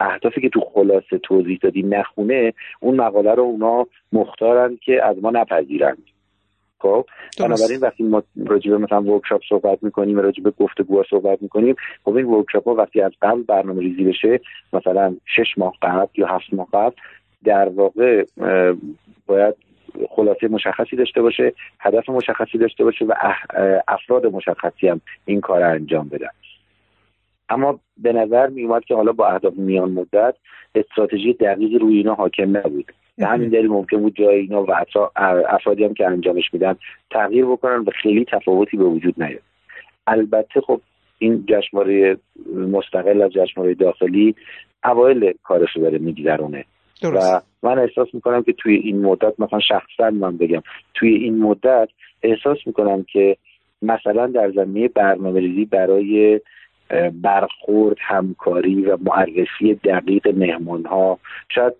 اهدافی 0.00 0.40
که 0.40 0.48
تو 0.48 0.60
خلاصه 0.60 1.18
توضیح 1.18 1.58
دادیم 1.62 1.94
نخونه 1.94 2.52
اون 2.80 2.96
مقاله 2.96 3.34
رو 3.34 3.42
اونا 3.42 3.86
مختارن 4.12 4.78
که 4.82 5.04
از 5.04 5.16
ما 5.22 5.30
نپذیرند. 5.30 6.02
خب. 6.80 7.06
بنابراین 7.38 7.80
وقتی 7.80 8.04
ما 8.04 8.22
راجع 8.46 8.70
به 8.70 8.78
مثلا 8.78 9.02
ورکشاپ 9.02 9.40
صحبت 9.48 9.82
می‌کنیم 9.82 10.18
راجع 10.18 10.42
به 10.42 10.50
گفتگو 10.50 11.04
صحبت 11.10 11.42
می‌کنیم 11.42 11.74
خب 12.04 12.16
این 12.16 12.26
ورکشاپ 12.26 12.68
ها 12.68 12.74
وقتی 12.74 13.00
از 13.00 13.12
قبل 13.22 13.42
برنامه 13.42 13.80
ریزی 13.80 14.04
بشه 14.04 14.40
مثلا 14.72 15.16
شش 15.26 15.58
ماه 15.58 15.72
قبل 15.82 16.08
یا 16.14 16.26
هفت 16.26 16.54
ماه 16.54 16.68
قبل 16.72 16.94
در 17.44 17.68
واقع 17.68 18.24
باید 19.26 19.54
خلاصه 20.10 20.48
مشخصی 20.48 20.96
داشته 20.96 21.22
باشه 21.22 21.52
هدف 21.80 22.08
مشخصی 22.08 22.58
داشته 22.58 22.84
باشه 22.84 23.04
و 23.04 23.14
افراد 23.88 24.26
مشخصی 24.26 24.88
هم 24.88 25.00
این 25.24 25.40
کار 25.40 25.62
انجام 25.62 26.08
بدن. 26.08 26.28
اما 27.48 27.80
به 27.96 28.12
نظر 28.12 28.46
می 28.46 28.62
اومد 28.64 28.84
که 28.84 28.94
حالا 28.94 29.12
با 29.12 29.28
اهداف 29.28 29.54
میان 29.56 29.90
مدت 29.90 30.34
استراتژی 30.74 31.32
دقیق 31.32 31.82
روی 31.82 31.96
اینا 31.96 32.14
حاکم 32.14 32.56
نبود. 32.56 32.92
به 33.18 33.26
همین 33.26 33.48
دلیل 33.48 33.66
ممکن 33.66 34.00
بود 34.00 34.16
جای 34.16 34.38
اینا 34.38 34.62
و 34.62 34.70
افرادی 35.48 35.84
هم 35.84 35.94
که 35.94 36.06
انجامش 36.06 36.54
میدن 36.54 36.76
تغییر 37.10 37.44
بکنن 37.44 37.78
و 37.78 37.90
خیلی 38.02 38.24
تفاوتی 38.24 38.76
به 38.76 38.84
وجود 38.84 39.22
نیاد. 39.22 39.42
البته 40.06 40.60
خب 40.60 40.80
این 41.18 41.44
جشنواره 41.48 42.16
مستقل 42.54 43.22
از 43.22 43.30
جشنواره 43.30 43.74
داخلی 43.74 44.34
اوایل 44.84 45.32
کارش 45.42 45.68
رو 45.76 45.82
داره 45.82 45.98
میگذرونه. 45.98 46.64
و 47.02 47.40
من 47.62 47.78
احساس 47.78 48.08
می‌کنم 48.12 48.42
که 48.42 48.52
توی 48.52 48.74
این 48.74 49.02
مدت 49.02 49.40
مثلا 49.40 49.60
شخصا 49.60 50.10
من 50.10 50.36
بگم 50.36 50.62
توی 50.94 51.14
این 51.14 51.38
مدت 51.38 51.88
احساس 52.22 52.58
می‌کنم 52.66 53.04
که 53.12 53.36
مثلا 53.82 54.26
در 54.26 54.50
زمینه 54.50 54.88
برنامه 54.88 55.40
ریزی 55.40 55.64
برای 55.64 56.40
برخورد 57.22 57.96
همکاری 58.00 58.84
و 58.84 58.96
معرفی 59.00 59.74
دقیق 59.74 60.28
مهمان 60.28 60.84
ها 60.84 61.18
شاید 61.48 61.72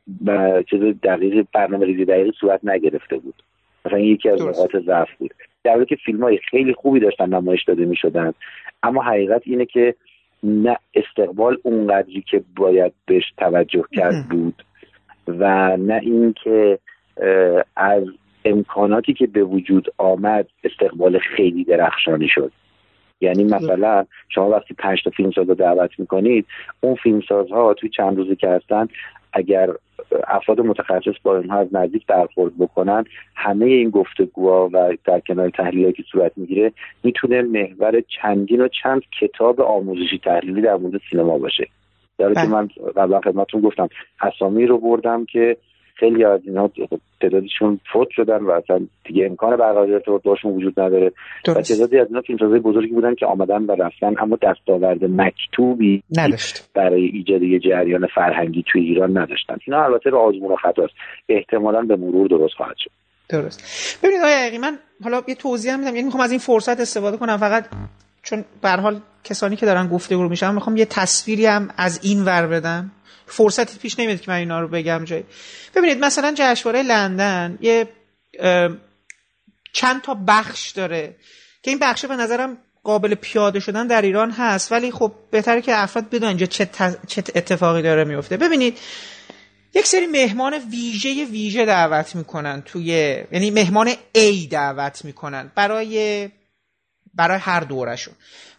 چیز 0.71 0.81
دقیق 1.03 1.47
برنامه 1.53 1.87
ریزی 1.87 2.05
دقیق 2.05 2.35
صورت 2.41 2.61
نگرفته 2.65 3.17
بود. 3.19 3.35
مثلا 3.85 3.99
یکی 3.99 4.29
از 4.29 4.43
نقاط 4.43 4.77
ضعف 4.77 5.09
بود. 5.19 5.35
در 5.65 5.73
حالی 5.73 5.87
که 5.87 5.97
فیلم 5.97 6.23
های 6.23 6.39
خیلی 6.51 6.75
خوبی 6.75 7.01
داشتن 7.01 7.35
نمایش 7.35 7.65
داده 7.65 7.85
می 7.85 7.97
شدن 7.97 8.35
اما 8.83 9.03
حقیقت 9.03 9.43
اینه 9.45 9.67
که 9.67 9.95
نه 10.43 10.77
استقبال 10.95 11.59
اونقدری 11.63 12.25
که 12.31 12.43
باید 12.57 12.93
بهش 13.07 13.25
توجه 13.37 13.85
کرد 13.93 14.29
بود 14.29 14.65
و 15.29 15.77
نه 15.77 16.01
اینکه 16.03 16.79
از 17.77 18.05
امکاناتی 18.45 19.15
که 19.15 19.27
به 19.27 19.45
وجود 19.45 19.89
آمد 19.99 20.47
استقبال 20.65 21.19
خیلی 21.19 21.65
درخشانی 21.65 22.29
شد. 22.29 22.53
یعنی 23.21 23.45
مثلا 23.45 24.07
شما 24.29 24.51
وقتی 24.51 24.75
پنج 24.75 25.03
تا 25.05 25.11
فیلمساز 25.11 25.49
رو 25.49 25.55
دعوت 25.55 25.91
می‌کنید 25.99 26.47
اون 26.81 26.95
فیلمسازها 26.95 27.75
توی 27.75 27.89
چند 27.89 28.17
روزی 28.17 28.37
که 28.37 28.49
هستن 28.49 28.89
اگر 29.33 29.71
افراد 30.27 30.61
متخصص 30.61 31.15
با 31.23 31.37
اونها 31.37 31.59
از 31.59 31.75
نزدیک 31.75 32.07
برخورد 32.07 32.59
بکنن 32.59 33.05
همه 33.35 33.67
این 33.67 33.91
گفتگوها 33.91 34.71
و 34.73 34.97
در 35.05 35.21
کنار 35.21 35.51
تحلیلی 35.51 35.93
که 35.93 36.03
صورت 36.13 36.33
می‌گیره 36.37 36.73
می‌تونه 37.05 37.43
محور 37.43 38.01
چندین 38.01 38.61
و 38.61 38.69
چند 38.83 39.03
کتاب 39.21 39.61
آموزشی 39.61 40.19
تحلیلی 40.25 40.63
در 40.63 40.77
مورد 40.77 41.01
سینما 41.11 41.39
باشه 41.39 41.69
در 42.19 42.29
که 42.29 42.35
بله. 42.35 42.49
من 42.49 42.69
قبلا 42.97 43.21
خدمتتون 43.21 43.61
گفتم 43.61 43.89
اسامی 44.21 44.67
رو 44.67 44.79
بردم 44.79 45.25
که 45.25 45.57
خیلی 45.99 46.25
از 46.25 46.41
اینا 46.45 46.71
تعدادشون 47.21 47.81
فوت 47.93 48.09
شدن 48.11 48.39
و 48.39 48.51
اصلا 48.51 48.81
دیگه 49.05 49.27
امکان 49.27 49.57
برقراری 49.57 49.95
ارتباط 49.95 50.27
وجود 50.45 50.81
نداره. 50.81 51.13
و 51.49 51.55
تعدادی 51.55 51.99
از 51.99 52.07
اینا 52.09 52.21
فیلمسازهای 52.21 52.61
بزرگی 52.61 52.93
بودن 52.93 53.15
که 53.15 53.27
آمدن 53.27 53.63
و 53.63 53.73
رفتن 53.73 54.15
اما 54.19 54.39
دستاورد 54.43 55.05
مکتوبی 55.05 56.03
نداشت. 56.17 56.71
برای 56.75 57.05
ایجاد 57.05 57.43
یه 57.43 57.59
جریان 57.59 58.07
فرهنگی 58.15 58.65
توی 58.73 58.83
ایران 58.83 59.19
نداشتن. 59.19 59.57
اینا 59.67 59.85
البته 59.85 60.11
به 60.11 60.19
آزمون 60.19 60.53
و 60.53 60.57
خطاست 60.57 60.95
احتمالا 61.29 61.83
به 61.83 61.97
مرور 61.97 62.29
درست 62.29 62.55
خواهد 62.55 62.77
شد. 62.79 62.91
درست. 63.29 63.99
ببینید 64.03 64.23
آقای 64.23 64.59
من 64.59 64.79
حالا 65.05 65.23
یه 65.29 65.35
توضیح 65.35 65.77
میدم. 65.77 65.95
یعنی 65.95 66.03
می‌خوام 66.03 66.25
از 66.25 66.31
این 66.31 66.41
فرصت 66.41 66.81
استفاده 66.81 67.17
کنم. 67.17 67.37
فقط 67.37 67.65
چون 68.23 68.45
به 68.63 68.69
حال 68.69 69.01
کسانی 69.25 69.57
که 69.57 69.67
دارن 69.67 69.89
گفتگو 69.89 70.29
میشن 70.29 70.55
می‌خوام 70.55 70.77
یه 70.77 70.85
تصویری 70.85 71.47
هم 71.47 71.69
از 71.77 72.01
این 72.03 72.25
ور 72.25 72.47
بدم. 72.47 72.91
فرصتی 73.29 73.79
پیش 73.79 73.99
نمیاد 73.99 74.21
که 74.21 74.31
من 74.31 74.37
اینا 74.37 74.61
رو 74.61 74.69
بگم 74.69 75.05
جایی. 75.05 75.25
ببینید 75.75 76.05
مثلا 76.05 76.35
جشنواره 76.37 76.83
لندن 76.83 77.59
یه 77.61 77.89
چند 79.73 80.03
تا 80.03 80.17
بخش 80.27 80.71
داره 80.71 81.17
که 81.63 81.71
این 81.71 81.79
بخش 81.81 82.05
به 82.05 82.17
نظرم 82.17 82.59
قابل 82.85 83.15
پیاده 83.15 83.61
شدن 83.61 83.87
در 83.87 84.03
ایران 84.03 84.31
هست 84.31 84.73
ولی 84.73 84.91
خب 84.91 85.13
بهتره 85.31 85.61
که 85.61 85.83
افراد 85.83 86.11
بدون 86.11 86.29
اینجا 86.29 86.47
چه, 86.47 86.69
چه 87.07 87.23
اتفاقی 87.35 87.83
داره 87.83 88.05
میفته. 88.05 88.37
ببینید 88.37 88.79
یک 89.75 89.87
سری 89.87 90.07
مهمان 90.07 90.55
ویژه 90.71 91.25
ویژه 91.25 91.67
دعوت 91.67 92.17
می‌کنن 92.17 92.63
توی 92.63 92.87
یعنی 93.33 93.51
مهمان 93.51 93.93
A 94.15 94.49
دعوت 94.51 95.05
می‌کنن. 95.05 95.53
برای 95.55 96.29
برای 97.19 97.39
هر 97.39 97.61
دورشون 97.61 98.15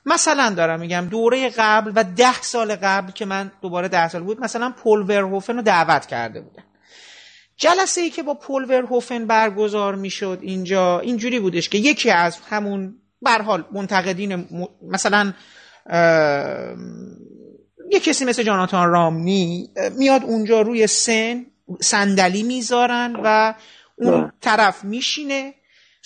مثلا 0.06 0.54
دارم 0.58 0.80
میگم 0.80 1.08
دوره 1.12 1.50
قبل 1.50 1.92
و 1.96 2.04
ده 2.04 2.42
سال 2.42 2.76
قبل 2.76 3.12
که 3.12 3.26
من 3.26 3.52
دوباره 3.62 3.88
ده 3.88 4.10
سال 4.10 4.24
بود 4.24 4.40
مثلا 4.40 4.74
پول 4.84 5.02
ورهوفن 5.02 5.56
رو 5.56 5.62
دعوت 5.62 6.06
کرده 6.06 6.42
بودن 6.42 6.64
جلسه 7.58 8.02
ای 8.02 8.10
که 8.10 8.24
با 8.24 8.34
پول 8.34 8.64
ورهوفن 8.64 9.28
برگزار 9.28 9.96
می‌شد 9.96 10.40
اینجا 10.42 11.00
اینجوری 11.00 11.40
بودش 11.40 11.70
که 11.70 11.78
یکی 11.78 12.12
از 12.12 12.38
همون 12.50 12.96
حال 13.46 13.66
منتقدین 13.72 14.48
مثلا 14.82 15.34
یه 17.92 18.00
کسی 18.00 18.26
مثل 18.26 18.44
جاناتان 18.44 18.90
رامنی 18.90 19.70
میاد 19.98 20.24
اونجا 20.24 20.62
روی 20.62 20.88
سن 20.88 21.46
صندلی 21.82 22.44
می‌ذارن 22.44 23.16
و 23.24 23.54
اون 23.96 24.32
طرف 24.42 24.84
میشینه. 24.84 25.54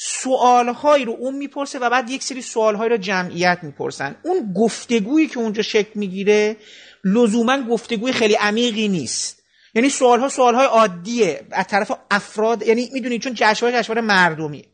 سوالهایی 0.05 1.05
رو 1.05 1.15
اون 1.19 1.35
می‌پرسه 1.35 1.79
و 1.79 1.89
بعد 1.89 2.09
یک 2.09 2.23
سری 2.23 2.41
سوالهایی 2.41 2.89
رو 2.89 2.97
جمعیت 2.97 3.59
می‌پرسن. 3.61 4.15
اون 4.23 4.53
گفتگویی 4.53 5.27
که 5.27 5.39
اونجا 5.39 5.61
شکل 5.61 5.91
می‌گیره 5.95 6.57
لزوما 7.03 7.61
گفتگوی 7.61 8.11
خیلی 8.11 8.33
عمیقی 8.33 8.87
نیست. 8.87 9.43
یعنی 9.75 9.89
سوالها 9.89 10.29
سوالهای 10.29 10.65
عادیه. 10.65 11.41
از 11.51 11.67
طرف 11.67 11.91
افراد 12.11 12.67
یعنی 12.67 12.89
می‌دونید 12.93 13.21
چون 13.21 13.33
جشنواره 13.35 13.81
جشنواره 13.81 14.01
مردمی. 14.01 14.65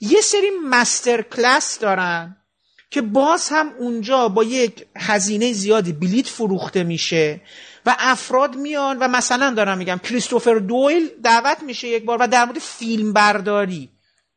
یه 0.00 0.20
سری 0.20 0.50
مستر 0.70 1.22
کلاس 1.22 1.78
دارن 1.78 2.36
که 2.90 3.02
باز 3.02 3.48
هم 3.48 3.72
اونجا 3.78 4.28
با 4.28 4.44
یک 4.44 4.86
هزینه 4.96 5.52
زیادی 5.52 5.92
بلیت 5.92 6.26
فروخته 6.26 6.84
میشه 6.84 7.40
و 7.86 7.96
افراد 7.98 8.56
میان 8.56 8.98
و 8.98 9.08
مثلا 9.08 9.50
دارم 9.50 9.78
میگم 9.78 10.00
کریستوفر 10.04 10.54
دویل 10.54 11.08
دعوت 11.22 11.62
میشه 11.62 11.88
یک 11.88 12.04
بار 12.04 12.18
و 12.20 12.28
در 12.28 12.44
مورد 12.44 12.58
فیلم 12.58 13.12
برداری 13.12 13.90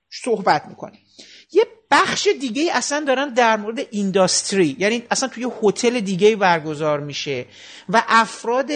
صحبت 0.09 0.65
می‌کنه. 0.65 0.99
یه 1.51 1.67
بخش 1.91 2.27
دیگه 2.41 2.71
اصلا 2.73 3.03
دارن 3.07 3.33
در 3.33 3.57
مورد 3.57 3.79
اینداستری 3.91 4.75
یعنی 4.79 5.03
اصلا 5.11 5.29
توی 5.29 5.47
هتل 5.63 5.99
دیگه 5.99 6.35
برگزار 6.35 6.99
میشه 6.99 7.45
و 7.89 8.03
افراد 8.07 8.67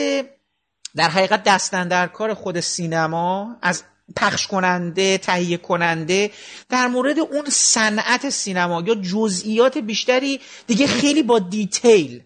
در 0.96 1.10
حقیقت 1.10 1.44
دستن 1.44 1.88
در 1.88 2.08
کار 2.08 2.34
خود 2.34 2.60
سینما 2.60 3.58
از 3.62 3.84
پخش 4.16 4.48
کننده 4.48 5.18
تهیه 5.18 5.58
کننده 5.58 6.32
در 6.70 6.88
مورد 6.88 7.20
اون 7.20 7.46
صنعت 7.50 8.30
سینما 8.30 8.84
یا 8.88 8.96
جزئیات 8.96 9.78
بیشتری 9.78 10.40
دیگه 10.68 10.88
خیلی 10.88 11.24
با 11.24 11.40
دیتیل 11.40 12.24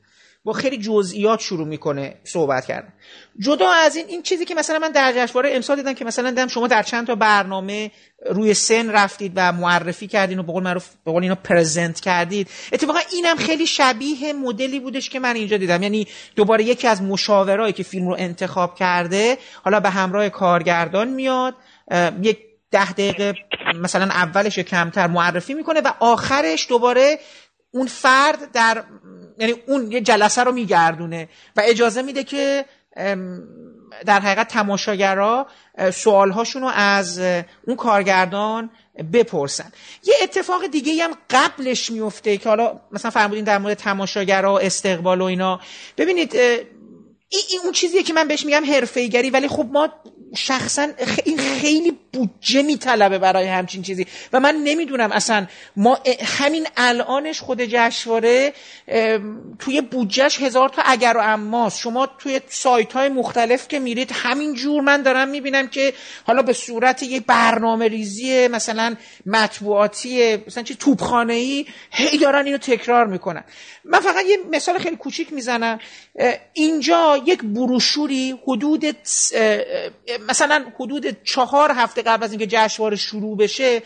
با 0.48 0.54
خیلی 0.54 0.78
جزئیات 0.78 1.40
شروع 1.40 1.68
می‌کنه 1.68 2.16
صحبت 2.24 2.66
کردن. 2.66 2.94
جدا 3.40 3.70
از 3.70 3.96
این 3.96 4.06
این 4.08 4.22
چیزی 4.22 4.46
که 4.46 4.56
مثلا 4.56 4.80
من 4.80 4.92
در 4.92 5.14
جشنواره 5.16 5.50
امسال 5.54 5.76
دیدم 5.76 5.94
که 5.94 6.06
مثلا 6.06 6.30
دیدم 6.30 6.48
شما 6.48 6.68
در 6.68 6.84
چند 6.84 7.08
تا 7.08 7.16
برنامه 7.16 7.92
روی 8.30 8.54
سن 8.54 8.92
رفتید 8.92 9.32
و 9.36 9.52
معرفی 9.52 10.08
کردین 10.08 10.40
و 10.40 10.44
به 10.44 10.52
قول 10.52 10.64
معروف 10.64 10.90
به 11.06 11.12
قول 11.12 11.24
اینا 11.24 11.36
پرزنت 11.36 12.00
کردید. 12.00 12.50
اتفاقا 12.74 13.00
اینم 13.12 13.36
خیلی 13.36 13.68
شبیه 13.68 14.34
مدلی 14.34 14.80
بودش 14.80 15.10
که 15.10 15.20
من 15.20 15.36
اینجا 15.36 15.58
دیدم. 15.58 15.84
یعنی 15.84 16.08
دوباره 16.36 16.64
یکی 16.64 16.88
از 16.88 17.02
مشاورایی 17.02 17.74
که 17.74 17.84
فیلم 17.84 18.08
رو 18.08 18.16
انتخاب 18.20 18.76
کرده 18.76 19.38
حالا 19.64 19.80
به 19.80 19.90
همراه 19.90 20.30
کارگردان 20.30 21.08
میاد 21.08 21.56
یک 22.22 22.38
ده 22.72 22.92
دقیقه 22.92 23.34
مثلا 23.82 24.06
اولش 24.06 24.60
کمتر 24.60 25.08
معرفی 25.08 25.54
می‌کنه 25.54 25.82
و 25.82 25.94
آخرش 26.00 26.68
دوباره 26.70 27.20
اون 27.72 27.88
فرد 27.88 28.52
در 28.52 28.84
یعنی 29.38 29.54
اون 29.68 29.92
یه 29.92 30.02
جلسه 30.02 30.44
رو 30.44 30.52
میگردونه 30.52 31.30
و 31.56 31.62
اجازه 31.66 32.02
میده 32.02 32.24
که 32.24 32.66
در 34.06 34.20
حقیقت 34.20 34.48
تماشاگرها 34.48 35.48
سوالهاشون 35.94 36.62
رو 36.62 36.68
از 36.68 37.20
اون 37.68 37.76
کارگردان 37.78 38.70
بپرسن. 39.14 39.72
یه 40.04 40.14
اتفاق 40.24 40.68
دیگه 40.68 41.04
هم 41.04 41.12
قبلش 41.30 41.92
میفته 41.92 42.38
که 42.38 42.50
حالا 42.50 42.80
مثلا 42.92 43.12
فرمودین 43.12 43.44
در 43.44 43.58
مورد 43.58 43.78
تماشاگرها 43.78 44.60
استقبال 44.60 45.22
و 45.22 45.24
اینا. 45.24 45.60
ببینید 45.98 46.36
این 47.30 47.60
اون 47.64 47.72
چیزیه 47.72 48.04
که 48.04 48.14
من 48.14 48.28
بهش 48.28 48.46
میگم 48.46 48.66
حرفه‌ایگری 48.66 49.30
ولی 49.30 49.48
خب 49.48 49.66
ما 49.72 49.90
شخصا 50.36 50.88
این 51.26 51.38
خیلی 51.38 51.98
بودجه 52.14 52.62
میطلبه 52.62 53.18
برای 53.18 53.48
همچین 53.48 53.82
چیزی. 53.82 54.08
و 54.34 54.40
من 54.40 54.56
نمی‌دونم 54.56 55.12
اصلا 55.12 55.48
ما 55.76 56.00
همین 56.40 56.68
الانش 56.78 57.40
خود 57.40 57.62
جشنواره 57.62 58.54
توی 59.60 59.82
بودجهش 59.82 60.42
هزار 60.42 60.70
تا 60.70 60.82
اگر 60.86 61.14
و 61.18 61.22
اماست 61.22 61.80
شما 61.80 62.10
توی 62.20 62.42
سایت 62.50 62.94
های 62.94 63.10
مختلف 63.10 63.68
که 63.68 63.80
میرید 63.80 64.12
همین 64.14 64.54
جور 64.54 64.82
من 64.82 65.02
دارم 65.02 65.28
می‌بینم 65.28 65.68
که 65.68 65.94
حالا 66.26 66.42
به 66.42 66.54
صورت 66.54 67.04
یک 67.04 67.24
برنامه 67.26 67.88
ریزی 67.88 68.48
مثلا 68.48 68.96
مطبوعاتی 69.26 70.36
مثلا 70.48 70.64
چی 70.64 70.76
توپخانه 70.76 71.34
ای 71.34 71.66
هی 71.92 72.18
دارن 72.18 72.46
اینو 72.46 72.58
تکرار 72.58 73.08
می‌کنن. 73.08 73.44
من 73.86 74.00
فقط 74.00 74.26
یه 74.26 74.38
مثال 74.52 74.78
خیلی 74.78 74.96
کوچیک 74.96 75.34
می‌زنم. 75.34 75.80
اینجا 76.54 77.17
یک 77.26 77.44
بروشوری 77.44 78.36
حدود 78.48 78.86
مثلا 80.30 80.66
حدود 80.80 81.24
چهار 81.24 81.72
هفته 81.76 82.02
قبل 82.02 82.24
از 82.24 82.32
اینکه 82.32 82.48
جشنواره 82.48 82.96
شروع 82.96 83.38
بشه 83.38 83.82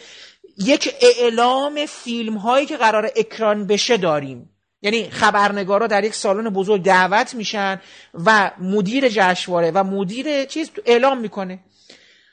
یک 0.58 0.96
اعلام 1.02 1.86
فیلم 1.86 2.38
هایی 2.38 2.66
که 2.66 2.78
قرار 2.78 3.12
اکران 3.16 3.68
بشه 3.68 3.98
داریم. 3.98 4.50
یعنی 4.82 5.10
خبرنگارا 5.10 5.88
در 5.88 6.04
یک 6.04 6.16
سالن 6.16 6.50
بزرگ 6.50 6.84
دعوت 6.84 7.34
میشن 7.34 7.82
و 8.14 8.52
مدیر 8.60 9.10
جشنواره 9.10 9.72
و 9.72 9.84
مدیر 9.84 10.46
چیز 10.46 10.72
اعلام 10.86 11.18
می‌کنه. 11.18 11.60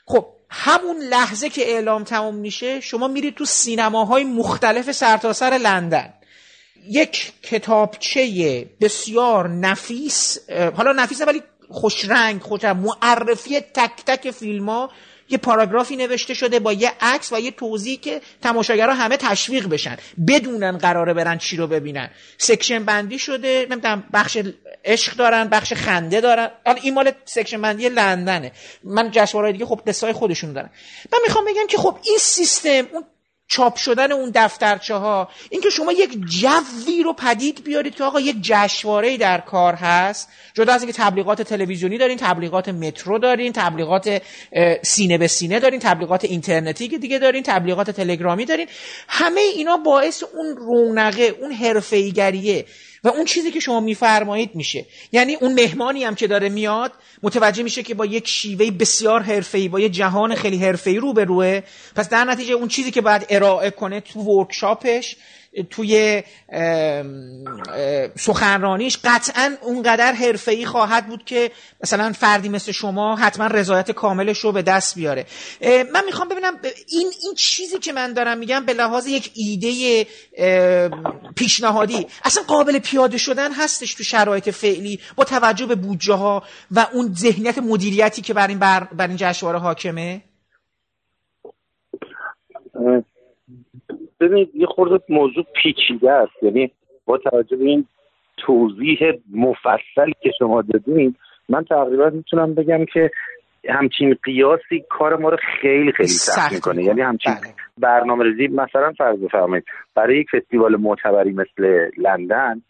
خب 0.05 0.25
همون 0.49 0.97
لحظه 0.97 1.49
که 1.49 1.61
اعلام 1.61 2.03
تمام 2.03 2.35
میشه 2.35 2.79
شما 2.79 3.07
میرید 3.07 3.35
تو 3.35 3.45
سینماهای 3.45 4.23
مختلف 4.23 4.91
سرتاسر 4.91 5.49
سر 5.49 5.57
لندن. 5.57 6.13
یک 6.89 7.33
کتابچه 7.41 8.67
بسیار 8.81 9.49
نفیس 9.49 10.37
حالا 10.75 10.91
نفیس 10.91 11.14
نه 11.14 11.25
ولی 11.25 11.41
خوش 11.69 12.05
رنگ 12.05 12.41
خوش 12.41 12.63
معرفی 12.63 13.59
تک 13.59 13.91
تک 14.05 14.31
فیلم 14.31 14.69
ها 14.69 14.89
یه 15.29 15.37
پاراگرافی 15.37 15.95
نوشته 15.95 16.33
شده 16.33 16.59
با 16.59 16.73
یه 16.73 16.91
عکس 17.01 17.33
و 17.33 17.39
یه 17.39 17.51
توضیح 17.51 17.99
که 17.99 18.21
تماشاگرها 18.41 18.93
همه 18.93 19.17
تشویق 19.17 19.67
بشن 19.67 19.97
بدونن 20.27 20.77
قراره 20.77 21.13
برن 21.13 21.37
چی 21.37 21.57
رو 21.57 21.67
ببینن. 21.67 22.09
section 22.37 22.83
بندی 22.83 23.19
شده 23.19 23.67
نمی‌دونم 23.69 24.03
بخش 24.13 24.37
عشق 24.85 25.15
دارن 25.15 25.47
بخش 25.47 25.73
خنده 25.73 26.21
دارن. 26.21 26.51
حالا 26.65 26.79
این 26.81 26.93
مال 26.93 27.11
section 27.25 27.61
بندی 27.61 27.89
لندنه. 27.89 28.51
من 28.83 29.11
جشنواره‌های 29.11 29.53
دیگه 29.53 29.65
خب 29.65 29.81
قصه 29.87 30.13
خودشون 30.13 30.53
دارن 30.53 30.69
من 31.13 31.19
می‌خوام 31.27 31.45
بگم 31.45 31.67
که 31.67 31.77
خب 31.77 31.97
این 32.03 32.17
سیستم 32.17 32.87
اون 32.91 33.03
چاپ 33.49 33.75
شدن 33.75 34.11
اون 34.11 34.31
دفترچه 34.35 34.95
ها 34.95 35.29
اینکه 35.49 35.69
شما 35.69 35.91
یک 35.91 36.17
جوی 36.25 37.03
رو 37.03 37.13
پدید 37.13 37.63
بیارید 37.63 37.95
که 37.95 38.03
آقا 38.03 38.19
یک 38.19 38.35
جشنواره 38.41 39.17
در 39.17 39.37
کار 39.37 39.73
هست 39.73 40.29
جدا 40.53 40.73
از 40.73 40.83
اینکه 40.83 40.97
تبلیغات 40.97 41.41
تلویزیونی 41.41 41.97
دارین 41.97 42.17
تبلیغات 42.17 42.69
مترو 42.69 43.19
دارین 43.19 43.53
تبلیغات 43.53 44.21
سینه 44.81 45.17
به 45.17 45.27
سینه 45.27 45.59
دارین 45.59 45.79
تبلیغات 45.79 46.25
اینترنتی 46.25 46.87
که 46.87 46.97
دیگه 46.97 47.19
دارین 47.19 47.43
تبلیغات 47.43 47.91
تلگرامی 47.91 48.45
دارین 48.45 48.67
همه 49.07 49.41
اینا 49.41 49.77
باعث 49.77 50.23
اون 50.23 50.55
رونقه 50.55 51.35
اون 51.41 51.51
حرفه‌ایگریه. 51.51 52.65
و 53.03 53.07
اون 53.07 53.25
چیزی 53.25 53.51
که 53.51 53.59
شما 53.59 53.79
میفرمایید 53.79 54.55
میشه. 54.55 54.85
یعنی 55.11 55.35
اون 55.35 55.53
مهمانی 55.53 56.03
هم 56.03 56.15
که 56.15 56.27
داره 56.27 56.49
میاد 56.49 56.91
متوجه 57.23 57.63
میشه 57.63 57.83
که 57.83 57.93
با 57.93 58.05
یک 58.05 58.27
شیوه 58.27 58.71
بسیار 58.71 59.21
حرفه‌ای 59.21 59.67
با 59.67 59.79
یه 59.79 59.89
جهان 59.89 60.35
خیلی 60.35 60.57
حرفه‌ای 60.57 60.97
رو 60.97 61.13
به 61.13 61.23
روه 61.23 61.61
پس 61.95 62.09
در 62.09 62.23
نتیجه 62.23 62.53
اون 62.53 62.67
چیزی 62.67 62.91
که 62.91 63.01
باید 63.01 63.25
ارائه 63.29 63.71
کنه 63.71 64.01
تو 64.01 64.19
ورکشاپش 64.19 65.15
توی 65.69 66.23
سخنرانیش 68.15 68.97
قطعا 69.03 69.55
اونقدر 69.61 70.11
حرفه‌ای 70.11 70.65
خواهد 70.65 71.07
بود 71.07 71.25
که 71.25 71.51
مثلا 71.83 72.11
فردی 72.11 72.49
مثل 72.49 72.71
شما 72.71 73.15
حتما 73.15 73.47
رضایت 73.47 73.91
کاملش 73.91 74.39
رو 74.39 74.51
به 74.51 74.61
دست 74.61 74.95
بیاره. 74.95 75.25
من 75.93 76.05
می‌خوام 76.05 76.27
ببینم 76.27 76.53
این 76.87 77.11
این 77.23 77.33
چیزی 77.35 77.79
که 77.79 77.93
من 77.93 78.13
دارم 78.13 78.37
میگم 78.37 78.65
به 78.65 78.73
لحاظ 78.73 79.07
یک 79.07 79.31
ایده 79.35 80.07
پیشنهادی 81.35 82.07
اصلا 82.23 82.43
قابل 82.43 82.79
پیاده 82.79 83.17
شدن 83.17 83.51
هستش 83.51 83.93
تو 83.93 84.03
شرایط 84.03 84.49
فعلی 84.49 84.99
با 85.15 85.23
توجه 85.23 85.65
به 85.65 85.75
بودجه 85.75 86.13
ها 86.13 86.43
و 86.71 86.87
اون 86.93 87.13
ذهنیت 87.13 87.57
مدیریتی 87.57 88.21
که 88.21 88.33
بر 88.33 88.47
این 88.47 88.59
بر, 88.59 88.83
بر 88.83 89.07
این 89.07 89.17
جشنواره 89.17 89.59
حاکمه؟ 89.59 90.21
ببینید 94.19 94.49
یه 94.55 94.65
خورده 94.65 95.03
موضوع 95.09 95.45
پیچیده 95.53 96.11
است. 96.11 96.43
یعنی 96.43 96.71
با 97.05 97.17
توجه 97.17 97.55
به 97.55 97.65
این 97.65 97.85
توضیح 98.37 98.99
مفصل 99.33 100.11
که 100.21 100.31
شما 100.39 100.61
دادین 100.61 101.15
من 101.49 101.63
تقریبا 101.63 102.09
می‌تونم 102.09 102.53
بگم 102.53 102.85
که 102.85 103.11
همچین 103.69 104.17
قیاسی 104.23 104.83
کار 104.89 105.17
ما 105.17 105.29
رو 105.29 105.37
خیلی 105.61 105.91
خیلی 105.91 106.09
سخت 106.09 106.53
می‌کنه. 106.53 106.83
یعنی 106.83 107.01
همچین 107.01 107.33
بله. 107.33 107.53
برنامه 107.77 108.23
ریزی 108.23 108.47
مثلا 108.47 108.91
فرض 108.97 109.19
بفرمایید 109.19 109.65
برای 109.95 110.19
یک 110.19 110.27
فستیوال 110.29 110.75
معتبری 110.75 111.31
مثل 111.31 111.89
لندن 111.97 112.61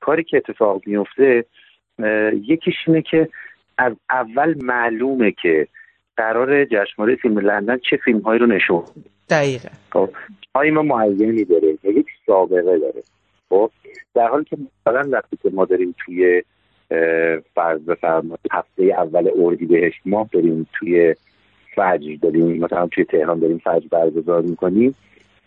کاری 0.00 0.24
که 0.24 0.36
اتفاق 0.36 0.82
میفته 0.86 1.44
یکیش 2.48 2.74
اینه 2.86 3.02
که 3.02 3.28
از 3.78 3.92
اول 4.10 4.54
معلومه 4.62 5.32
که 5.42 5.66
قرار 6.16 6.64
جشنواره 6.64 7.16
فیلم 7.16 7.38
لندن 7.38 7.78
چه 7.90 7.96
فیلم 7.96 8.18
هایی 8.18 8.38
رو 8.38 8.46
نشون 8.46 8.84
دقیقه 9.30 9.70
خب 9.90 10.10
تایم 10.54 10.80
معینی 10.80 11.44
داره 11.44 11.78
یک 11.84 12.06
سابقه 12.26 12.78
داره. 12.78 13.02
خب 13.48 13.70
در 14.14 14.28
حالی 14.28 14.44
که 14.44 14.56
مثلا 14.86 15.08
وقتی 15.10 15.38
که 15.42 15.50
ما 15.50 15.64
داریم 15.64 15.94
توی 15.98 16.42
فرض 17.54 17.80
بفرمایید 17.80 18.40
هفته 18.50 18.82
اول 18.82 19.30
اردیبهشت 19.38 20.00
ماه 20.06 20.28
داریم 20.32 20.66
توی 20.72 21.14
فجر 21.74 22.16
داریم 22.22 22.64
مثلا 22.64 22.86
توی 22.86 23.04
تهران 23.04 23.38
داریم 23.38 23.58
فجر 23.58 23.88
برگزار 23.90 24.42
می‌کنیم. 24.42 24.94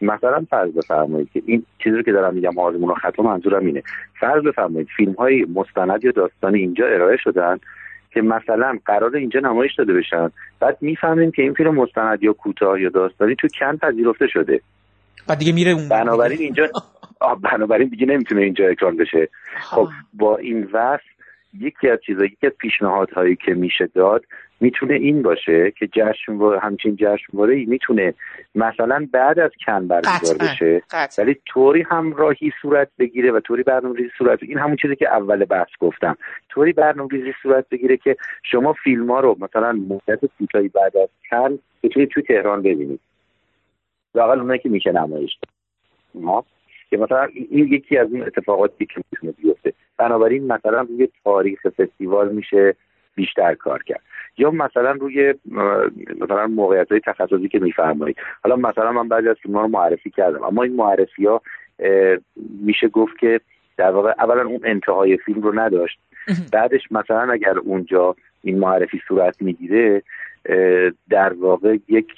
مثلا 0.02 0.46
فرض 0.50 0.72
بفرمایید 0.72 1.30
که 1.34 1.42
این 1.46 1.66
چیزی 1.84 2.04
که 2.04 2.12
دارم 2.12 2.34
میگم 2.34 2.60
آزمون 2.60 2.90
و 2.90 2.94
خطا 2.94 3.24
منظورم 3.24 3.66
اینه. 3.66 3.84
فرض 4.20 4.44
بفرمایید 4.44 4.88
فیلم 4.98 5.14
های 5.14 5.46
مستند 5.56 6.04
یا 6.06 6.12
داستانی 6.12 6.60
اینجا 6.60 6.88
ارائه 6.88 7.18
شدن. 7.18 7.60
که 8.14 8.22
مثلا 8.22 8.80
قرار 8.86 9.16
اینجا 9.16 9.39
نمایش 9.39 9.76
داده 9.76 9.93
بشن. 9.93 10.32
بعد 10.59 10.78
می‌فهمیم 10.82 11.32
که 11.32 11.41
این 11.41 11.53
فیلم 11.53 11.76
مستند 11.76 12.24
یا 12.24 12.34
کوتاه 12.34 12.82
یا 12.82 12.89
داستانی 12.89 13.36
تو 13.36 13.47
کن 13.59 13.78
پذیرفته 13.78 14.28
شده. 14.28 14.61
بعد 15.28 15.38
دیگه 15.38 15.51
میره 15.51 15.72
اون 15.72 15.89
بنابراین 15.89 16.39
اینجا 16.39 16.68
بنابراین 17.51 17.88
دیگه 17.88 18.05
نمی‌تونه 18.05 18.41
اینجا 18.41 18.68
اکران 18.68 18.97
بشه. 18.97 19.30
خب 19.61 19.88
با 20.14 20.38
این 20.38 20.70
وصف 20.74 21.01
یکی 21.59 21.89
از 21.89 21.99
چیزایی 22.05 22.38
از 22.41 22.49
پیشنهادهایی 22.49 23.36
که 23.36 23.53
میشه 23.53 23.89
داد 23.95 24.26
می‌تونه 24.64 24.93
این 24.93 25.22
باشه 25.22 25.72
که 25.72 25.88
جشنواره 25.88 26.59
همچین 26.59 26.95
جشنواره 26.99 27.66
می‌تونه 27.66 28.14
مثلا 28.55 29.07
بعد 29.11 29.39
از 29.39 29.51
کن 29.66 29.88
برگزار 29.88 30.38
بشه 30.38 30.82
ولی 31.18 31.36
طوری 31.45 31.82
همراهی 31.82 32.51
صورت 32.61 32.88
بگیره 32.99 33.32
و 33.32 33.39
طوری 33.39 33.64
برنامه‌ریزی 33.64 34.09
صورت 34.18 34.39
بگیره 34.39 34.49
این 34.49 34.64
همون 34.64 34.76
چیزی 34.76 34.95
که 34.95 35.09
اول 35.09 35.45
بحث 35.45 35.70
گفتم 35.80 36.18
طوری 36.49 36.74
برنامه‌ریزی 36.74 37.34
صورت 37.41 37.66
بگیره 37.70 37.97
که 37.97 38.16
شما 38.43 38.74
فیلم 38.74 39.11
ها 39.11 39.20
رو 39.20 39.38
مثلا 39.39 39.72
مدت 39.72 40.20
کوتاهی 40.38 40.68
بعد 40.68 40.97
از 40.97 41.09
کن 41.32 41.59
بتونید 41.84 42.09
توی 42.09 42.24
تهران 42.24 42.61
ببینید. 42.61 42.99
لاقل 44.16 44.39
اونایی 44.39 44.59
که 44.59 44.70
میشه 44.70 44.91
نمایش 44.91 45.38
ما 46.16 46.45
که 46.89 46.97
مثلا 46.97 47.28
این 47.49 47.74
یکی 47.74 47.97
از 47.97 48.07
اون 48.11 48.22
اتفاقاتی 48.22 48.86
که 48.86 49.01
می‌تونه 49.11 49.32
بیفته. 49.32 49.74
بنابراین 49.97 50.47
مثلا 50.47 50.82
روی 50.82 51.09
تاریخ 51.24 51.68
فستیوال 51.68 52.32
میشه. 52.32 52.76
بیشتر 53.16 53.55
کار 53.55 53.84
کرد. 53.84 54.01
یا 54.38 54.51
مثلا 54.51 54.91
روی 54.91 55.34
مثلا 56.22 56.47
موقعیت 56.47 56.91
های 56.91 56.99
تخصصی 56.99 57.47
که 57.47 57.59
میفرمایید. 57.59 58.18
حالا 58.43 58.55
مثلا 58.55 58.91
من 58.91 59.07
بعضی 59.07 59.30
از 59.30 59.36
فیلم 59.43 59.57
رو 59.57 59.68
معرفی 59.68 60.09
کردم 60.09 60.43
اما 60.43 60.64
این 60.64 60.76
معرفی 60.76 61.26
ها 61.26 61.41
میشه 62.61 62.88
گفت 62.88 63.18
که 63.18 63.39
در 63.78 63.91
واقع 63.91 64.14
اولا 64.20 64.45
اون 64.45 64.59
انتهای 64.64 65.18
فیلم 65.18 65.41
رو 65.41 65.59
نداشت. 65.59 65.99
بعدش 66.51 66.91
مثلا 66.91 67.32
اگر 67.32 67.57
اونجا 67.57 68.16
این 68.41 68.59
معرفی 68.59 69.01
صورت 69.07 69.41
می‌گیره 69.41 70.03
در 71.09 71.34
واقع 71.34 71.78
یک 71.88 72.11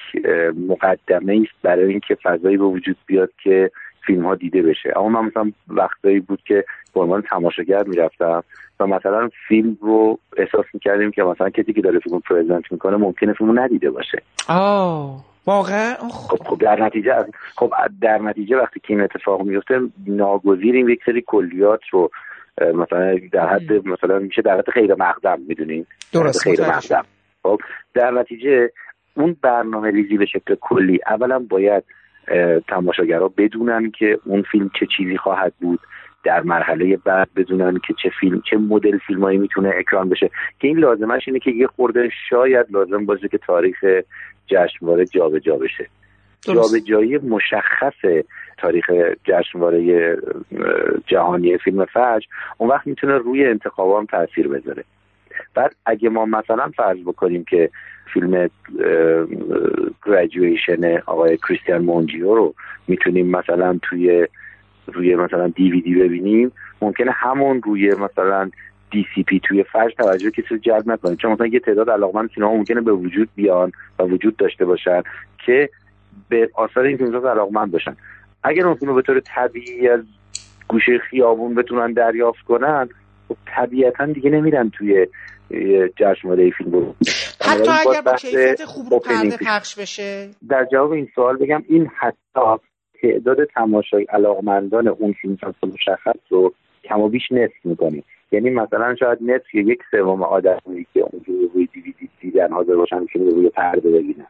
مقدمه 0.67 1.41
است 1.43 1.61
برای 1.63 1.85
اینکه 1.85 2.17
فضایی 2.23 2.57
به 2.57 2.63
وجود 2.63 2.97
بیاد 3.05 3.31
که 3.43 3.71
فیلم 4.05 4.25
ها 4.25 4.35
دیده 4.35 4.61
بشه. 4.61 4.93
اما 4.95 5.09
من 5.09 5.25
مثلا 5.25 5.51
وقتایی 5.67 6.19
بود 6.19 6.39
که 6.45 6.65
به 6.93 7.01
عنوان 7.01 7.21
تماشاگر 7.21 7.83
می‌رفتم 7.83 8.43
و 8.79 8.87
مثلا 8.87 9.29
فیلم 9.47 9.77
رو 9.81 10.19
احساس 10.37 10.65
می‌کردیم 10.73 11.11
که 11.11 11.23
مثلا 11.23 11.49
کسی 11.49 11.73
که 11.73 11.81
داره 11.81 11.99
فیلم 11.99 12.19
پرزنت 12.19 12.71
می‌کنه 12.71 12.97
ممکنه 12.97 13.33
فیلم 13.33 13.59
ندیده 13.59 13.91
باشه. 13.91 14.21
آه 14.49 15.25
واقعا؟ 15.45 15.93
خب, 15.93 16.37
خب 16.37 16.61
در 16.61 16.83
نتیجه 16.83 17.25
خب 17.55 17.73
در 18.01 18.17
نتیجه 18.17 18.57
وقتی 18.57 18.79
که 18.79 18.93
این 18.93 19.01
اتفاق 19.01 19.41
میفته 19.41 19.79
ناگزیریم 20.07 20.89
یک 20.89 20.99
سری 21.05 21.23
کلیات 21.27 21.81
رو 21.91 22.11
مثلا 22.61 23.19
در 23.31 23.47
حد 23.47 23.87
مثلا 23.87 24.19
میشه 24.19 24.41
در 24.41 24.57
حد 24.57 24.69
خیر 24.69 24.95
مقدم 24.95 25.39
می‌دونین؟ 25.47 25.85
درست 26.13 26.41
خیر 26.41 26.61
مقدم. 26.61 27.05
خب 27.43 27.59
در 27.93 28.11
نتیجه 28.11 28.71
اون 29.13 29.35
برنامه 29.41 29.91
ریزی 29.91 30.17
به 30.17 30.25
شکل 30.25 30.55
کلی 30.61 30.99
اولا 31.07 31.39
باید 31.49 31.83
تماشاگرها 32.67 33.33
بدونن 33.37 33.91
که 33.91 34.19
اون 34.25 34.41
فیلم 34.51 34.71
چه 34.79 34.87
چیزی 34.97 35.17
خواهد 35.17 35.53
بود 35.61 35.79
در 36.23 36.41
مرحله 36.41 36.97
بعد 36.97 37.27
بدونن 37.35 37.79
که 37.87 37.93
چه 38.03 38.11
فیلم 38.19 38.41
چه 38.49 38.57
مدل 38.57 38.97
فیلمایی 38.97 39.37
می‌تونه 39.37 39.73
اکران 39.77 40.09
بشه. 40.09 40.29
که 40.59 40.67
این 40.67 40.77
لازمش 40.77 41.23
اینه 41.27 41.39
که 41.39 41.51
یه 41.51 41.67
خورده 41.67 42.09
شاید 42.29 42.65
لازم 42.69 43.05
باشه 43.05 43.27
که 43.27 43.37
تاریخ 43.37 43.85
جشنواره 44.47 45.05
جابجا 45.05 45.55
بشه. 45.55 45.87
جابجایی 46.41 47.17
مشخص 47.17 48.25
تاریخ 48.57 48.91
جشنواره 49.23 50.17
جهانی 51.07 51.57
فیلم 51.57 51.85
فجر 51.85 52.25
اون 52.57 52.69
وقت 52.69 52.87
می‌تونه 52.87 53.17
روی 53.17 53.45
انتخابام 53.45 54.05
تاثیر 54.05 54.47
بذاره. 54.47 54.83
بعد 55.55 55.75
اگه 55.85 56.09
ما 56.09 56.25
مثلا 56.25 56.71
فرض 56.77 56.97
بکنیم 56.97 57.43
که 57.43 57.69
فیلم 58.13 58.49
Graduation 60.05 60.97
آقای 60.97 61.37
کریستیان 61.37 61.81
مونجیو 61.81 62.35
رو 62.35 62.53
می‌تونیم 62.87 63.27
مثلا 63.27 63.79
توی 63.81 64.27
روی 64.87 65.15
مثلا 65.15 65.47
دیویدی 65.47 65.95
ببینیم. 65.95 66.51
ممکنه 66.81 67.11
همون 67.11 67.61
روی 67.61 67.95
مثلا 67.95 68.49
DCP 68.91 69.39
توی 69.39 69.63
فجر 69.63 69.93
توجه 69.93 70.31
کسی 70.31 70.47
رو 70.49 70.57
جلب 70.57 70.89
نکنه. 70.91 71.15
چون 71.15 71.31
مثلا 71.31 71.47
یه 71.47 71.59
تعداد 71.59 71.89
علاقمند 71.89 72.29
سینما 72.35 72.53
ممکنه 72.53 72.81
به 72.81 72.91
وجود 72.91 73.29
بیان 73.35 73.71
و 73.99 74.03
وجود 74.03 74.37
داشته 74.37 74.65
باشن 74.65 75.01
که 75.45 75.69
به 76.29 76.49
آثار 76.53 76.83
این 76.83 76.97
فیلم 76.97 77.27
علاقمند 77.27 77.71
باشن. 77.71 77.95
اگر 78.43 78.65
اون 78.65 78.75
فیلم 78.75 78.95
به 78.95 79.01
طور 79.01 79.19
طبیعی 79.19 79.87
از 79.87 79.99
گوشه 80.67 80.97
خیابون 80.97 81.55
بتونن 81.55 81.93
دریافت 81.93 82.45
کنن 82.45 82.89
خب 83.27 83.37
طبیعتا 83.45 84.05
دیگه 84.05 84.29
نمیرن 84.29 84.69
توی 84.69 85.07
جشنواره 85.97 86.51
فیلم 86.57 86.71
بود. 86.71 86.95
حتی 87.41 87.69
اگر 87.69 88.01
با 88.01 88.13
کیفیت 88.13 88.65
خوب 88.65 88.85
رو 88.91 88.99
پرده 88.99 89.37
پخش 89.45 89.75
بشه. 89.75 90.29
در 90.49 90.67
جواب 90.71 90.91
این 90.91 91.07
سوال 91.15 91.37
بگم 91.37 91.63
این 91.67 91.89
حتی 91.99 92.63
تعداد 93.01 93.37
تماشای 93.45 94.03
علاقمندان 94.09 94.87
اون 94.87 95.13
فیلم 95.21 95.37
مشخص 95.63 96.19
رو 96.29 96.53
کم 96.83 97.01
و 97.01 97.09
بیش 97.09 97.31
نصف 97.31 97.65
می‌کنیم 97.65 98.03
یعنی 98.31 98.49
مثلا 98.49 98.95
شاید 98.95 99.17
نصف 99.21 99.55
یک 99.55 99.79
سوم 99.91 100.23
آدمی 100.23 100.87
که 100.93 100.99
اونجور 101.11 101.49
روی 101.53 101.67
دیویدی 101.73 102.09
دیدن 102.21 102.51
حاضر 102.51 102.75
باشن 102.75 103.05
که 103.05 103.19
روی 103.19 103.49
پرده 103.49 103.89
ببینن 103.89 104.27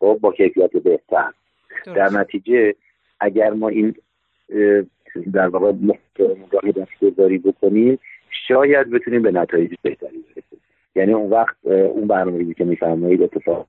خب 0.00 0.18
با 0.20 0.32
کیفیت 0.32 0.70
بهتر. 0.70 1.32
در 1.86 2.08
نتیجه 2.08 2.74
اگر 3.20 3.50
ما 3.50 3.68
این 3.68 3.94
در 5.32 5.48
واقع 5.48 5.72
نگاه 6.18 6.72
دستگذاری 6.76 7.38
بکنیم 7.38 7.98
شاید 8.48 8.90
بتونیم 8.90 9.22
به 9.22 9.30
نتایج 9.30 9.74
بهتری 9.82 10.18
برسیم 10.18 10.60
یعنی 10.94 11.12
اون 11.12 11.30
وقت 11.30 11.56
اون 11.66 12.06
برنامه‌ریزی 12.06 12.54
که 12.54 12.64
میفرمایید 12.64 13.22
اتفاق 13.22 13.66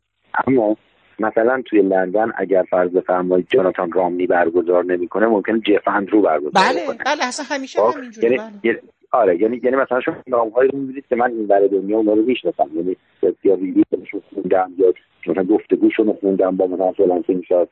اما 0.47 0.77
مثلا 1.19 1.61
توی 1.65 1.81
لندن 1.81 2.31
اگر 2.37 2.65
فرض 2.69 2.91
بفرمایید 2.91 3.47
جاناتان 3.49 3.91
رامنی 3.91 4.27
برگزار 4.27 4.85
نمی‌کنه 4.85 5.27
ممکنن 5.27 5.61
جف 5.61 5.87
اندرو 5.87 6.21
برگزار 6.21 6.51
بله 6.51 6.85
کنه. 6.87 6.97
بله 7.05 7.25
اصلا 7.25 7.57
همیشه 7.57 7.79
خب، 7.79 7.97
همینجوری 7.97 8.27
یعنی 8.27 8.37
بله. 8.63 8.81
آره 9.11 9.41
یعنی 9.41 9.61
یعنی 9.63 9.77
مثلا 9.77 10.01
شما 10.01 10.15
نامهایی 10.27 10.69
رو 10.69 10.79
می‌بینید 10.79 11.05
که 11.09 11.15
من 11.15 11.31
این 11.31 11.47
ور 11.47 11.67
دنیا 11.67 11.97
اونا 11.97 12.13
رو 12.13 12.21
می‌شناسم 12.21 12.69
یعنی 12.75 12.95
یا 13.43 13.55
ویدیوشون 13.55 14.21
خوندم 14.33 14.71
یا 14.77 14.93
مثلا 15.27 15.43
گفتگوشون 15.43 16.13
خوندم 16.13 16.57
با 16.57 16.67
مثلا 16.67 16.91
فلان 16.91 17.23
می‌شد 17.27 17.69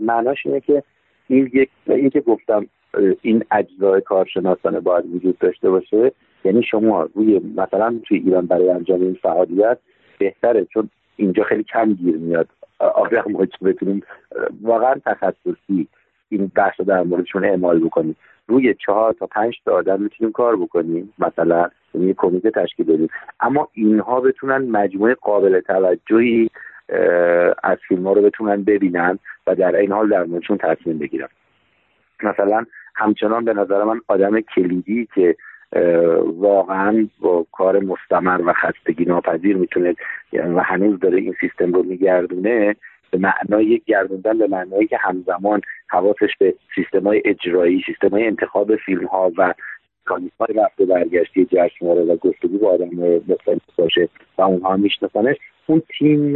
معناش 0.00 0.38
اینه 0.46 0.60
که 0.60 0.82
این 1.28 1.50
یک 1.54 1.70
این 1.86 2.10
که 2.10 2.20
گفتم 2.20 2.66
این 3.22 3.44
اجزای 3.50 4.00
کارشناسانه 4.00 4.80
باید 4.80 5.14
وجود 5.14 5.38
داشته 5.38 5.70
باشه 5.70 6.12
یعنی 6.44 6.62
شما 6.62 7.08
روی 7.14 7.40
مثلا 7.56 8.00
توی 8.04 8.18
ایران 8.18 8.46
برای 8.46 8.70
انجام 8.70 9.00
این 9.00 9.18
فعالیت 9.22 9.78
بهتره 10.18 10.64
چون 10.64 10.90
اینجا 11.16 11.42
خیلی 11.42 11.62
کم 11.62 11.92
گیر 11.92 12.16
میاد. 12.16 12.48
آدم 12.78 13.46
که 13.46 13.64
بتونیم 13.64 14.02
واقعا 14.62 14.94
تخصصی 15.06 15.88
این 16.28 16.52
بحث 16.54 16.74
رو 16.78 16.84
در 16.84 17.02
موردشون 17.02 17.44
اعمال 17.44 17.80
بکنیم. 17.80 18.16
روی 18.46 18.74
چهار 18.74 19.12
تا 19.12 19.26
پنج 19.26 19.60
تا 19.64 19.72
آدم 19.72 20.02
می‌تونیم 20.02 20.32
کار 20.32 20.56
بکنیم 20.56 21.14
مثلا 21.18 21.68
یه 21.94 22.14
کمیته 22.14 22.50
تشکیل 22.50 22.86
بدیم. 22.86 23.08
اما 23.40 23.68
اینها 23.72 24.20
بتونن 24.20 24.70
مجموعه 24.70 25.14
قابل 25.14 25.60
توجهی 25.60 26.50
از 27.62 27.78
فیلم 27.88 28.06
ها 28.06 28.12
رو 28.12 28.22
بتونن 28.22 28.62
ببینن 28.62 29.18
و 29.46 29.54
در 29.54 29.76
این 29.76 29.92
حال 29.92 30.08
در 30.08 30.24
موردشون 30.24 30.58
تصمیم 30.58 30.98
بگیرن. 30.98 31.28
مثلا 32.22 32.64
همچنان 32.94 33.44
به 33.44 33.52
نظر 33.52 33.84
من 33.84 34.00
آدم 34.08 34.40
کلیدی 34.40 35.08
که 35.14 35.36
واقعا 36.36 37.08
با 37.20 37.46
کار 37.52 37.80
مستمر 37.80 38.40
و 38.46 38.52
خستگی 38.52 39.04
ناپذیر 39.04 39.56
می‌تونه 39.56 39.94
و 40.32 40.62
هنوز 40.62 41.00
داره 41.00 41.18
این 41.18 41.34
سیستم 41.40 41.72
رو 41.72 41.82
میگردونه 41.82 42.76
به 43.10 43.18
معنای 43.18 43.82
گردوندن 43.86 44.38
به 44.38 44.46
معنایی 44.46 44.86
که 44.86 44.96
همزمان 45.00 45.60
حواسش 45.88 46.36
به 46.38 46.54
سیستم 46.74 47.06
های 47.06 47.22
اجرایی 47.24 47.82
سیستم 47.86 48.08
های 48.08 48.26
انتخاب 48.26 48.76
فیلم 48.76 49.06
ها 49.06 49.32
و 49.38 49.54
کانیسم 50.04 50.34
های 50.40 50.54
رفت 50.54 50.80
و 50.80 50.86
برگشتی 50.86 51.44
جشنواره 51.44 52.02
و 52.02 52.16
گفتگو 52.16 52.58
با 52.58 52.70
آدم 52.70 52.90
مختلف 53.28 53.60
باشه 53.76 54.08
و 54.38 54.42
اونها 54.42 54.76
میشناسنش. 54.76 55.36
اون 55.66 55.82
تیم 55.98 56.32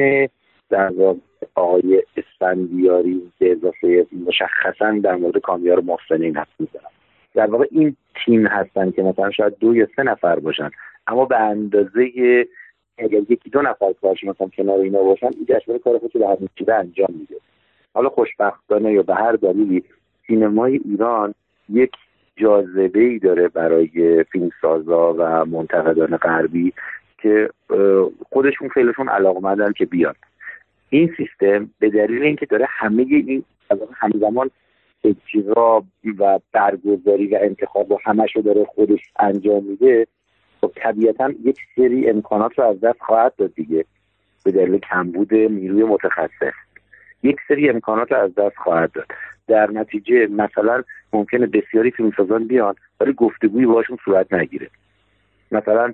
در 0.70 0.92
واقع 0.92 1.18
آقای 1.54 2.02
اسفندیاری 2.16 3.22
به 3.38 3.52
اضافه 3.52 4.06
مشخصا 4.26 4.98
در 5.02 5.16
مورد 5.16 5.38
کامیار 5.38 5.80
محسنین 5.80 6.36
هست 6.36 6.50
می‌زنم 6.58 7.01
در 7.34 7.46
واقع 7.46 7.66
این 7.70 7.96
تیم 8.24 8.46
هستن 8.46 8.90
که 8.90 9.02
مثلا 9.02 9.30
شاید 9.30 9.58
دو 9.60 9.76
یا 9.76 9.88
سه 9.96 10.02
نفر 10.02 10.38
باشن. 10.38 10.70
اما 11.06 11.24
به 11.24 11.36
اندازه 11.36 12.10
اگر 12.98 13.20
یکی 13.28 13.50
دو 13.50 13.62
نفر 13.62 13.92
کارش 14.02 14.24
مثلا 14.24 14.48
کنار 14.56 14.78
اینا 14.78 15.02
باشن 15.02 15.26
این 15.26 15.46
جشنواره 15.48 15.82
کار 15.84 15.98
خودش 15.98 16.12
به 16.12 16.26
هر 16.26 16.80
انجام 16.80 17.08
میده. 17.18 17.34
حالا 17.94 18.08
خوشبختانه 18.08 18.92
یا 18.92 19.02
به 19.02 19.14
هر 19.14 19.32
دلیلی 19.32 19.84
سینمای 20.26 20.80
ایران 20.84 21.34
یک 21.68 21.92
جاذبه 22.36 23.00
ای 23.00 23.18
داره 23.18 23.48
برای 23.48 24.24
فیلمسازا 24.24 25.14
و 25.18 25.44
منتقدان 25.44 26.16
غربی 26.16 26.72
که 27.18 27.50
خودشون 28.30 28.68
خیلیشون 28.68 29.08
علاقمندن 29.08 29.72
که 29.72 29.86
بیان. 29.86 30.14
این 30.88 31.14
سیستم 31.16 31.70
به 31.78 31.90
دلیل 31.90 32.22
اینکه 32.22 32.46
داره 32.46 32.66
همه 32.68 33.02
این 33.02 33.44
همزمان 33.94 34.50
اجرا 35.04 35.84
و 36.18 36.40
برگزاری 36.52 37.26
و 37.26 37.38
انتخاب 37.42 37.92
و 37.92 37.98
همش 38.04 38.36
رو 38.36 38.42
داره 38.42 38.64
خودش 38.64 39.00
انجام 39.18 39.64
میده 39.64 40.06
خب 40.60 40.72
طبیعتا 40.76 41.30
یک 41.44 41.56
سری 41.76 42.10
امکانات 42.10 42.58
رو 42.58 42.64
از 42.64 42.80
دست 42.80 42.98
خواهد 43.00 43.34
داد 43.36 43.54
دیگه. 43.54 43.84
به 44.44 44.52
دلیل 44.52 44.78
کمبود 44.78 45.34
نیروی 45.34 45.84
متخصص. 45.84 46.54
یک 47.22 47.36
سری 47.48 47.68
امکانات 47.68 48.12
رو 48.12 48.18
از 48.18 48.34
دست 48.34 48.56
خواهد 48.56 48.92
داد. 48.92 49.06
در 49.48 49.70
نتیجه 49.70 50.26
مثلا 50.26 50.82
ممکنه 51.12 51.46
بسیاری 51.46 51.90
فیلمسازان 51.90 52.46
بیان 52.46 52.74
ولی 53.00 53.12
گفتگویی 53.12 53.66
باشون 53.66 53.98
صورت 54.04 54.32
نگیره. 54.32 54.70
مثلا 55.52 55.92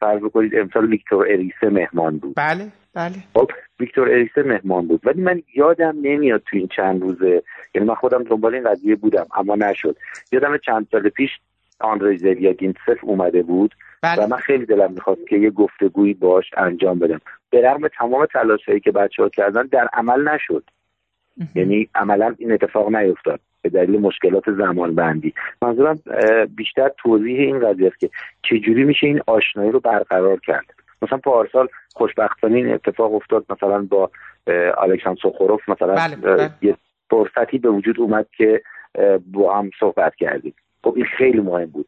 فرض 0.00 0.20
بکنید 0.22 0.56
امسال 0.56 0.86
ویکتور 0.86 1.26
اریسه 1.26 1.68
مهمان 1.70 2.18
بود. 2.18 2.34
بله 2.36 2.66
بله. 2.94 3.14
خب 3.34 3.50
ویکتور 3.80 4.08
اریسه 4.08 4.42
مهمان 4.42 4.86
بود. 4.86 5.00
ولی 5.04 5.22
من 5.22 5.42
یادم 5.54 5.94
نمیاد 6.02 6.42
تو 6.50 6.56
این 6.56 6.68
چند 6.76 7.02
روزه. 7.02 7.42
یعنی 7.74 7.88
من 7.88 7.94
خودم 7.94 8.22
دنبال 8.22 8.54
این 8.54 8.64
قضیه 8.64 8.96
بودم 8.96 9.26
اما 9.36 9.54
نشد. 9.54 9.96
یادم 10.32 10.56
چند 10.56 10.86
سال 10.90 11.08
پیش 11.08 11.30
آندری 11.80 12.18
زویاگینتسف 12.18 12.98
اومده 13.02 13.42
بود 13.42 13.74
بله. 14.02 14.24
و 14.24 14.26
من 14.26 14.36
خیلی 14.36 14.66
دلم 14.66 14.92
می‌خواست 14.92 15.26
که 15.28 15.36
یه 15.36 15.50
گفتگویی 15.50 16.14
باش 16.14 16.50
انجام 16.56 16.98
بدم. 16.98 17.20
به 17.50 17.70
رغم 17.70 17.88
تمام 17.88 18.26
تلاشهایی 18.26 18.80
که 18.80 18.92
بچه 18.92 19.22
ها 19.22 19.28
کردن 19.28 19.62
در 19.62 19.88
عمل 19.92 20.28
نشد. 20.28 20.64
یعنی 21.54 21.88
عملا 21.94 22.34
این 22.38 22.52
اتفاق 22.52 22.94
نیفتاد 22.94 23.40
به 23.62 23.68
دلیل 23.68 24.00
مشکلات 24.00 24.50
زمان 24.50 24.94
بندی 24.94 25.34
منظورم 25.62 25.98
بیشتر 26.56 26.90
توضیح 26.98 27.38
این 27.38 27.58
قضیه 27.58 27.86
است 27.86 28.00
که 28.00 28.10
چجوری 28.42 28.84
میشه 28.84 29.06
این 29.06 29.20
آشنایی 29.26 29.70
رو 29.70 29.80
برقرار 29.80 30.40
کرد. 30.40 30.74
مثلا 31.04 31.18
پارسال 31.18 31.68
خوشبختانه 31.94 32.56
این 32.56 32.74
اتفاق 32.74 33.14
افتاد 33.14 33.44
مثلا 33.50 33.86
با 33.90 34.10
الکساندر 34.78 35.20
سوخوروف 35.22 35.68
مثلا 35.68 35.94
بله، 35.94 36.16
بله. 36.16 36.50
یه 36.62 36.76
فرصتی 37.10 37.58
به 37.58 37.68
وجود 37.68 38.00
اومد 38.00 38.26
که 38.36 38.62
با 39.32 39.58
هم 39.58 39.70
صحبت 39.80 40.14
کردیم. 40.14 40.54
خب 40.84 40.92
این 40.96 41.04
خیلی 41.04 41.40
مهم 41.40 41.66
بود. 41.66 41.86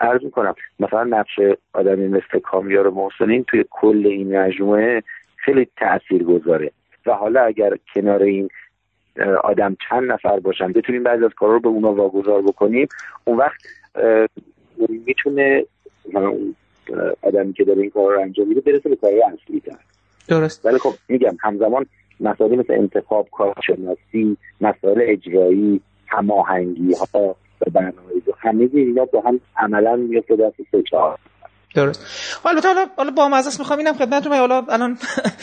عرض 0.00 0.22
می‌کنم 0.22 0.54
مثلا 0.80 1.04
نقش 1.04 1.40
آدمی 1.72 2.08
مثل 2.08 2.38
کامیار 2.42 2.90
محسنین 2.90 3.44
توی 3.44 3.64
کل 3.70 4.02
این 4.06 4.38
مجموعه 4.38 5.02
خیلی 5.36 5.68
تأثیر 5.76 6.22
گذاره 6.22 6.70
و 7.06 7.12
حالا 7.12 7.42
اگر 7.42 7.72
کنار 7.94 8.22
این 8.22 8.48
آدم 9.44 9.76
چند 9.88 10.12
نفر 10.12 10.40
باشن 10.40 10.72
بتونیم 10.72 11.02
بعضی 11.02 11.24
از 11.24 11.34
کارا 11.36 11.52
رو 11.52 11.60
به 11.60 11.68
اونا 11.68 11.92
واگذار 11.92 12.42
بکنیم 12.42 12.88
اون 13.24 13.36
وقت 13.36 13.60
می‌تونه 14.88 15.64
آدمی 17.22 17.52
که 17.52 17.64
داره 17.64 17.80
این 17.82 17.90
کار 17.90 18.14
رو 18.14 18.20
انجام 18.20 18.48
میده 18.48 18.60
برسه 18.60 18.88
به 18.88 18.96
کارهای 18.96 19.22
اصلی 19.22 19.60
تر. 19.60 19.78
درست. 20.28 20.66
ولی 20.66 20.78
خب 20.78 20.94
میگم 21.08 21.36
همزمان 21.40 21.86
مسائلی 22.20 22.56
مثل 22.56 22.72
انتخاب 22.72 23.28
کارشناسی 23.32 24.36
مسائل 24.60 24.98
اجرایی 25.02 25.80
هماهنگی 26.06 26.94
ها 27.14 27.36
و 27.60 27.70
برنامه 27.70 27.94
همه 28.38 28.68
اینا 28.72 29.04
با 29.04 29.20
هم 29.20 29.40
عملا 29.56 29.96
میفته 29.96 30.36
دست 30.36 30.56
سه 30.72 30.82
چهار. 30.82 31.18
درست. 31.74 32.00
حالا 32.42 32.60
حالا 32.60 32.86
حالا 32.96 33.10
با 33.10 33.28
مزه 33.28 33.58
می‌خوام 33.58 33.78
اینم 33.78 33.94
خدمتتون 33.94 34.32
حالا 34.32 34.64
الان 34.68 34.98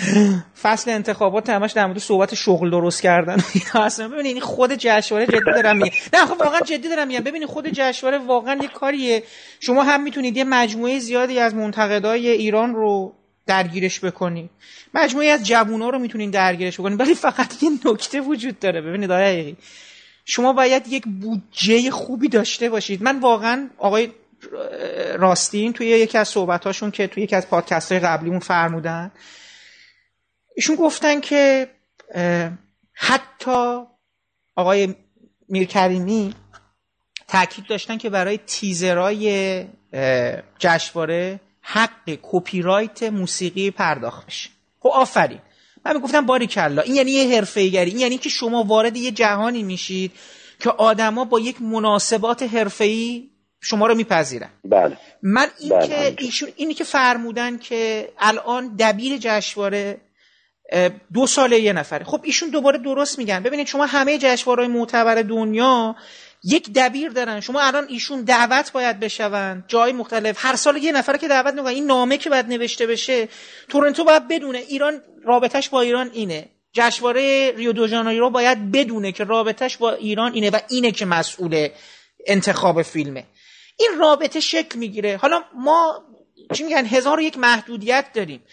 فصل 0.64 0.92
انتخابات 0.92 1.50
همش 1.50 1.72
در 1.72 1.86
مورد 1.86 2.00
صحبت 2.00 2.36
شغل 2.36 2.70
درست 2.70 3.02
کردن. 3.02 3.38
اصلا 3.74 4.08
ببینید 4.08 4.40
خود 4.40 4.74
جشنواره 4.74 5.26
جدی 5.26 5.52
دارم 5.56 5.78
میگم. 5.78 5.96
نه 6.14 6.26
خب 6.26 6.42
واقعا 6.42 6.60
جدی 6.60 6.90
دارم 6.90 7.08
میگم. 7.08 7.20
ببینید 7.20 7.48
خود 7.48 7.68
جشنواره 7.70 8.18
واقعا 8.18 8.60
یه 8.62 8.68
کاریه. 8.68 9.24
شما 9.60 9.84
هم 9.84 10.04
می‌تونید 10.04 10.38
یه 10.38 10.44
مجموعه 10.44 11.00
زیادی 11.00 11.40
از 11.40 11.56
منتقدای 11.56 12.30
ایران 12.30 12.76
رو 12.76 13.14
درگیرش 13.48 14.00
بکنید. 14.00 14.50
مجموعه 14.94 15.28
از 15.28 15.44
جوونا 15.44 15.90
رو 15.90 16.00
می‌تونید 16.00 16.32
درگیرش 16.32 16.80
بکنید. 16.80 17.00
ولی 17.00 17.16
فقط 17.16 17.64
یه 17.64 17.70
نکته 17.86 18.22
وجود 18.22 18.60
داره. 18.60 18.82
ببینید 18.82 19.12
آقای 19.12 19.56
شما 20.26 20.54
باید 20.54 20.88
یک 20.88 21.04
بودجه 21.22 21.92
خوبی 21.92 22.28
داشته 22.28 22.70
باشید. 22.70 23.04
من 23.04 23.20
واقعا 23.20 23.70
آقای 23.78 24.10
راستین 25.18 25.74
توی 25.74 25.88
یکی 25.88 26.18
از 26.18 26.28
صحبتاشون 26.28 26.92
که 26.92 27.08
توی 27.08 27.24
یکی 27.24 27.36
از 27.36 27.48
پادکست 27.48 27.92
های 27.92 28.02
قبلیمون 28.02 28.40
فرمودن 28.40 29.12
ایشون 30.56 30.76
گفتن 30.76 31.22
که 31.22 31.70
حتی 32.94 33.82
آقای 34.56 34.96
میرکریمی 35.50 36.36
تاکید 37.28 37.68
داشتن 37.68 37.98
که 37.98 38.10
برای 38.10 38.38
تیزرای 38.38 39.66
جشنواره 40.60 41.40
حق 41.62 42.20
کپی 42.22 42.62
رایت 42.62 43.04
موسیقی 43.04 43.72
پرداخت 43.72 44.26
بشه 44.26 44.50
خب 44.80 44.90
آفرین. 44.94 45.40
من 45.86 46.00
گفتم 46.00 46.26
باری 46.26 46.48
کلا. 46.48 46.82
این 46.82 46.96
یعنی 46.96 47.12
یه 47.12 47.36
حرفه 47.36 47.62
این 47.62 48.00
یعنی 48.00 48.18
که 48.18 48.30
شما 48.30 48.64
وارد 48.64 48.98
یه 48.98 49.12
جهانی 49.12 49.64
میشید 49.64 50.12
که 50.60 50.70
آدما 50.70 51.26
با 51.26 51.40
یک 51.40 51.62
مناسبات 51.62 52.44
حرفه‌ای 52.44 53.30
شما 53.66 53.88
رو 53.88 53.96
میپذیرن 53.96 54.50
بله. 54.64 54.98
من 55.22 55.48
این 55.60 55.70
بله. 55.70 55.88
که 55.88 56.16
ایشون 56.18 56.50
اینی 56.56 56.74
که 56.74 56.84
فرمودن 56.84 57.58
که 57.58 58.10
الان 58.20 58.76
دبیر 58.80 59.18
جشنواره 59.18 59.98
دو 61.14 61.28
ساله 61.28 61.60
یه 61.60 61.74
نفره. 61.74 62.06
خب 62.06 62.22
ایشون 62.24 62.50
دوباره 62.50 62.78
درست 62.78 63.18
میگن. 63.18 63.44
ببینید 63.44 63.68
شما 63.68 63.86
همه 63.86 64.18
جشنواره‌های 64.18 64.68
معتبر 64.74 65.22
دنیا 65.22 65.96
یک 66.44 66.74
دبیر 66.74 67.10
دارن. 67.10 67.40
شما 67.40 67.62
الان 67.62 67.86
ایشون 67.90 68.22
دعوت 68.22 68.72
باید 68.72 69.00
بشون 69.00 69.64
جای 69.68 69.94
مختلف. 69.94 70.36
هر 70.40 70.56
سال 70.56 70.78
یه 70.78 70.92
نفره 70.92 71.18
که 71.18 71.28
دعوت 71.28 71.54
می‌کنن 71.54 71.68
این 71.68 71.86
نامه 71.86 72.18
که 72.18 72.30
باید 72.30 72.48
نوشته 72.48 72.88
بشه 72.88 73.28
تورنتو 73.70 74.04
باید 74.04 74.28
بدونه. 74.28 74.58
ایران 74.58 75.02
رابطش 75.24 75.70
با 75.70 75.82
ایران 75.82 76.10
اینه. 76.14 76.50
جشنواره 76.74 77.54
ریو 77.56 77.72
دو 77.72 77.88
ژانیرو 77.88 78.30
باید 78.30 78.72
بدونه 78.72 79.12
که 79.12 79.24
رابطهش 79.24 79.78
با 79.78 79.92
ایران 79.92 80.34
اینه 80.34 80.50
و 80.50 80.60
اینه 80.70 80.92
که 80.92 81.06
مسئول 81.06 81.68
انتخاب 82.28 82.82
فیلمه. 82.82 83.24
این 83.78 83.90
رابطه 84.00 84.40
شکل 84.40 84.80
می‌گیره. 84.80 85.18
حالا 85.18 85.44
ما 85.56 86.04
چی 86.54 86.64
میگن 86.64 86.86
هزار 86.86 87.20
و 87.20 87.22
یک 87.22 87.38
محدودیت 87.38 88.06
داریم. 88.14 88.44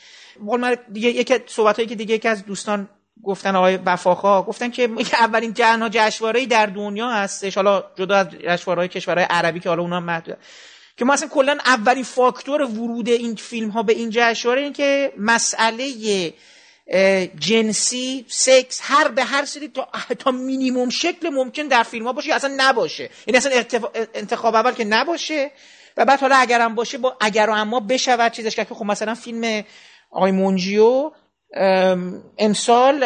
دیگه 0.93 1.09
یکی 1.09 1.35
صحبت 1.47 1.77
هایی 1.77 1.89
که 1.89 1.95
دیگه 1.95 2.14
یکی 2.14 2.29
از 2.29 2.47
دوستان 2.47 2.89
گفتن 3.25 3.57
آقای 3.57 3.77
وفاخا 3.77 4.43
گفتن 4.43 4.70
که 4.70 4.91
اولین 5.12 5.53
جهنها 5.53 5.89
جشنواره 5.89 6.47
در 6.47 6.66
دنیا 6.66 7.11
هستش. 7.11 7.55
حالا 7.55 7.85
جدا 7.97 8.16
از 8.16 8.29
جشنواره 8.31 8.89
کشورهای 8.89 9.27
عربی 9.31 9.61
که 9.61 9.68
حالا 9.68 9.83
اونها 9.83 10.01
محدود. 10.01 10.37
که 10.97 11.05
ما 11.05 11.12
اصلا 11.12 11.29
کلا 11.29 11.59
اولین 11.66 12.05
فاکتور 12.05 12.62
ورود 12.62 13.09
این 13.09 13.35
فیلم 13.35 13.68
ها 13.68 13.83
به 13.83 13.93
این 13.93 14.11
جشنواره 14.12 14.61
این 14.61 14.73
که 14.73 15.12
مسئله 15.18 16.33
جنسی 17.39 18.24
سکس 18.28 18.80
هر 18.83 19.09
به 19.09 19.24
هر 19.24 19.45
سری 19.45 19.68
تا, 19.68 19.89
تا 20.18 20.30
مینیموم 20.30 20.91
شکل 20.91 21.28
ممکن 21.28 21.62
در 21.62 21.83
فیلم 21.83 22.07
ها 22.07 22.12
باشه 22.12 22.35
اصلا 22.35 22.55
نباشه. 22.57 23.11
این 23.26 23.37
اصلا 23.37 23.64
انتخاب 24.14 24.55
اول 24.55 24.72
که 24.72 24.85
نباشه 24.85 25.51
و 25.97 26.05
بعد 26.05 26.20
حالا 26.20 26.37
اگرم 26.37 26.74
باشه 26.74 26.99
با 26.99 27.16
اگر 27.20 27.51
و 27.51 27.53
اما 27.53 27.80
بشود 27.80 28.33
چیزش 28.33 28.57
که 28.57 28.64
خب 28.64 28.85
مثلا 28.85 29.14
فیلم 29.14 29.64
آقای 30.11 30.33
مونجیو 30.33 31.11
امسال 32.39 33.05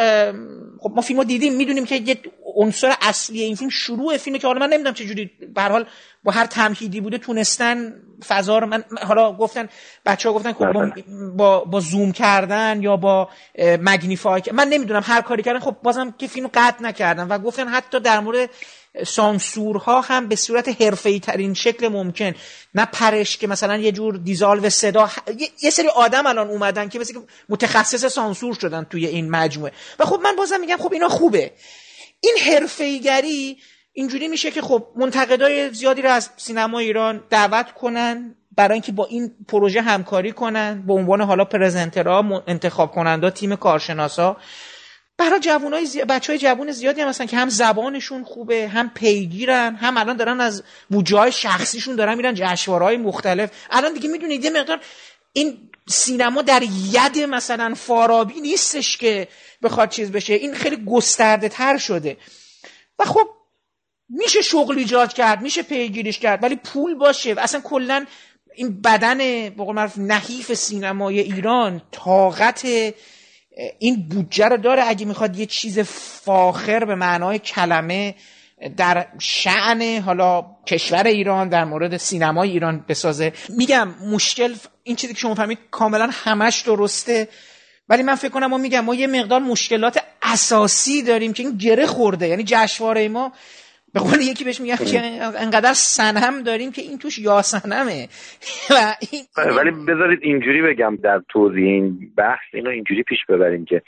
خب 0.81 0.93
ما 0.95 1.01
فیلم 1.03 1.25
دیدیم 1.25 1.57
می‌دونیم 1.57 1.85
که 1.85 1.97
یه 1.97 2.17
عنصر 2.57 2.95
اصلی 3.03 3.43
این 3.43 3.57
فیلم 3.57 3.71
شروع 3.71 4.17
فیلمه 4.17 4.39
که 4.39 4.47
حالا 4.47 4.61
من 4.61 4.73
نمی‌دونم 4.73 4.95
چجوری 4.95 5.31
به 5.55 5.63
حال 5.63 5.87
با 6.25 6.33
هر 6.33 6.47
تمهیدی 6.47 7.01
بوده 7.01 7.19
تونستن 7.19 7.95
فضا 8.27 8.59
رو 8.59 8.67
من 8.67 8.85
حالا 9.03 9.33
گفتن 9.33 9.69
بچه 10.07 10.29
ها 10.29 10.35
گفتن 10.35 10.53
خب 10.53 10.73
با, 10.73 10.91
با, 11.37 11.65
با 11.65 11.81
زوم 11.81 12.13
کردن 12.13 12.83
یا 12.83 12.97
با 12.97 13.29
مگنیفای 13.59 14.43
من 14.53 14.69
نمی‌دونم 14.69 15.03
هر 15.05 15.21
کاری 15.21 15.43
کردن 15.43 15.59
خب 15.59 15.77
بازم 15.83 16.15
که 16.19 16.27
فیلم 16.27 16.51
قطع 16.55 16.83
نکردن 16.83 17.29
و 17.29 17.39
گفتن 17.39 17.69
حتی 17.69 18.01
در 18.01 18.21
مورد 18.21 18.51
سانسورها 19.05 20.01
هم 20.01 20.29
به 20.29 20.37
صورت 20.37 20.83
حرفه‌ای 20.83 21.21
ترین 21.21 21.55
شکل 21.55 21.89
ممکن. 21.89 22.35
نه 22.75 22.85
پرش 22.93 23.37
که 23.37 23.47
مثلا 23.47 23.77
یه 23.77 23.93
جور 23.93 24.17
دیزالو 24.17 24.71
صدا 24.71 25.11
یه 25.63 25.71
سری 25.71 25.89
آدم 25.89 26.27
الان 26.27 26.49
اومدن 26.49 26.89
که 26.89 26.99
مثل 26.99 27.21
متخصص 27.49 28.05
سانسور 28.05 28.55
شدن 28.55 28.85
توی 28.85 29.07
این 29.07 29.31
مجموعه. 29.31 29.73
و 29.99 30.05
خب 30.05 30.21
من 30.23 30.37
بازم 30.37 30.61
میگم 30.61 30.77
خب 30.77 30.93
اینا 30.93 31.09
خوبه. 31.09 31.53
این 32.21 32.37
حرفه‌ایگری 32.47 33.57
اینجوری 33.93 34.29
میشه 34.29 34.51
که 34.51 34.63
خب 34.63 34.87
منتقدای 34.97 35.75
زیادی 35.75 36.03
رو 36.03 36.11
از 36.11 36.31
سینما 36.37 36.79
ایران 36.79 37.25
دعوت 37.31 37.73
کنن 37.73 38.35
برای 38.57 38.73
اینکه 38.73 38.93
با 38.93 39.07
این 39.07 39.31
پروژه 39.49 39.81
همکاری 39.81 40.33
کنن 40.33 40.83
به 40.87 40.93
عنوان 40.93 41.21
حالا 41.21 41.45
پرزنترها 41.45 42.45
انتخاب 42.47 42.93
کننده 42.93 43.31
تیم 43.31 43.57
کارشناسا. 43.57 44.37
برای 45.19 45.41
جوانای 45.41 45.87
زی... 45.87 46.05
بچه 46.05 46.33
های 46.33 46.39
جوان 46.39 46.73
زیادی 46.73 47.01
هم 47.01 47.09
هستن 47.09 47.27
که 47.27 47.37
هم 47.37 47.49
زبانشون 47.49 48.25
خوبه 48.25 48.69
هم 48.69 48.91
پیگیرن 48.95 49.77
هم 49.77 49.97
الان 49.97 50.17
دارن 50.17 50.41
از 50.41 50.63
بودجه 50.91 51.31
شخصیشون 51.31 51.97
دارن 51.97 52.15
میرن 52.15 52.35
جشنواره‌های 52.35 52.97
مختلف. 52.97 53.51
الان 53.71 53.93
دیگه 53.93 54.09
می‌دونید 54.09 54.45
یه 54.45 54.51
مقدار 54.51 54.81
این 55.33 55.71
سینما 55.89 56.43
در 56.43 56.63
ید 56.93 57.19
مثلا 57.19 57.75
فارابی 57.75 58.41
نیستش 58.41 58.97
که 58.97 59.29
بخواد 59.63 59.89
چیز 59.89 60.13
بشه. 60.13 60.35
این 60.35 60.55
خیلی 60.55 60.85
گسترده 60.85 61.49
تر 61.49 61.79
شده. 61.79 62.17
و 62.99 63.05
خب 63.05 63.29
میشه 64.09 64.43
شغل 64.43 64.79
ایجاد 64.79 65.13
کرد 65.13 65.43
میشه 65.43 65.63
پیگیریش 65.63 66.19
کرد 66.19 66.43
ولی 66.43 66.57
پول 66.57 66.95
باشه. 66.95 67.35
و 67.35 67.39
اصلا 67.39 67.61
کلا 67.61 68.07
این 68.55 68.81
بدن 68.81 69.19
به 69.49 69.65
قول 69.65 69.89
نحیف 69.97 70.55
سینمای 70.55 71.21
ایران 71.21 71.83
طاقت 71.91 72.67
این 73.79 74.09
بودجه 74.09 74.49
رو 74.49 74.57
داره 74.57 74.83
اگه 74.87 75.07
می‌خواد 75.07 75.39
یه 75.39 75.47
چیز 75.47 75.79
فاخر 76.25 76.85
به 76.85 76.95
معنای 76.95 77.39
کلمه 77.39 78.15
در 78.77 79.07
شعن 79.19 80.03
حالا 80.03 80.47
کشور 80.67 81.07
ایران 81.07 81.49
در 81.49 81.65
مورد 81.65 81.97
سینمای 81.97 82.51
ایران 82.51 82.85
بسازه. 82.89 83.33
میگم 83.49 83.95
مشکل 84.13 84.55
این 84.83 84.97
چیزی 84.97 85.15
که 85.15 85.21
شما 85.21 85.35
فهمید 85.35 85.59
کاملا 85.71 86.11
همش 86.13 86.61
درسته 86.61 87.29
ولی 87.89 88.03
من 88.03 88.15
فکر 88.15 88.31
کنم 88.31 88.47
ما 88.47 88.59
میگم 88.59 88.81
ما 88.81 88.95
یه 88.95 89.07
مقدار 89.07 89.41
مشکلات 89.41 90.03
اساسی 90.23 91.03
داریم 91.03 91.33
که 91.33 91.43
این 91.43 91.57
گره 91.57 91.87
خورده. 91.87 92.29
یعنی 92.29 92.45
جشنواره 92.47 93.09
ما 93.09 93.33
به 93.95 94.01
قول 94.01 94.21
یکی 94.21 94.45
بهش 94.45 94.61
میگن 94.61 94.77
که 94.77 95.01
انقدر 95.23 95.73
سنم 95.73 96.43
داریم 96.43 96.73
که 96.73 96.83
این 96.83 96.99
توش 96.99 97.19
یا 97.19 97.43
سنمه 97.43 98.09
و 98.71 98.95
ولی 99.37 99.71
بذارید 99.71 100.19
اینجوری 100.23 100.63
بگم 100.63 100.97
در 100.97 101.23
توضیح 101.29 101.65
این 101.65 102.13
بحث 102.17 102.45
اینو 102.53 102.71
اینجوری 102.71 103.03
پیش 103.03 103.19
ببریم 103.29 103.65
که 103.65 103.83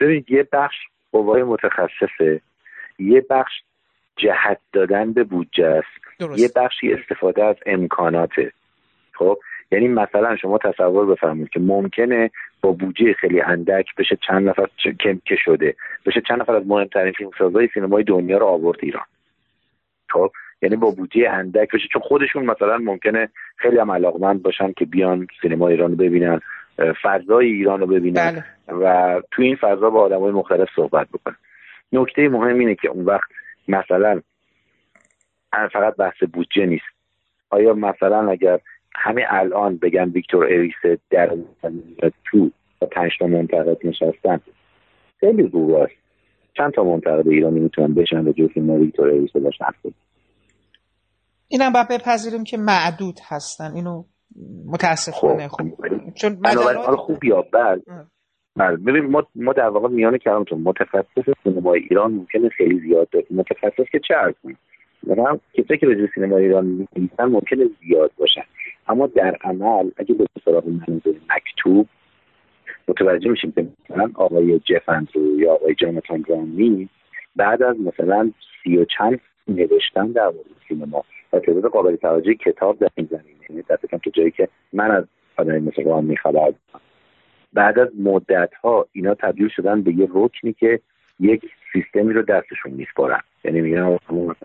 ببینید 0.00 0.30
یه 0.30 0.48
بخش 0.52 0.76
قوای 1.12 1.42
متخصصه 1.42 2.40
یه 2.98 3.26
بخش 3.30 3.52
جهت 4.16 4.58
دادن 4.72 5.12
به 5.12 5.24
بودجه 5.24 5.66
است 5.66 6.38
یه 6.38 6.48
بخشی 6.56 6.92
استفاده 6.92 7.44
از 7.44 7.56
امکاناته. 7.66 8.52
خب؟ 9.12 9.38
یعنی 9.72 9.88
مثلا 9.88 10.36
شما 10.36 10.58
تصور 10.58 11.06
بفرمایید 11.06 11.48
که 11.48 11.60
ممکنه 11.60 12.30
با 12.60 12.72
بودجه 12.72 13.12
خیلی 13.12 13.40
اندک 13.40 13.94
بشه 13.98 14.18
چند 14.26 14.48
نفر 14.48 14.66
که 15.24 15.36
شده 15.44 15.74
بشه 16.06 16.20
چند 16.28 16.40
نفر 16.40 16.54
از 16.54 16.66
مهمترین 16.66 17.12
فیلمسازهای 17.12 17.68
سینمای 17.74 18.04
دنیا 18.04 18.38
رو 18.38 18.46
آورد 18.46 18.78
ایران. 18.82 19.04
خب؟ 20.08 20.30
یعنی 20.62 20.76
با 20.76 20.90
بودجه 20.90 21.30
اندک 21.30 21.74
بشه 21.74 21.88
چون 21.92 22.02
خودشون 22.02 22.44
مثلا 22.44 22.78
ممکنه 22.78 23.28
خیلی 23.56 23.78
هم 23.78 23.90
علاقمند 23.90 24.42
باشن 24.42 24.72
که 24.72 24.84
بیان 24.84 25.26
سینما 25.42 25.68
ایران 25.68 25.90
رو 25.90 25.96
ببینن 25.96 26.40
فضای 27.02 27.46
ایران 27.46 27.80
رو 27.80 27.86
ببینن 27.86 28.44
بله. 28.68 28.78
و 28.78 29.22
تو 29.30 29.42
این 29.42 29.56
فضا 29.56 29.90
با 29.90 30.00
آدمای 30.02 30.32
مختلف 30.32 30.68
صحبت 30.76 31.08
بکنن. 31.08 31.36
نکته 31.92 32.28
مهم 32.28 32.58
اینه 32.58 32.74
که 32.74 32.88
اون 32.88 33.04
وقت 33.04 33.30
مثلا 33.68 34.20
فقط 35.72 35.96
بحث 35.96 36.22
بودجه 36.32 36.66
نیست. 36.66 36.84
آیا 37.50 37.74
مثلا 37.74 38.30
اگر 38.30 38.60
همه 38.94 39.22
الان 39.28 39.76
بگن 39.76 40.08
ویکتور 40.08 40.44
اریس 40.44 41.00
در 41.10 41.36
تو 42.24 42.50
و 42.82 42.86
پنج 42.86 43.10
تا 43.18 43.26
منتقد 43.26 43.76
نشستن. 43.84 44.40
خیلی 45.20 45.42
روباست 45.42 45.92
چند 46.56 46.72
تا 46.72 46.84
منتقد 46.84 47.28
ایرانی 47.28 47.60
می‌تونن 47.60 47.94
بشن 47.94 48.24
به 48.24 48.32
جز 48.32 48.56
ویکتور 48.56 49.08
اریس 49.08 49.32
باشن 49.32 49.64
اینم 51.48 51.72
باید 51.72 51.88
بپذیریم 51.88 52.44
که 52.44 52.56
معدود 52.56 53.18
هستن. 53.28 53.72
اینو 53.74 54.04
متاسفانه 54.66 55.48
خب, 55.48 55.56
خب. 55.56 56.14
چون 56.14 56.42
خوب 56.96 57.24
یا 57.24 57.42
بد 57.42 57.80
بله. 58.56 58.76
ببین 58.76 59.06
ما 59.06 59.26
ما 59.34 59.52
در 59.52 59.68
واقع 59.68 59.88
میان 59.88 60.18
کلامتون 60.18 60.60
متخصص 60.60 61.34
سینمای 61.44 61.80
ایران 61.90 62.12
ممکنه 62.12 62.48
خیلی 62.48 62.80
زیاد 62.80 63.08
داریم 63.10 63.28
متخصص 63.30 63.90
که 63.92 64.00
چه 64.08 64.14
ارز 64.16 64.34
مثلا 65.06 65.38
کسایی 65.54 65.80
که 65.80 65.86
به 65.86 66.08
سینما 66.14 66.36
ایران 66.36 66.66
می‌نویسن 66.66 67.24
ممکنه 67.24 67.64
زیاد 67.80 68.10
باشن. 68.18 68.42
اما 68.90 69.06
در 69.06 69.36
عمل 69.44 69.90
اگه 69.96 70.14
به 70.14 70.26
سراغ 70.44 70.68
منظور 70.68 71.14
مکتوب 71.36 71.86
متوجه 72.88 73.30
میشیم 73.30 73.52
که 73.52 73.66
مثلا 73.90 74.10
آقای 74.14 74.58
جفند 74.58 75.08
رو 75.14 75.40
یا 75.40 75.52
آقای 75.52 75.74
جانتان 75.74 76.24
رامی 76.28 76.88
بعد 77.36 77.62
از 77.62 77.76
مثلا 77.80 78.30
سی 78.62 78.76
و 78.76 78.84
چند 78.84 79.20
نوشتن 79.48 80.06
در 80.06 80.24
مورد 80.24 80.46
سینما 80.68 81.04
و 81.32 81.38
تعداد 81.38 81.64
قابل 81.64 81.96
توجه 81.96 82.34
کتاب 82.34 82.78
در 82.78 82.88
این 82.94 83.08
زمینه 83.10 83.40
یعنی 83.50 83.62
دست 83.62 83.86
تو 83.86 84.10
جایی 84.10 84.30
که 84.30 84.48
من 84.72 84.90
از 84.90 85.04
آدمی 85.36 85.58
مثل 85.58 85.84
رامی 85.84 86.16
خبر 86.16 86.52
بعد 87.52 87.78
از 87.78 87.88
مدت 87.98 88.54
ها 88.54 88.86
اینا 88.92 89.14
تبدیل 89.14 89.48
شدن 89.48 89.82
به 89.82 89.92
یه 89.92 90.08
رکنی 90.14 90.52
که 90.52 90.80
یک 91.20 91.42
سیستمی 91.72 92.12
رو 92.12 92.22
دستشون 92.22 92.72
میسپارن. 92.72 93.20
یعنی 93.44 93.60
میگن 93.60 93.98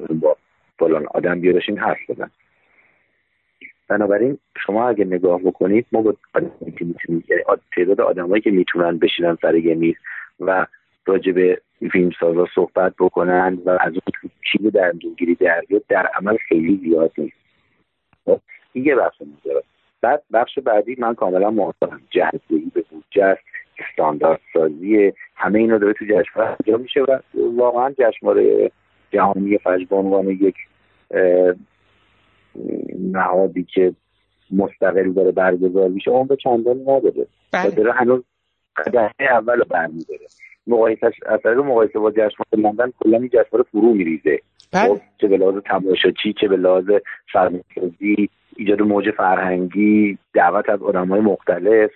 با 0.10 0.38
فلان 0.80 1.06
آدم 1.14 1.40
بیارشین 1.40 1.78
حرف 1.78 2.10
بزن. 2.10 2.32
بنابراین 3.88 4.38
شما 4.66 4.90
اگه 4.90 5.06
نگاه 5.06 5.42
بکنید 5.42 5.86
ما 5.92 6.02
با 6.02 6.16
تعداد 7.76 8.02
آدمایی 8.02 8.42
که 8.42 8.52
می‌تونن 8.52 8.98
بشینن 8.98 9.38
سر 9.42 9.56
یه 9.56 9.76
میز 9.76 9.96
و 10.40 10.68
راجع 11.06 11.32
به 11.32 11.62
فیلم 11.92 12.12
سازا 12.20 12.48
صحبت 12.56 12.94
بکنن 13.00 13.58
و 13.66 13.70
از 13.70 13.94
اون 13.94 14.32
چیز 14.52 14.72
در 14.72 14.92
دورگیری 14.92 15.36
در 15.36 15.62
در 15.90 16.06
عمل 16.06 16.38
خیلی 16.38 16.80
زیاد 16.84 17.12
نیست. 17.18 17.38
خب 18.26 18.40
این 18.74 18.86
یه 18.86 18.96
بحث 18.96 19.14
بعد 20.02 20.24
بخش 20.34 20.60
بعدی 20.60 20.96
من 21.00 21.16
کاملا 21.16 21.52
موافقم. 21.52 22.02
جهزدهی 22.10 22.72
به 22.74 22.84
بودجه 22.90 23.24
است 23.24 23.42
استاندارد 23.80 24.40
سازی 24.54 25.14
همه 25.36 25.60
اینا 25.60 25.78
داره 25.78 25.94
تو 25.94 26.06
جشنواره 26.06 26.56
انجام 26.60 26.82
میشه 26.82 27.02
و 27.02 27.20
واقعا 27.56 27.92
جشنواره 28.00 28.72
جهانی 29.12 29.58
فجر 29.58 29.86
به 29.90 29.96
عنوان 29.96 30.28
یک 30.28 30.56
نهادی 33.00 33.64
که 33.64 33.94
مستقل 34.52 35.14
داره 35.14 35.32
برگزار 35.32 35.90
میشه 35.90 36.12
اون 36.12 36.28
به 36.28 36.36
چندانی 36.36 36.82
نداره 36.82 37.28
بله. 37.52 37.70
داره 37.70 37.92
هنوز 37.92 38.24
قدمه 38.78 39.12
اول 39.20 39.58
رو 39.58 39.66
برمیداره 39.70 40.26
مقایسه 40.68 41.12
از 41.26 41.40
طریق 41.44 41.58
مقایسه 41.58 42.00
با 42.00 42.12
جشنواره 42.12 42.70
لندن 42.70 42.92
کلا 43.00 43.18
این 43.18 43.30
جشنواره 43.30 43.66
فرو 43.72 43.94
میریزه 43.94 44.40
بله. 44.74 44.88
خب، 44.88 45.02
چه 45.22 45.28
به 45.28 45.38
لحاظ 45.38 45.56
تماشاچی 45.66 46.34
چه 46.42 46.48
به 46.48 46.58
لحاظ 46.58 46.86
ایجاد 48.56 48.82
موج 48.82 49.12
فرهنگی 49.12 50.18
دعوت 50.34 50.70
از 50.70 50.80
های 50.80 51.22
مختلف 51.22 51.92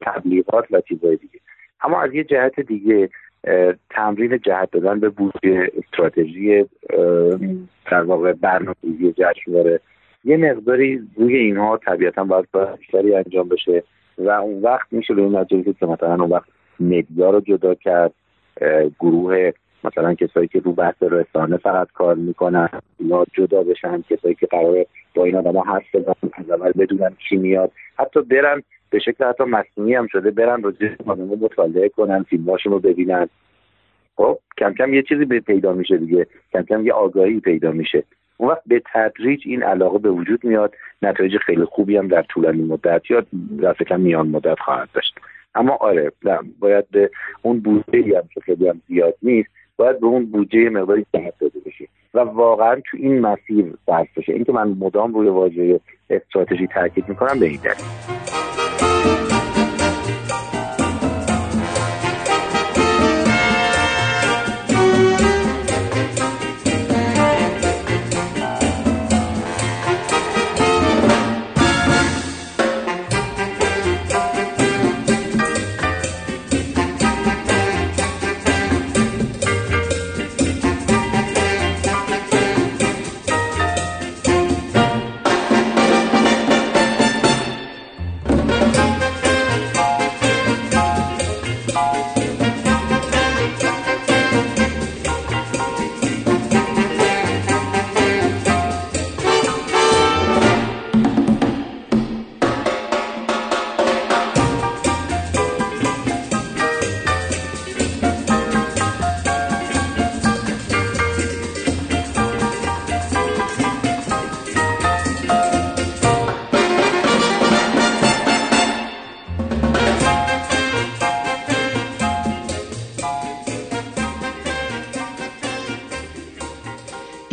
تبلیغات 0.00 0.64
و 0.70 0.80
چیزهای 0.80 1.16
دیگه 1.16 1.40
اما 1.82 2.02
از 2.02 2.14
یه 2.14 2.24
جهت 2.24 2.60
دیگه 2.60 3.10
تمرین 3.90 4.38
جهت 4.38 4.70
دادن 4.70 5.00
به 5.00 5.08
بودجه 5.08 5.70
استراتژی 5.78 6.64
در 7.90 8.02
واقع 8.02 8.32
برنامه‌ریزی 8.32 9.14
جشنواره 9.16 9.80
یه 10.24 10.36
مقداری 10.36 11.00
روی 11.16 11.36
اینها 11.36 11.76
طبیعتا 11.76 12.24
باید 12.24 12.46
بیشتری 12.78 13.14
انجام 13.14 13.48
بشه 13.48 13.82
و 14.18 14.30
اون 14.30 14.62
وقت 14.62 14.86
میشه 14.90 15.14
به 15.14 15.22
این 15.22 15.36
نتیجه 15.36 15.72
که 15.72 15.86
مثلا 15.86 16.14
اون 16.14 16.30
وقت 16.30 16.48
مدیا 16.80 17.30
رو 17.30 17.40
جدا 17.40 17.74
کرد 17.74 18.12
گروه 19.00 19.50
مثلا 19.84 20.14
کسایی 20.14 20.48
که 20.48 20.60
رو 20.60 20.72
بحث 20.72 21.02
رسانه 21.02 21.56
فقط 21.56 21.88
کار 21.92 22.14
می‌کنن 22.14 22.68
یا 23.00 23.26
جدا 23.32 23.62
بشن 23.62 24.02
کسایی 24.10 24.34
که 24.34 24.46
قرار 24.46 24.86
با 25.14 25.24
این 25.24 25.36
آدم 25.36 25.58
حرف 25.58 25.94
بزنن 25.94 26.30
از 26.32 26.50
اول 26.50 26.72
بدونن 26.72 27.16
کی 27.28 27.36
میاد. 27.36 27.72
حتی 27.98 28.22
برن 28.22 28.62
به 28.90 28.98
شکل 28.98 29.24
حتی 29.24 29.44
مصنوعی 29.44 29.94
هم 29.94 30.06
شده 30.06 30.30
برن 30.30 30.62
رو 30.62 30.72
خانمه 31.06 31.36
مطالعه 31.36 31.88
کنن 31.88 32.22
فیلماشون 32.22 32.72
رو 32.72 32.78
ببینن. 32.78 33.28
خب 34.16 34.38
کم 34.58 34.74
کم 34.74 34.94
یه 34.94 35.02
چیزی 35.02 35.24
به 35.24 35.40
پیدا 35.40 35.72
میشه 35.72 35.96
دیگه. 35.96 36.26
کم 36.52 36.62
کم 36.62 36.86
یه 36.86 36.92
آگاهی 36.92 37.40
پیدا 37.40 37.72
میشه. 37.72 38.04
اون 38.36 38.48
وقت 38.48 38.62
به 38.66 38.82
تدریج 38.92 39.42
این 39.46 39.62
علاقه 39.62 39.98
به 39.98 40.10
وجود 40.10 40.44
میاد. 40.44 40.74
نتایج 41.02 41.36
خیلی 41.36 41.64
خوبی 41.64 41.96
هم 41.96 42.08
در 42.08 42.22
طولانی 42.22 42.62
مدت 42.62 43.10
یا 43.10 43.24
در 43.88 43.96
میان 43.96 44.28
مدت 44.28 44.58
خواهد 44.58 44.88
داشت. 44.94 45.14
اما 45.54 45.76
آره 45.80 46.12
باید 46.58 46.90
به 46.90 47.10
اون 47.42 47.60
بودجه 47.60 48.18
هم 48.18 48.28
که 48.34 48.40
خیلی 48.40 48.68
هم 48.68 48.80
زیاد 48.88 49.14
نیست 49.22 49.50
باید 49.76 50.00
به 50.00 50.06
اون 50.06 50.26
بودجه 50.26 50.70
مقداری 50.70 51.06
جهت 51.14 51.34
داده 51.40 51.60
بشه. 51.66 51.88
و 52.14 52.18
واقعا 52.18 52.74
تو 52.74 52.96
این 52.96 53.20
مسیر 53.20 53.72
صرف 53.86 54.18
بشه. 54.18 54.32
اینکه 54.32 54.52
من 54.52 54.68
مدام 54.68 55.14
روی 55.14 55.28
واژه 55.28 55.80
استراتژی 56.10 56.66
تاکید 56.66 57.08
می‌کنم 57.08 57.40
به 57.40 57.46
این 57.46 57.60
دلیل. 57.64 58.19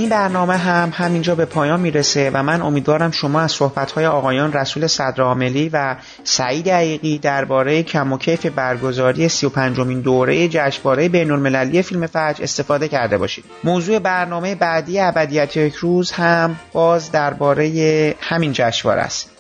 این 0.08 0.16
برنامه 0.16 0.58
هم 0.58 0.91
همینجا 0.93 1.36
به 1.36 1.45
پایان 1.45 1.80
می‌رسه 1.80 2.32
و 2.34 2.43
من 2.43 2.62
امیدوارم 2.62 3.12
شما 3.12 3.41
از 3.41 3.51
صحبتهای 3.51 4.05
آقایان 4.05 4.53
رسول 4.53 4.88
صدرعاملی 4.88 5.70
و 5.74 5.95
سعید 6.24 6.70
عیقی 6.70 7.18
درباره 7.18 7.84
کم 7.84 8.14
و 8.14 8.18
کیف 8.18 8.45
برگزاری 8.45 9.30
35 9.30 9.80
مین 9.80 10.01
دوره 10.01 10.47
جشنواره 10.47 11.10
بین‌المللی 11.10 11.82
فیلم 11.82 12.08
فجر 12.08 12.43
استفاده 12.43 12.88
کرده 12.88 13.18
باشید. 13.18 13.45
موضوع 13.64 13.99
برنامه 13.99 14.55
بعدی 14.55 14.99
ابدیت 14.99 15.58
یک 15.58 15.76
روز 15.76 16.12
هم 16.12 16.55
باز 16.74 17.12
درباره 17.12 18.16
همین 18.22 18.53
جشنواره 18.53 19.01
است. 19.01 19.32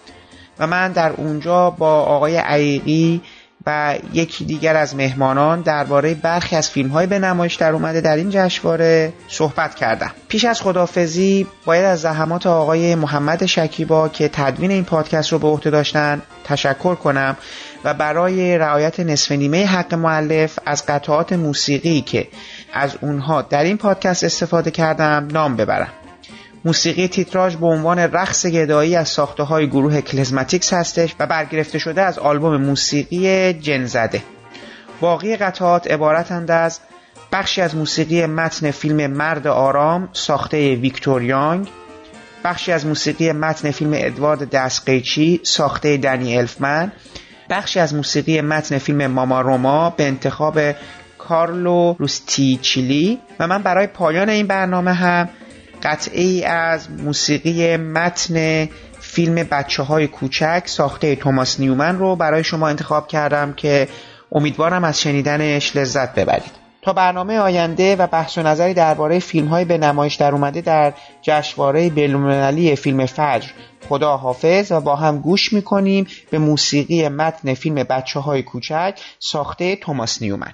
و 0.59 0.67
من 0.67 0.91
در 0.91 1.11
اونجا 1.11 1.69
با 1.69 2.01
آقای 2.01 2.37
عیقی 2.37 3.21
و 3.67 3.95
یکی 4.13 4.45
دیگر 4.45 4.75
از 4.75 4.95
مهمانان 4.95 5.61
درباره 5.61 6.13
برخی 6.13 6.55
از 6.55 6.69
فیلم 6.69 6.89
های 6.89 7.07
به 7.07 7.19
نمایش 7.19 7.55
در 7.55 7.71
اومده 7.71 8.01
در 8.01 8.15
این 8.15 8.29
جشنواره 8.29 9.13
صحبت 9.27 9.75
کردم 9.75 10.11
پیش 10.27 10.45
از 10.45 10.61
خدافزی 10.61 11.47
باید 11.65 11.85
از 11.85 12.01
زحمات 12.01 12.47
آقای 12.47 12.95
محمد 12.95 13.45
شکیبا 13.45 14.09
که 14.09 14.29
تدوین 14.33 14.71
این 14.71 14.83
پادکست 14.83 15.31
رو 15.31 15.39
به 15.39 15.47
عهده 15.47 15.69
داشتن 15.69 16.21
تشکر 16.43 16.95
کنم 16.95 17.37
و 17.83 17.93
برای 17.93 18.57
رعایت 18.57 18.99
نصف 18.99 19.31
نیمه 19.31 19.65
حق 19.65 19.93
معلف 19.93 20.59
از 20.65 20.85
قطعات 20.85 21.33
موسیقی 21.33 22.01
که 22.01 22.27
از 22.73 22.97
اونها 23.01 23.41
در 23.41 23.63
این 23.63 23.77
پادکست 23.77 24.23
استفاده 24.23 24.71
کردم 24.71 25.27
نام 25.31 25.55
ببرم. 25.55 25.89
موسیقی 26.65 27.07
تیتراژ 27.07 27.55
به 27.55 27.65
عنوان 27.65 27.99
رقص 27.99 28.45
گدایی 28.45 28.95
از 28.95 29.09
ساخته 29.09 29.43
های 29.43 29.67
گروه 29.67 30.01
کلزماتیکس 30.01 30.73
هستش 30.73 31.15
و 31.19 31.27
برگرفته 31.27 31.79
شده 31.79 32.01
از 32.01 32.19
آلبوم 32.19 32.57
موسیقی 32.57 33.53
جنزده 33.53 34.23
باقی 35.01 35.35
قطعات 35.35 35.91
عبارتند 35.91 36.51
از 36.51 36.79
بخشی 37.31 37.61
از 37.61 37.75
موسیقی 37.75 38.25
متن 38.25 38.71
فیلم 38.71 39.07
مرد 39.07 39.47
آرام 39.47 40.09
ساخته 40.13 40.75
ویکتور 40.75 41.23
یانگ 41.23 41.67
بخشی 42.43 42.71
از 42.71 42.85
موسیقی 42.85 43.31
متن 43.31 43.71
فیلم 43.71 43.91
ادوارد 43.93 44.49
دستقیچی 44.49 45.41
ساخته 45.43 45.97
دنی 45.97 46.37
الفمن 46.37 46.91
بخشی 47.49 47.79
از 47.79 47.93
موسیقی 47.93 48.41
متن 48.41 48.77
فیلم 48.77 49.07
ماما 49.07 49.41
روما 49.41 49.89
به 49.89 50.07
انتخاب 50.07 50.59
کارلو 51.17 51.95
روستیچیلی 51.99 53.19
و 53.39 53.47
من 53.47 53.63
برای 53.63 53.87
پایان 53.87 54.29
این 54.29 54.47
برنامه 54.47 54.93
هم 54.93 55.29
قطعه 55.83 56.21
ای 56.21 56.45
از 56.45 56.91
موسیقی 56.91 57.77
متن 57.77 58.65
فیلم 58.99 59.35
بچه 59.35 59.83
های 59.83 60.07
کوچک 60.07 60.63
ساخته 60.65 61.15
توماس 61.15 61.59
نیومن 61.59 61.99
رو 61.99 62.15
برای 62.15 62.43
شما 62.43 62.67
انتخاب 62.67 63.07
کردم 63.07 63.53
که 63.53 63.87
امیدوارم 64.31 64.83
از 64.83 65.01
شنیدنش 65.01 65.75
لذت 65.75 66.15
ببرید. 66.15 66.67
تا 66.81 66.93
برنامه 66.93 67.37
آینده 67.37 67.95
و 67.95 68.07
بحث 68.07 68.37
و 68.37 68.41
نظری 68.41 68.73
درباره 68.73 69.19
فیلم 69.19 69.47
های 69.47 69.65
به 69.65 69.77
نمایش 69.77 70.15
در 70.15 70.31
اومده 70.31 70.61
در 70.61 70.93
جشنواره 71.21 71.89
بین‌المللی 71.89 72.75
فیلم 72.75 73.05
فجر 73.05 73.49
خدا 73.89 74.17
حافظ 74.17 74.71
و 74.71 74.81
با 74.81 74.95
هم 74.95 75.19
گوش 75.19 75.53
می‌کنیم 75.53 76.07
به 76.29 76.37
موسیقی 76.37 77.07
متن 77.07 77.53
فیلم 77.53 77.75
بچه 77.75 78.19
های 78.19 78.43
کوچک 78.43 78.99
ساخته 79.19 79.75
توماس 79.75 80.21
نیومن. 80.21 80.53